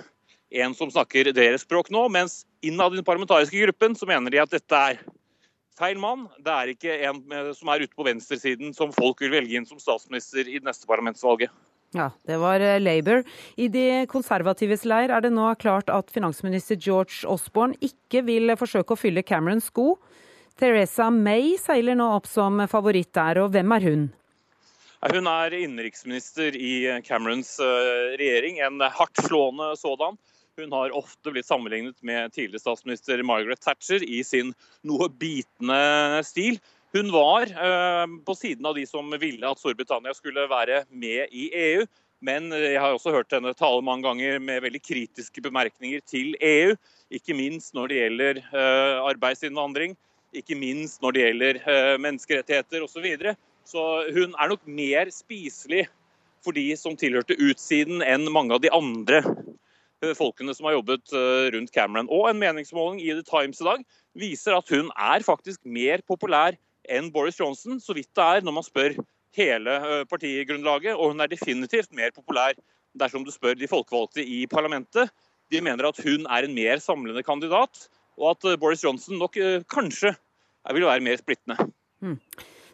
[0.64, 2.08] en som snakker deres språk nå.
[2.12, 5.04] Mens innad i den parlamentariske gruppen så mener de at dette er
[5.82, 6.28] feil mann.
[6.40, 7.20] Det er ikke en
[7.58, 10.90] som er ute på venstresiden som folk vil velge inn som statsminister i det neste
[10.90, 11.52] parlamentsvalget.
[11.92, 13.26] Ja, det var eh, Labour.
[13.60, 18.96] I de konservatives leir er det nå klart at finansminister George Osborne ikke vil forsøke
[18.96, 19.98] å fylle Camerons sko.
[20.60, 24.10] Theresa May seiler nå opp som favoritt der, og hvem er hun?
[25.02, 30.20] Hun er innenriksminister i Camerons eh, regjering, en hardtslående sådan.
[30.62, 34.54] Hun har ofte blitt sammenlignet med tidligere statsminister Margaret Thatcher i sin
[34.88, 36.60] noe bitende stil.
[36.94, 41.50] Hun var eh, på siden av de som ville at Storbritannia skulle være med i
[41.66, 41.86] EU.
[42.22, 46.76] Men jeg har også hørt henne tale mange ganger med veldig kritiske bemerkninger til EU.
[47.10, 49.96] Ikke minst når det gjelder eh, arbeidsinnvandring,
[50.38, 52.94] ikke minst når det gjelder eh, menneskerettigheter osv.
[52.94, 53.34] Så, videre.
[53.66, 55.88] så hun er nok mer spiselig
[56.46, 59.24] for de som tilhørte utsiden enn mange av de andre
[60.18, 61.14] folkene som har jobbet
[61.54, 62.10] rundt Cameron.
[62.12, 63.86] Og en meningsmåling i The Times i dag
[64.18, 66.58] viser at hun er faktisk mer populær
[66.90, 68.98] enn Boris Johnson, så vidt det er når man spør
[69.38, 70.96] hele partigrunnlaget.
[70.98, 72.58] Og hun er definitivt mer populær
[72.98, 75.12] dersom du spør de folkevalgte i parlamentet.
[75.52, 77.88] De mener at hun er en mer samlende kandidat,
[78.20, 79.38] og at Boris Johnson nok
[79.72, 80.16] kanskje
[80.74, 81.58] vil være mer splittende.
[82.02, 82.18] Mm.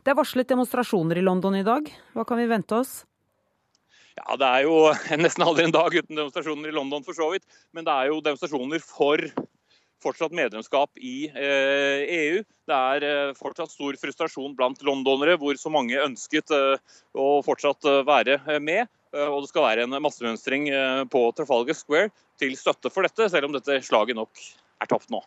[0.04, 1.88] Det er varslet demonstrasjoner i London i dag.
[2.16, 3.02] Hva kan vi vente oss?
[4.18, 4.78] Ja, Det er jo
[5.24, 7.46] nesten aldri en dag uten demonstrasjoner i London, for så vidt.
[7.76, 9.24] Men det er jo demonstrasjoner for
[10.04, 12.44] fortsatt medlemskap i EU.
[12.70, 18.86] Det er fortsatt stor frustrasjon blant londonere, hvor så mange ønsket å fortsatt være med.
[19.18, 20.70] Og det skal være en massemønstring
[21.10, 24.48] på Trafalgar Square til støtte for dette, selv om dette slaget nok
[24.84, 25.24] er tapt nå.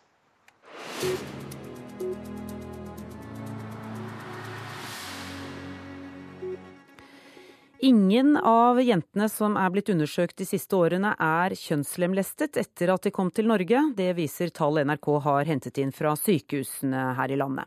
[7.83, 13.11] Ingen av jentene som er blitt undersøkt de siste årene er kjønnslemlestet etter at de
[13.15, 13.79] kom til Norge.
[13.97, 17.65] Det viser tall NRK har hentet inn fra sykehusene her i landet.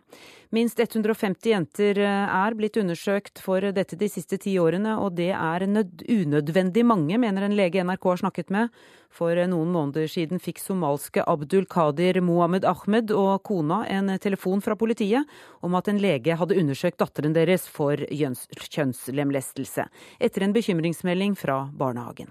[0.55, 5.65] Minst 150 jenter er blitt undersøkt for dette de siste ti årene, og det er
[5.67, 8.77] unødvendig mange, mener en lege NRK har snakket med.
[9.11, 14.77] For noen måneder siden fikk somalske Abdul Qadir Mohammed Ahmed og kona en telefon fra
[14.79, 15.27] politiet
[15.65, 19.89] om at en lege hadde undersøkt datteren deres for kjønnslemlestelse,
[20.23, 22.31] etter en bekymringsmelding fra barnehagen.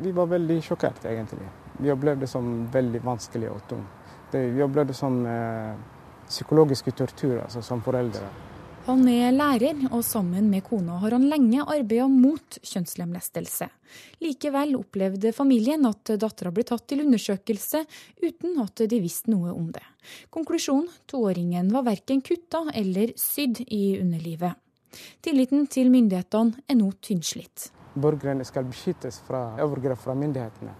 [0.00, 1.50] Vi var veldig sjokkert, egentlig.
[1.76, 4.00] Vi opplevde det som veldig vanskelig og tungt.
[4.32, 5.76] Vi opplevde det som eh,
[6.28, 8.26] psykologiske tortur altså, som foreldre.
[8.84, 13.70] Han er lærer, og sammen med kona har han lenge arbeidet mot kjønnslemlestelse.
[14.20, 17.80] Likevel opplevde familien at dattera ble tatt til undersøkelse
[18.20, 19.84] uten at de visste noe om det.
[20.28, 24.52] Konklusjonen toåringen var verken kutta eller sydd i underlivet.
[25.24, 27.70] Tilliten til myndighetene er nå tynnslitt.
[27.96, 30.76] Borgerne skal beskyttes fra overgrep fra myndighetene.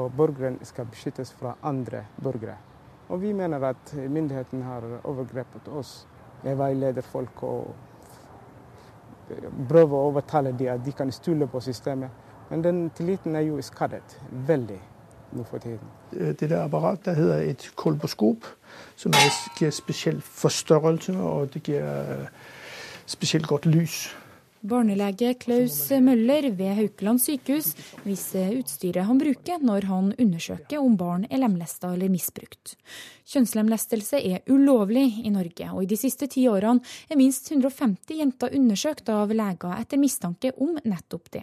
[0.00, 2.71] Og borgerne skal beskyttes fra andre borgere.
[3.12, 6.06] Og vi mener at myndighetene har overgrepet oss.
[6.44, 7.74] Jeg veileder folk og
[9.68, 12.08] prøver å overtale dem at de kan stole på systemet.
[12.50, 14.16] Men den tilliten er jo skadet
[14.48, 14.78] veldig
[15.36, 15.92] nå for tiden.
[16.12, 18.48] Det der apparatet der heter et kolboskop,
[18.96, 19.12] som
[19.58, 21.84] gir spesiell forstørrelse, og det gir
[23.06, 24.08] spesielt godt lys.
[24.62, 27.72] Barnelege Klaus Møller ved Haukeland sykehus
[28.04, 32.76] viser utstyret han bruker når han undersøker om barn er lemlesta eller misbrukt.
[33.26, 36.78] Kjønnslemlestelse er ulovlig i Norge, og i de siste ti årene
[37.10, 41.42] er minst 150 jenter undersøkt av leger etter mistanke om nettopp det.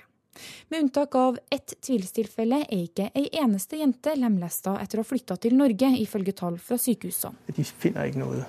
[0.71, 5.35] Med unntak av ett tvilstilfelle er ikke ei eneste jente lemlesta etter å ha flytta
[5.43, 7.51] til Norge, ifølge tall fra sykehusene.
[7.51, 8.45] De finner ikke noe,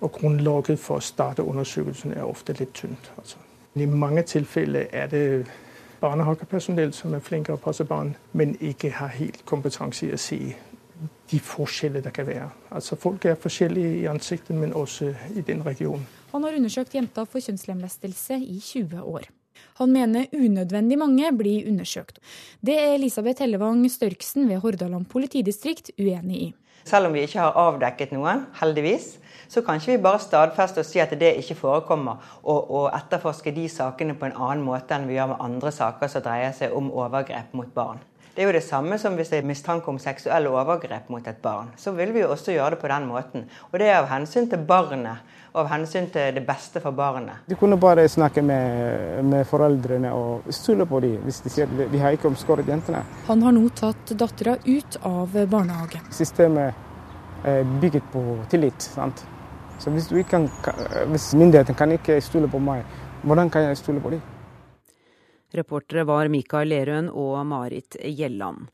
[0.00, 3.12] og grunnlaget for å starte undersøkelsen er ofte litt tynt.
[3.20, 3.50] altså.
[3.74, 5.46] I mange tilfeller er det
[6.00, 10.38] barnehagepersonell som er flinkere å passe barn, men ikke har helt kompetanse i å se
[11.30, 12.50] de forskjeller det kan være.
[12.70, 16.06] Altså Folk er forskjellige i ansiktet, men også i den regionen.
[16.32, 19.26] Han har undersøkt jenter for kjønnslemlestelse i 20 år.
[19.78, 22.20] Han mener unødvendig mange blir undersøkt.
[22.62, 26.48] Det er Elisabeth Hellevang Størksen ved Hordaland politidistrikt uenig i.
[26.84, 29.14] Selv om vi ikke har avdekket noen, heldigvis,
[29.48, 33.52] så kan ikke vi bare stadfeste og si at det ikke forekommer, og, og, etterforske
[33.56, 36.74] de sakene på en annen måte enn vi gjør med andre saker som dreier seg
[36.76, 38.02] om overgrep mot barn.
[38.34, 41.38] Det er jo det samme som hvis det er mistanke om seksuelle overgrep mot et
[41.42, 41.68] barn.
[41.78, 43.44] Så vil vi jo også gjøre det på den måten.
[43.70, 45.22] Og det er av hensyn til barnet,
[45.54, 47.44] av hensyn til det beste for barnet.
[47.46, 51.92] De kunne bare snakke med, med foreldrene og stole på dem hvis de sier at
[51.92, 53.04] de har ikke omskåret jentene.
[53.28, 56.10] Han har nå tatt dattera ut av barnehagen.
[56.14, 58.82] Systemet er bygget på tillit.
[58.82, 59.24] sant?
[59.78, 60.48] Så hvis, kan,
[61.10, 62.84] hvis myndighetene kan ikke stole på meg,
[63.22, 64.22] hvordan kan jeg stole på dem?
[65.54, 68.66] Reportere var Mikael Lerøen og Marit Gjelland.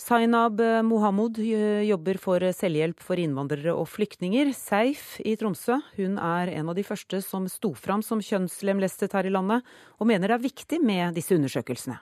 [0.00, 1.38] Zainab Mohammed
[1.84, 5.76] jobber for selvhjelp for innvandrere og flyktninger, SEIF i Tromsø.
[5.98, 9.66] Hun er en av de første som sto fram som kjønnslemlestet her i landet,
[10.00, 11.98] og mener det er viktig med disse undersøkelsene.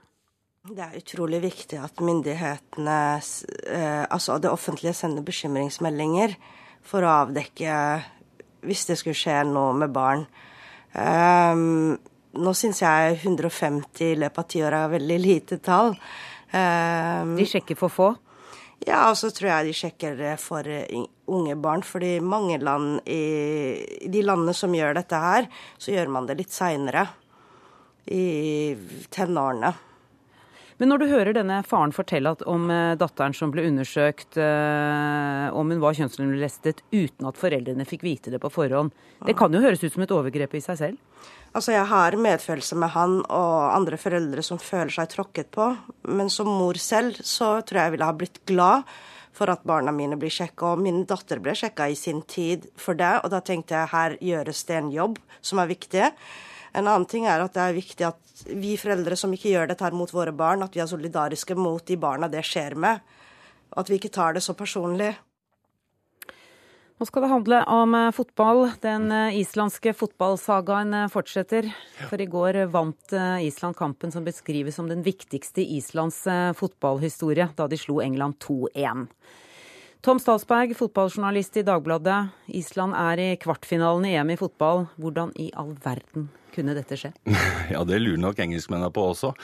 [0.69, 6.37] Det er utrolig viktig at myndighetene, eh, altså det offentlige, sender bekymringsmeldinger
[6.85, 7.75] for å avdekke
[8.67, 10.27] hvis det skulle skje noe med barn.
[10.93, 11.97] Um,
[12.39, 15.95] nå syns jeg 150 i løpet av ti år er veldig lite tall.
[16.53, 18.09] Um, de sjekker for få?
[18.87, 20.69] Ja, og så tror jeg de sjekker for
[21.29, 21.83] unge barn.
[21.83, 25.49] fordi mange land i, de landene som gjør dette her,
[25.79, 27.09] så gjør man det litt seinere.
[28.09, 28.73] I
[29.13, 29.75] tenårene.
[30.79, 35.75] Men når du hører denne faren fortelle om eh, datteren som ble undersøkt, eh, om
[35.75, 38.95] hun var kjønnslemlestet uten at foreldrene fikk vite det på forhånd,
[39.27, 41.27] det kan jo høres ut som et overgrep i seg selv?
[41.59, 45.65] Altså, Jeg har medfølelse med han og andre foreldre som føler seg tråkket på,
[46.07, 48.87] men som mor selv så tror jeg jeg ville ha blitt glad
[49.35, 50.77] for at barna mine blir sjekka.
[50.77, 54.15] Og min datter ble sjekka i sin tid for det, og da tenkte jeg her
[54.23, 56.05] gjøres det en jobb som er viktig.
[56.79, 59.89] En annen ting er at det er viktig at vi foreldre som ikke gjør dette
[59.89, 63.03] her mot våre barn, at vi er solidariske mot de barna det skjer med.
[63.75, 65.17] At vi ikke tar det så personlig.
[66.99, 68.65] Nå skal det handle om eh, fotball.
[68.83, 71.69] Den eh, islandske fotballsagaen eh, fortsetter.
[72.11, 76.25] For i går vant Island kampen som beskrives som den viktigste i Islands
[76.59, 79.07] fotballhistorie, da de slo England 2-1.
[80.03, 82.33] Tom Statsberg, fotballjournalist i Dagbladet.
[82.55, 84.87] Island er i kvartfinalen i EM i fotball.
[84.99, 87.15] Hvordan i all verden kunne dette skje?
[87.75, 89.37] Ja, det lurer nok engelskmennene på også.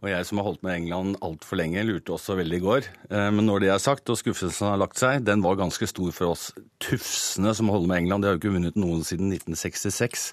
[0.00, 2.88] Og jeg som har holdt med England altfor lenge, lurte også veldig i går.
[3.10, 6.14] Eh, men når det er sagt, og skuffelsen har lagt seg, den var ganske stor
[6.16, 6.48] for oss
[6.80, 8.24] tufsene som holder med England.
[8.24, 10.30] De har jo ikke vunnet noen siden 1966.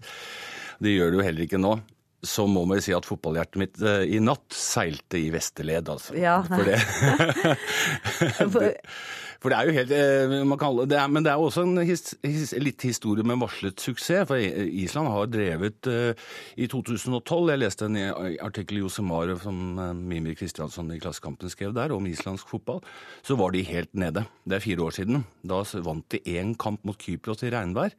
[0.83, 1.77] De gjør det jo heller ikke nå
[2.25, 6.15] så må vi si at fotballhjertet mitt eh, i natt seilte i vesterled, altså.
[6.17, 6.39] Ja.
[6.49, 6.79] For det,
[9.41, 11.81] For det er jo helt eh, man kaller, det er, Men det er også en
[11.85, 14.27] his, his, litt historie med varslet suksess.
[14.29, 17.99] For Island har drevet eh, i 2012 Jeg leste en
[18.43, 22.81] artikkel i Josemar som eh, Mimir Kristiansson i Klassekampen skrev der, om islandsk fotball.
[23.25, 24.25] Så var de helt nede.
[24.43, 25.25] Det er fire år siden.
[25.45, 27.95] Da vant de én kamp mot Kypros i regnvær.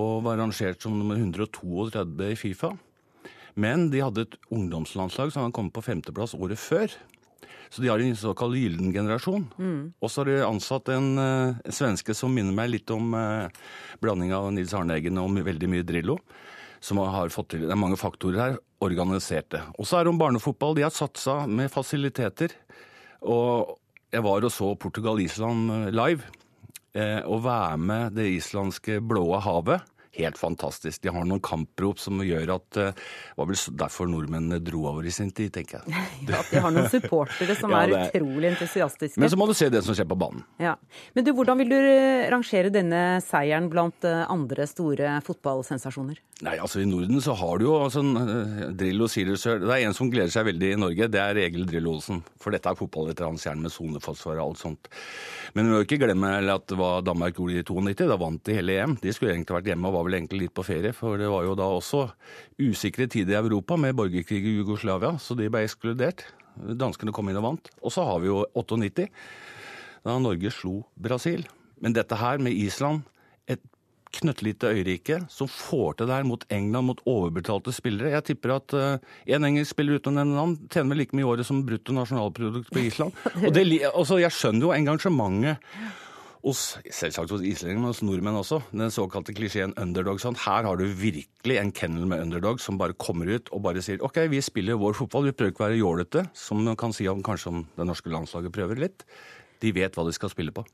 [0.00, 2.72] Og var rangert som nummer 132 i Fifa.
[3.54, 6.94] Men de hadde et ungdomslandslag som hadde kommet på femteplass året før.
[7.70, 9.46] Så de har en såkalt gyllen generasjon.
[9.58, 9.78] Mm.
[10.00, 13.48] Og så har de ansatt en, uh, svenske som minner meg litt om uh,
[14.02, 16.18] blanding av Nils Arneggen og veldig mye Drillo.
[16.84, 18.58] Som har fått til, Det er mange faktorer her.
[18.84, 19.62] Organiserte.
[19.78, 20.74] Og så er det om barnefotball.
[20.76, 22.52] De har satsa med fasiliteter.
[23.24, 23.78] Og
[24.12, 26.28] jeg var og så Portugal-Island eh, live.
[26.94, 29.82] Eh, å være med det islandske blåe havet
[30.16, 31.02] helt fantastisk.
[31.04, 32.92] De har noen kamprop som gjør at Det
[33.38, 36.04] var vel derfor nordmennene dro over i sin tid, tenker jeg.
[36.30, 39.20] ja, de har noen supportere som ja, er, er utrolig entusiastiske.
[39.20, 40.44] Men så må du se det som skjer på banen.
[40.62, 40.76] Ja.
[41.16, 46.20] Men du, hvordan vil du eh, rangere denne seieren blant eh, andre store fotballsensasjoner?
[46.42, 48.10] Nei, altså I Norden så har du jo sånn
[48.74, 51.06] Drillo sier Det er en som gleder seg veldig i Norge.
[51.06, 52.24] Det er Egil Drillo Olsen.
[52.42, 54.90] For dette er fotbalveteranens hjerne med soneforsvar og alt sånt.
[55.54, 58.08] Men vi må ikke glemme at det var Danmark gjorde i 92.
[58.10, 58.98] Da vant de hele EM.
[58.98, 60.90] De skulle egentlig vært hjemme og var vel egentlig litt på ferie.
[60.96, 62.02] For det var jo da også
[62.58, 66.26] usikre tider i Europa med borgerkrig i Jugoslavia, så de ble ekskludert.
[66.54, 67.74] Danskene kom inn og vant.
[67.78, 69.06] Og så har vi jo 98,
[70.02, 71.46] da Norge slo Brasil.
[71.78, 73.06] Men dette her med Island
[74.18, 78.14] knøttlite øyrike som får til det her mot England, mot overbetalte spillere.
[78.14, 81.26] Jeg tipper at én uh, engelsk spiller uten å nevne navn tjener vel like mye
[81.26, 83.20] i året som brutto nasjonalprodukt på Island.
[83.44, 86.02] Og det, altså, Jeg skjønner jo engasjementet
[86.44, 86.60] hos
[86.92, 88.60] selvsagt hos islendinger, men hos nordmenn også.
[88.76, 90.20] Den såkalte klisjeen underdog.
[90.20, 90.36] Sånn.
[90.44, 94.02] Her har du virkelig en kennel med underdog som bare kommer ut og bare sier
[94.04, 97.08] OK, vi spiller vår fotball, vi prøver ikke å være jålete, som man kan si
[97.08, 99.06] om kanskje om det norske landslaget prøver litt.
[99.64, 100.64] De vet hva de skal spille på.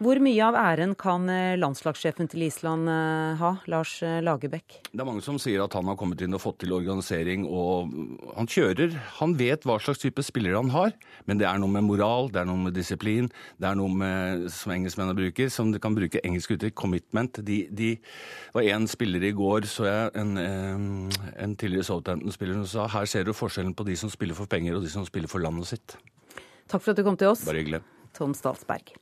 [0.00, 4.78] Hvor mye av æren kan eh, landslagssjefen til Island eh, ha, Lars eh, Lagerbäck?
[4.88, 7.92] Det er mange som sier at han har kommet inn og fått til organisering, og
[8.38, 8.96] han kjører.
[9.18, 10.94] Han vet hva slags type spillere han har,
[11.28, 13.28] men det er noe med moral, det er noe med disiplin,
[13.60, 17.42] det er noe med, som engelskmennene bruker, som de kan bruke engelsk uttrykk, commitment.
[17.44, 17.94] De, de
[18.56, 23.28] var en spiller i går, så jeg, en, en tidligere Southampton-spiller som sa her ser
[23.28, 25.98] du forskjellen på de som spiller for penger og de som spiller for landet sitt.
[26.68, 27.46] Takk for at du kom til oss.
[27.48, 27.80] Bare hyggelig.
[28.18, 28.96] Tom Statsberg.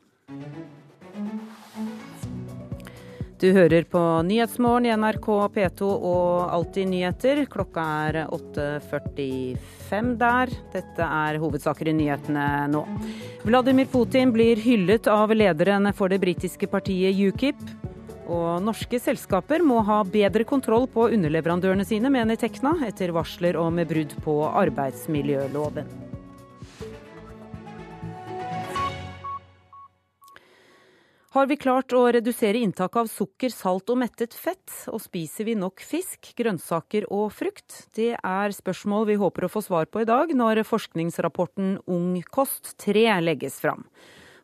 [3.37, 7.43] Du hører på Nyhetsmorgen i NRK P2 og Alltid nyheter.
[7.53, 10.53] Klokka er 8.45 der.
[10.73, 12.87] Dette er hovedsaker i nyhetene nå.
[13.45, 17.61] Vladimir Putin blir hyllet av lederen for det britiske partiet UKIP.
[18.27, 23.85] Og norske selskaper må ha bedre kontroll på underleverandørene sine, mener Tekna, etter varsler om
[23.85, 26.06] brudd på arbeidsmiljøloven.
[31.37, 34.73] Har vi klart å redusere inntaket av sukker, salt og mettet fett?
[34.89, 37.75] Og spiser vi nok fisk, grønnsaker og frukt?
[37.93, 42.73] Det er spørsmål vi håper å få svar på i dag, når forskningsrapporten Ung kost
[42.81, 43.85] 3 legges fram.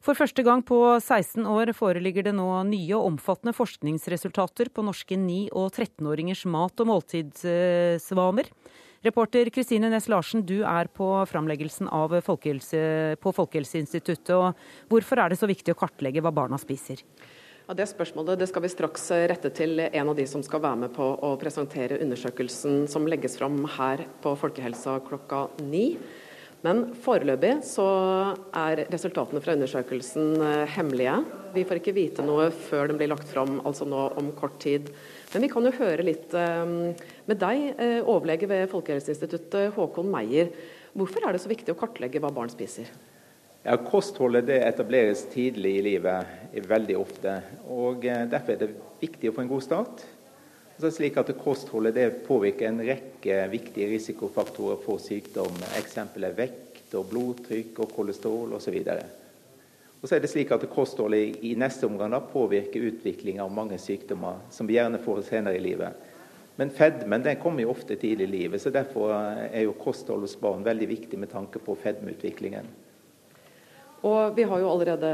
[0.04, 5.16] For første gang på 16 år foreligger det nå nye og omfattende forskningsresultater på norske
[5.16, 8.52] 9- og 13-åringers mat- og måltidsvaner.
[9.02, 11.88] Reporter Kristine Næss Larsen, du er på framleggelsen
[12.22, 14.30] Folkehelse, på Folkehelseinstituttet.
[14.30, 14.54] og
[14.88, 17.02] Hvorfor er det så viktig å kartlegge hva barna spiser?
[17.66, 20.76] Ja, Det spørsmålet det skal vi straks rette til en av de som skal være
[20.84, 25.98] med på å presentere undersøkelsen som legges fram her på Folkehelsa klokka ni.
[26.62, 27.86] Men foreløpig så
[28.54, 31.16] er resultatene fra undersøkelsen eh, hemmelige.
[31.56, 34.92] Vi får ikke vite noe før den blir lagt fram, altså nå om kort tid.
[35.34, 36.94] Men vi kan jo høre litt eh,
[37.30, 40.50] med deg, eh, overlege ved Folkehelseinstituttet Håkon Meier.
[40.92, 42.90] Hvorfor er det så viktig å kartlegge hva barn spiser?
[43.62, 47.36] Ja, Kostholdet det etableres tidlig i livet veldig ofte.
[47.70, 50.04] og eh, Derfor er det viktig å få en god start.
[50.76, 55.62] Så er det slik at Kostholdet det påvirker en rekke viktige risikofaktorer for sykdom.
[55.78, 58.80] Eksempel er vekt, og blodtrykk, og kolesterol osv.
[60.02, 64.42] Og så er det slik at Kostholdet i neste omgang påvirker utvikling av mange sykdommer
[64.50, 66.10] som vi gjerne får senere i livet.
[66.56, 70.36] Men fedmen den kommer jo ofte tidlig i livet, så derfor er jo kosthold hos
[70.40, 72.68] barn veldig viktig med tanke på fedmeutviklingen.
[74.02, 75.10] Og Vi har jo allerede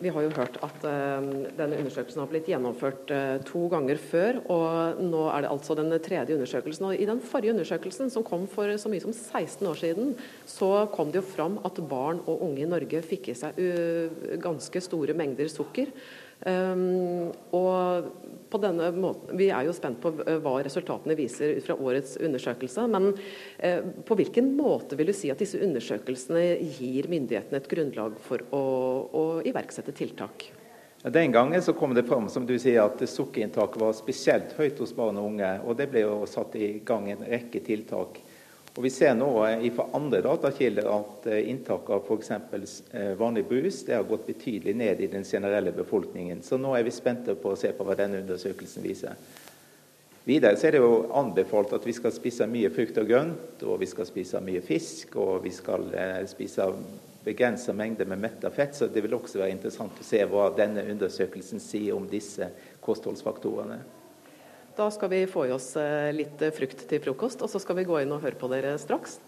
[0.00, 1.26] vi har jo hørt at uh,
[1.58, 4.38] denne undersøkelsen har blitt gjennomført uh, to ganger før.
[4.48, 6.86] og Nå er det altså den tredje undersøkelsen.
[6.88, 10.14] og I den forrige undersøkelsen, som kom for så mye som 16 år siden,
[10.48, 14.36] så kom det jo fram at barn og unge i Norge fikk i seg uh,
[14.40, 15.92] ganske store mengder sukker.
[16.42, 18.08] Um, og
[18.50, 22.16] på denne måten, Vi er jo spent på eh, hva resultatene viser ut fra årets
[22.20, 22.86] undersøkelse.
[22.90, 23.12] Men
[23.58, 26.42] eh, på hvilken måte vil du si at disse undersøkelsene
[26.76, 28.64] gir myndighetene et grunnlag for å,
[29.08, 30.50] å iverksette tiltak?
[31.02, 34.92] Den gangen så kom det fram som du sier, at sukkerinntaket var spesielt høyt hos
[34.94, 35.56] barn og unge.
[35.66, 38.21] og Det ble jo satt i gang en rekke tiltak.
[38.72, 42.76] Og Vi ser nå eh, fra andre datakilder at inntak inntaket av f.eks.
[42.96, 46.40] Eh, vanlig brus det har gått betydelig ned i den generelle befolkningen.
[46.42, 49.20] Så nå er vi spente på å se på hva denne undersøkelsen viser.
[50.24, 53.80] Videre så er det jo anbefalt at vi skal spise mye frukt og grønt, og
[53.82, 55.88] vi skal spise mye fisk, og vi skal
[56.30, 56.68] spise
[57.26, 58.76] begrenset mengder med metta fett.
[58.78, 62.48] Så det vil også være interessant å se hva denne undersøkelsen sier om disse
[62.80, 63.82] kostholdsfaktorene.
[64.76, 67.76] Da skal vi få i oss eh, litt eh, frukt til frokost, og så skal
[67.76, 69.18] vi gå inn og høre på dere straks.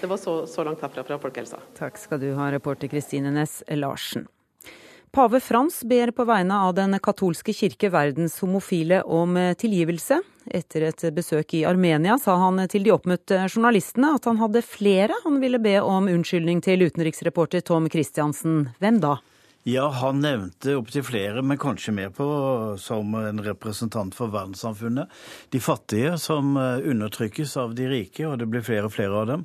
[0.00, 1.60] Det var så, så langt herfra fra Folkehelsa.
[1.78, 4.26] Takk skal du ha, reporter Kristine Næss Larsen.
[5.12, 10.20] Pave Frans ber på vegne av Den katolske kirke verdens homofile om eh, tilgivelse.
[10.52, 15.16] Etter et besøk i Armenia sa han til de oppmøtte journalistene at han hadde flere
[15.24, 18.66] han ville be om unnskyldning til utenriksreporter Tom Christiansen.
[18.82, 19.18] Hvem da?
[19.64, 22.24] Ja, han nevnte opptil flere, men kanskje mer på
[22.82, 25.10] som en representant for verdenssamfunnet.
[25.54, 29.28] De fattige som eh, undertrykkes av de rike, og det blir flere og flere av
[29.30, 29.44] dem.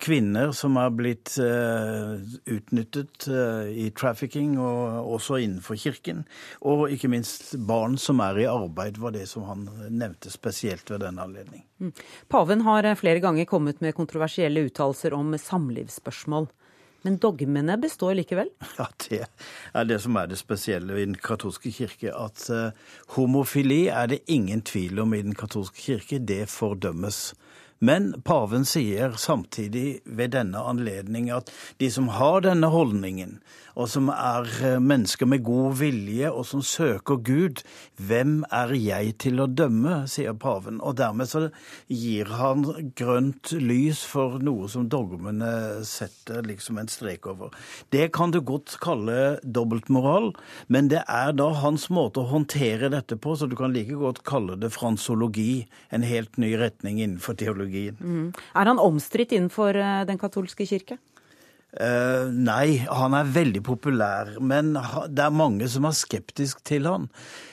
[0.00, 2.16] Kvinner som er blitt uh,
[2.48, 6.24] utnyttet uh, i trafficking, og også innenfor kirken.
[6.64, 11.04] Og ikke minst barn som er i arbeid, var det som han nevnte spesielt ved
[11.04, 11.66] denne anledning.
[11.84, 11.92] Mm.
[12.32, 16.48] Paven har flere ganger kommet med kontroversielle uttalelser om samlivsspørsmål.
[17.02, 18.50] Men dogmene består likevel?
[18.78, 19.26] Ja, det
[19.74, 22.12] er det som er det spesielle i den katolske kirke.
[22.12, 22.72] At uh,
[23.16, 26.18] homofili er det ingen tvil om i den katolske kirke.
[26.18, 27.30] Det fordømmes.
[27.80, 31.48] Men paven sier samtidig ved denne anledning at
[31.80, 33.38] de som har denne holdningen,
[33.80, 37.62] og som er eh, mennesker med god vilje, og som søker Gud,
[37.96, 40.80] hvem er jeg til å dømme, sier paven.
[40.84, 41.46] Og dermed så
[41.88, 42.66] gir han
[42.98, 47.54] grønt lys for noe som dogmene setter liksom en strek over.
[47.94, 50.32] Det kan du godt kalle dobbeltmoral,
[50.68, 54.24] men det er da hans måte å håndtere dette på, så du kan like godt
[54.28, 57.96] kalle det fransologi, en helt ny retning innenfor teologien.
[58.00, 58.26] Mm.
[58.56, 61.00] Er han omstridt innenfor eh, den katolske kirke?
[61.70, 67.06] Uh, nei, han er veldig populær, men det er mange som er skeptisk til han.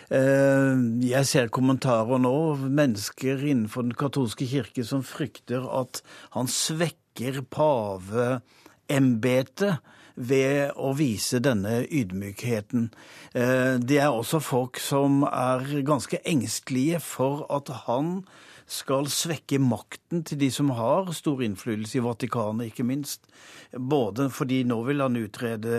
[0.09, 0.73] Uh,
[1.05, 6.01] jeg ser kommentarer nå, mennesker innenfor den katolske kirke som frykter at
[6.33, 9.77] han svekker paveembetet
[10.17, 12.89] ved å vise denne ydmykheten.
[13.37, 18.25] Uh, det er også folk som er ganske engstelige for at han
[18.67, 23.23] skal svekke makten til de som har stor innflytelse i Vatikanet, ikke minst.
[23.71, 25.77] Både fordi nå vil han utrede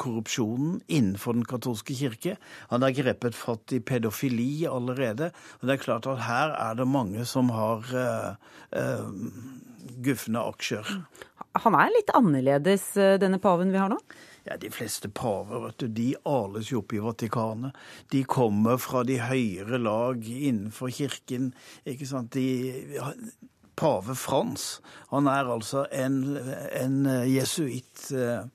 [0.00, 2.38] korrupsjonen innenfor den katolske kirke.
[2.72, 5.30] Han har grepet fatt i pedofili allerede.
[5.60, 8.34] Og det er klart at her er det mange som har uh,
[8.72, 9.12] uh,
[10.04, 10.96] gufne aksjer.
[11.62, 14.00] Han er litt annerledes, eh, denne paven vi har nå?
[14.44, 17.76] Ja, de fleste paver vet du, de ales jo opp i Vatikanet.
[18.12, 21.52] De kommer fra de høyere lag innenfor kirken.
[21.88, 22.36] ikke sant?
[22.36, 23.10] De,
[23.74, 24.78] pave Frans
[25.10, 26.36] han er altså en,
[26.78, 28.10] en jesuitt.
[28.14, 28.46] Eh,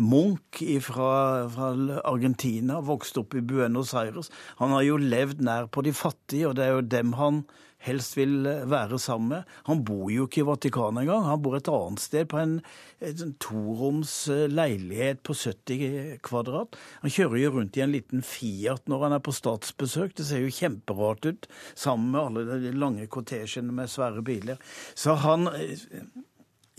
[0.00, 1.70] Munch fra, fra,
[2.08, 4.30] Argentina, vokste opp i Buenos Aires.
[4.60, 7.42] Han har jo levd nær på de fattige, og det er jo dem han
[7.84, 9.50] helst vil være sammen med.
[9.68, 11.26] Han bor jo ikke i Vatikanet engang.
[11.28, 12.56] Han bor et annet sted, på en,
[13.00, 16.78] en toroms eh, leilighet på 70 kvadrat.
[17.04, 20.16] Han kjører jo rundt i en liten Fiat når han er på statsbesøk.
[20.18, 24.60] Det ser jo kjemperart ut, sammen med alle de lange kortesjene med svære biler.
[24.98, 25.80] Så han eh,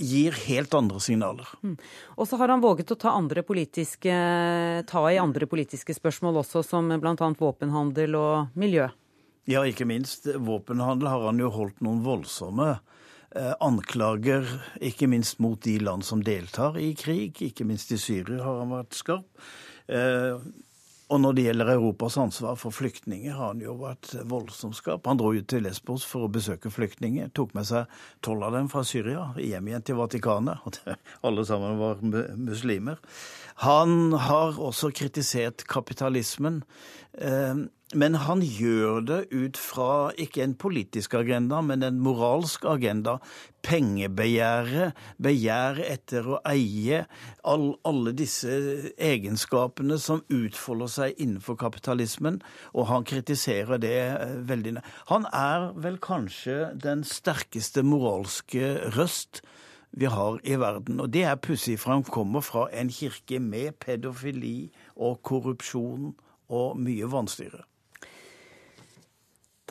[0.02, 1.48] gir helt andre signaler.
[1.64, 1.76] Mm.
[2.18, 3.14] Og så har han våget å ta,
[4.88, 7.32] ta, i andre politiske spørsmål også, som bl.a.
[7.40, 8.90] våpenhandel og miljø.
[9.49, 10.27] Ja, ikke minst.
[10.38, 14.45] Våpenhandel har han jo holdt noen voldsomme eh, anklager,
[14.77, 17.41] ikke minst mot de land som deltar i krig.
[17.41, 19.47] Ikke minst i Syria har han vært skarp.
[19.89, 20.38] Eh,
[21.11, 25.09] og når det gjelder Europas ansvar for flyktninger, har han jo vært voldsomt skarp.
[25.09, 27.34] Han dro jo til Lesbos for å besøke flyktninger.
[27.35, 27.91] Tok med seg
[28.23, 30.63] tolv av dem fra Syria hjem igjen til Vatikanet.
[30.63, 31.99] Og alle sammen var
[32.39, 33.01] muslimer.
[33.61, 36.63] Han har også kritisert kapitalismen.
[37.13, 43.17] Eh, men han gjør det ut fra ikke en politisk agenda, men en moralsk agenda.
[43.67, 47.03] Pengebegjæret, begjær etter å eie,
[47.43, 48.55] all, alle disse
[48.95, 52.39] egenskapene som utfolder seg innenfor kapitalismen,
[52.71, 54.79] og han kritiserer det eh, veldig.
[55.11, 59.43] Han er vel kanskje den sterkeste moralske røst
[59.91, 60.99] vi har i verden.
[61.03, 66.13] Og det er pussig, for han kommer fra en kirke med pedofili og korrupsjon
[66.51, 67.65] og mye vanstyre.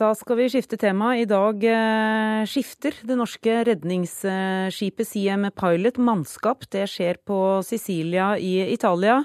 [0.01, 1.11] Da skal vi skifte tema.
[1.19, 6.65] I dag eh, skifter det norske redningsskipet Siem Pilot mannskap.
[6.73, 7.37] Det skjer på
[7.67, 9.19] Sicilia i Italia.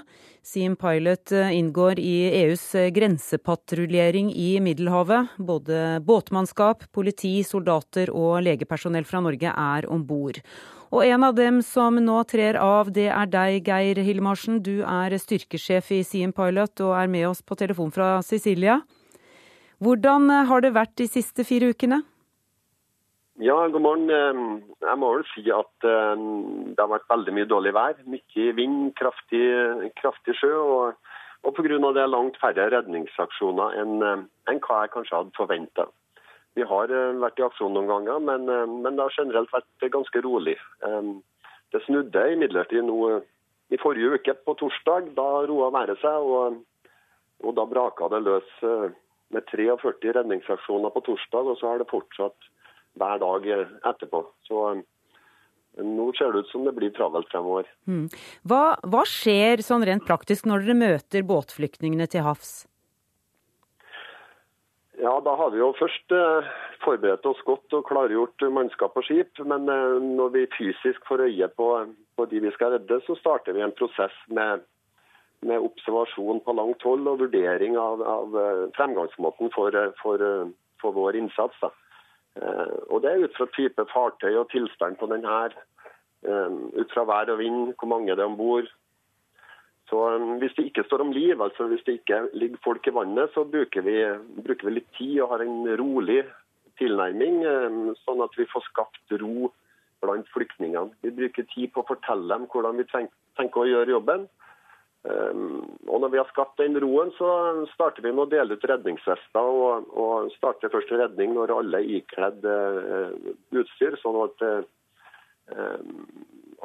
[0.45, 2.13] Siem Pilot eh, inngår i
[2.43, 5.33] EUs grensepatruljering i Middelhavet.
[5.41, 10.43] Både båtmannskap, politi, soldater og legepersonell fra Norge er om bord.
[10.87, 14.61] Og en av dem som nå trer av, det er deg, Geir Hillemarsen.
[14.63, 18.79] Du er styrkesjef i Siem Pilot og er med oss på telefon fra Sicilia.
[19.83, 22.01] Hvordan eh, har det vært de siste fire ukene?
[23.43, 24.63] Ja, god morgen.
[24.81, 27.99] Jeg må vel si at det har vært veldig mye dårlig vær.
[28.09, 29.43] Mye vind, kraftig,
[29.99, 30.55] kraftig sjø.
[30.57, 31.11] Og,
[31.45, 31.91] og pga.
[31.93, 35.85] det langt færre redningsaksjoner enn, enn hva jeg kanskje hadde forventa.
[36.57, 38.49] Vi har eh, vært i aksjon noen ganger, men,
[38.81, 40.57] men, det har generelt vært ganske rolig.
[41.71, 43.19] Det snudde imidlertid nå
[43.69, 45.11] i forrige uke, på torsdag.
[45.17, 46.61] Da roa været seg, og,
[47.43, 48.93] og da braka det løs eh,
[49.35, 52.51] med 43 redningsaksjoner på torsdag, og så har det fortsatt
[52.97, 53.49] hver dag
[53.91, 54.23] etterpå.
[54.47, 54.85] Så eh,
[55.83, 57.67] nå ser det ut som det blir travelt fremover.
[57.89, 58.07] Mm.
[58.47, 62.59] Hva, hva, skjer sånn rent praktisk når dere møter båtflyktningene til havs?
[64.99, 66.47] Ja, Da har vi jo først eh,
[66.81, 69.37] forberedt oss godt og klargjort mannskap og skip.
[69.45, 71.67] Men eh, når vi fysisk får øye på,
[72.17, 74.65] på de vi skal redde, så starter vi en prosess med
[75.45, 80.23] med observasjon på langt hold og vurdering av, av eh, fremgangsmåten for, for,
[80.81, 81.59] for, vår innsats.
[81.61, 81.69] Da.
[82.89, 85.35] Og Det er ut fra type fartøy og tilstand på denne,
[86.73, 88.65] ut fra vær og vind, hvor mange det er om bord.
[89.89, 89.99] Så
[90.41, 93.45] Hvis det ikke står om liv, altså hvis det ikke ligger folk i vannet, så
[93.47, 93.95] bruker vi,
[94.43, 96.25] bruker vi litt tid og har en rolig
[96.77, 97.39] tilnærming,
[98.03, 99.47] sånn at vi får skapt ro
[100.03, 100.91] blant flyktningene.
[101.01, 104.27] Vi bruker tid på å fortelle dem hvordan vi tenker å gjøre jobben.
[105.07, 107.29] Ehm, og Når vi har skapt den roen, så
[107.73, 109.51] starter vi med å dele ut redningsvester.
[109.61, 113.13] Og, og starter først redning når alle er ikledd uh,
[113.55, 114.45] utstyr, sånn at,
[115.53, 115.75] uh,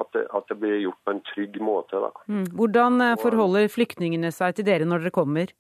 [0.01, 2.01] at, det, at, det, blir gjort på en trygg måte.
[2.29, 2.47] Mm.
[2.57, 5.53] Hvordan eh, forholder flyktningene seg til dere når dere kommer?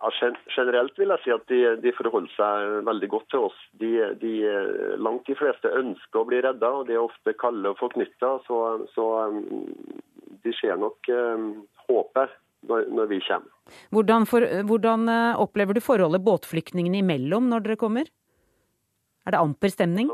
[0.00, 0.08] Ja,
[0.56, 3.58] generelt vil jeg si at de, de, forholder seg veldig godt til oss.
[3.82, 3.90] De,
[4.22, 4.30] de,
[4.96, 8.38] langt de fleste ønsker å bli redda, og de er ofte kalde og forknytta.
[8.46, 8.60] Så,
[8.94, 9.08] så
[10.40, 11.44] de ser nok eh,
[11.88, 12.32] håpet
[12.70, 13.76] når, når, vi kommer.
[13.92, 18.08] Hvordan, for, hvordan, eh, opplever du forholdet båtflyktningene imellom når dere kommer?
[19.28, 20.08] Er det amper stemning?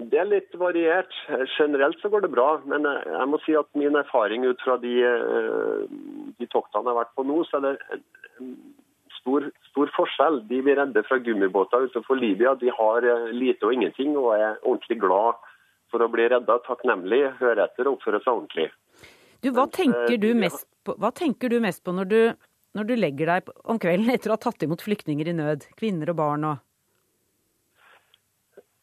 [0.00, 1.12] Det er litt variert.
[1.58, 2.48] Generelt så går det bra.
[2.64, 5.82] Men jeg må si at min erfaring ut fra de, eh,
[6.40, 7.74] de toktene jeg har vært på nå, så er det
[8.40, 8.54] en
[9.18, 10.42] stor, stor forskjell.
[10.48, 13.06] De vi redder fra gummibåter utenfor Libya, de har
[13.36, 15.40] lite og ingenting og er ordentlig glad
[15.90, 18.70] for å bli redda, takknemlig, høre etter og oppføre seg ordentlig.
[19.40, 22.20] Du, hva, tenker du mest på, hva tenker du mest på når du,
[22.76, 26.12] når du legger deg om kvelden etter å ha tatt imot flyktninger i nød, kvinner
[26.12, 26.60] og barn og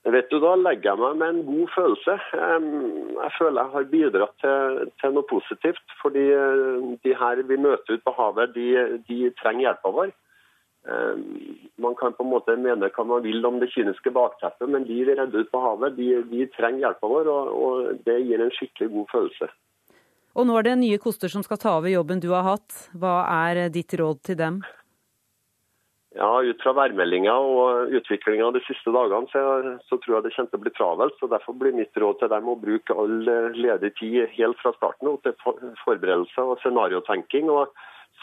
[0.07, 2.13] Vet du, Da legger jeg meg med en god følelse.
[2.31, 5.97] Jeg føler jeg har bidratt til, til noe positivt.
[6.03, 8.69] Fordi eh, de her vi møter ute på havet, de,
[9.09, 10.15] de trenger hjelpa vår.
[11.84, 15.01] Man kan på en måte mene hva man vil om det kyniske bakteppet, men de
[15.03, 18.53] vi redder ut på havet, de, de trenger hjelpa vår, og, og, det gir en
[18.55, 19.49] skikkelig god følelse.
[20.38, 22.88] Og nå er det nye koster som skal ta over jobben du har hatt.
[22.95, 23.19] Hva
[23.49, 24.61] er ditt råd til dem?
[26.18, 29.41] Ja, Ut fra værmeldinga og utviklinga de siste dagene, så,
[29.85, 31.19] så, tror jeg det kommer til å bli travelt.
[31.19, 33.19] så Derfor blir mitt råd til dem å bruke all
[33.53, 35.38] ledig tid helt fra starten til
[35.84, 37.69] forberedelser og scenariotenking og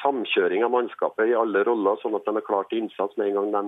[0.03, 3.39] samkjøring av mannskapet i alle roller, sånn at de er klare til innsats med en
[3.39, 3.65] gang de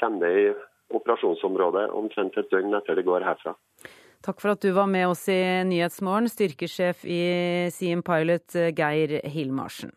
[0.00, 0.46] kommer i
[0.94, 3.56] operasjonsområdet omtrent et døgn etter det går herfra.
[4.24, 7.20] Takk for at du var med oss i Nyhetsmorgen, styrkesjef i
[7.72, 9.92] Siem Pilot Geir Hilmarsen.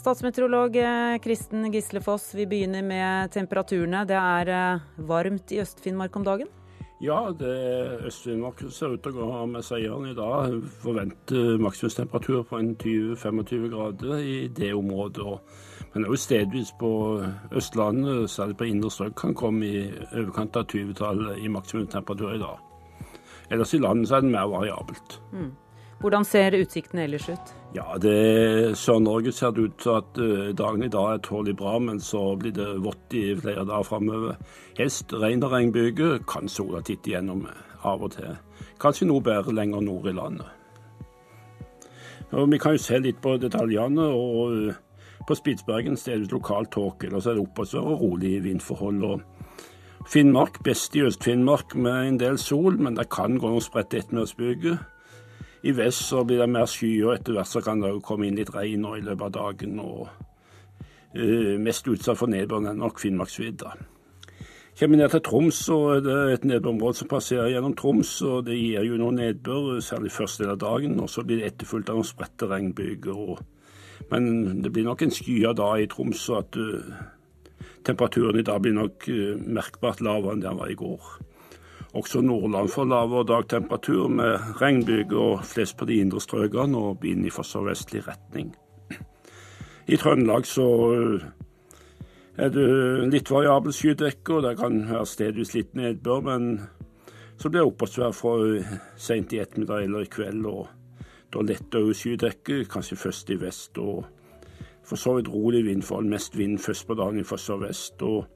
[0.00, 4.06] Statsmeteorolog eh, Kristen Gislefoss, vi begynner med temperaturene.
[4.08, 6.48] Det er eh, varmt i Øst-Finnmark om dagen?
[7.04, 10.56] Ja, Øst-Finnmark ser ut til å gå med seieren i dag.
[10.80, 15.36] Forventer maksimumstemperatur på en 20-25 grader i det området.
[15.92, 16.92] Men òg stedvis på
[17.52, 22.60] Østlandet, særlig på indre strøk, kan komme i overkant av 20-tallet i maksimumstemperatur i dag.
[23.52, 25.20] Ellers i landet så er det mer variabelt.
[25.34, 25.50] Mm.
[26.00, 27.50] Hvordan ser utsiktene ellers ut?
[27.76, 31.74] Ja, det Sør-Norge ser det ut til at uh, dagen i dag er tålelig bra,
[31.78, 34.38] men så blir det vått i flere dager framover.
[34.78, 37.42] Hest, regn og regnbyger, kan sola titte gjennom
[37.84, 38.38] av og til.
[38.80, 40.46] Kanskje noe bedre lenger nord i landet.
[42.32, 44.06] Og vi kan jo se litt på detaljene.
[44.08, 44.78] og uh,
[45.28, 49.04] På Spitsbergen stedes lokal tåke, ellers er det oppover og rolig vindforhold.
[49.04, 54.00] og Finnmark best i Øst-Finnmark med en del sol, men det kan gå noen spredte
[54.00, 54.80] ettermiddagsbyger.
[55.62, 58.38] I vest så blir det mer skyer, og etter hvert så kan det komme inn
[58.38, 59.80] litt regn i løpet av dagen.
[59.80, 60.08] og
[61.16, 63.74] uh, Mest utsatt for nedbør er nok Finnmarksvidda.
[64.80, 68.14] Kommer vi ned til Troms, så er det et nedbørområde som passerer gjennom Troms.
[68.22, 71.00] og Det gir jo noe nedbør, særlig første del av dagen.
[71.00, 73.42] og Så blir det etterfulgt av noen spredte regnbyger.
[74.10, 77.02] Men det blir nok en skyet dag i Troms, så at uh,
[77.84, 81.18] temperaturen i dag blir nok uh, merkbart lavere enn den var i går.
[81.92, 87.26] Også Nordland får lavere dagtemperatur, med regnbyger og flest på de indre strøkene og vind
[87.26, 88.52] i for sørvestlig retning.
[89.90, 90.66] I Trøndelag så
[92.38, 92.66] er det
[93.10, 96.46] litt variabel skydekke, og det kan være stedvis litt nedbør, men
[97.40, 98.36] så blir det oppholdsvær fra
[99.00, 100.46] sent i ettermiddag eller i kveld.
[100.46, 100.68] og
[101.32, 103.78] Da letter skydekke, kanskje først i vest.
[103.78, 104.04] og
[104.84, 108.02] For så vidt rolig vindforhold, mest vind først på dagen fra sørvest.
[108.02, 108.26] og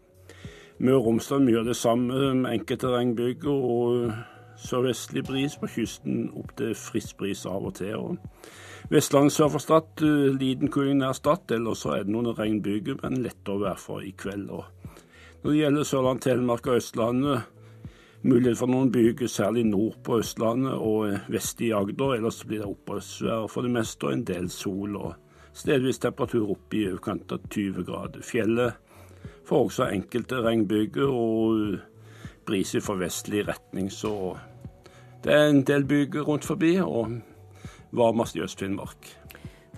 [0.78, 2.16] Møre og Romsdal mye av det samme,
[2.50, 4.08] enkelte regnbyger og
[4.58, 7.94] sørvestlig bris på kysten opp til frisk bris av og til.
[7.94, 12.98] Og Vestlandet sør for Stad eh, liten kuling nær Stad, ellers er det noen regnbyger,
[13.02, 14.50] men lettere vær for i kveld.
[14.50, 14.64] Og
[15.42, 17.50] når det gjelder Sørland, Telemark og Østlandet,
[18.24, 22.16] mulighet for noen byger, særlig nord på Østlandet og vest i Agder.
[22.18, 24.96] Ellers blir det oppholdsvær for det meste og en del sol.
[24.96, 25.12] og
[25.54, 28.24] Stedvis temperatur opp i overkant av 20 grader.
[28.26, 28.83] Fjellet
[29.44, 31.78] får også enkelte regnbyger og
[32.46, 33.90] bris fra vestlig retning.
[33.92, 34.36] Så
[35.24, 37.20] det er en del byger rundt forbi, og
[37.94, 39.10] varmest i Øst-Finnmark.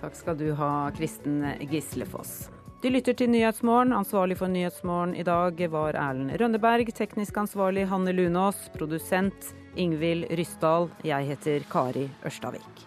[0.01, 1.41] Takk skal du ha, Kristen
[1.71, 2.49] Gislefoss.
[2.83, 3.93] Du lytter til Nyhetsmorgen.
[3.93, 6.91] Ansvarlig for Nyhetsmorgen i dag var Erlend Rønneberg.
[6.93, 8.67] Teknisk ansvarlig Hanne Lunås.
[8.77, 10.91] Produsent Ingvild Ryssdal.
[11.03, 12.86] Jeg heter Kari Ørstavik.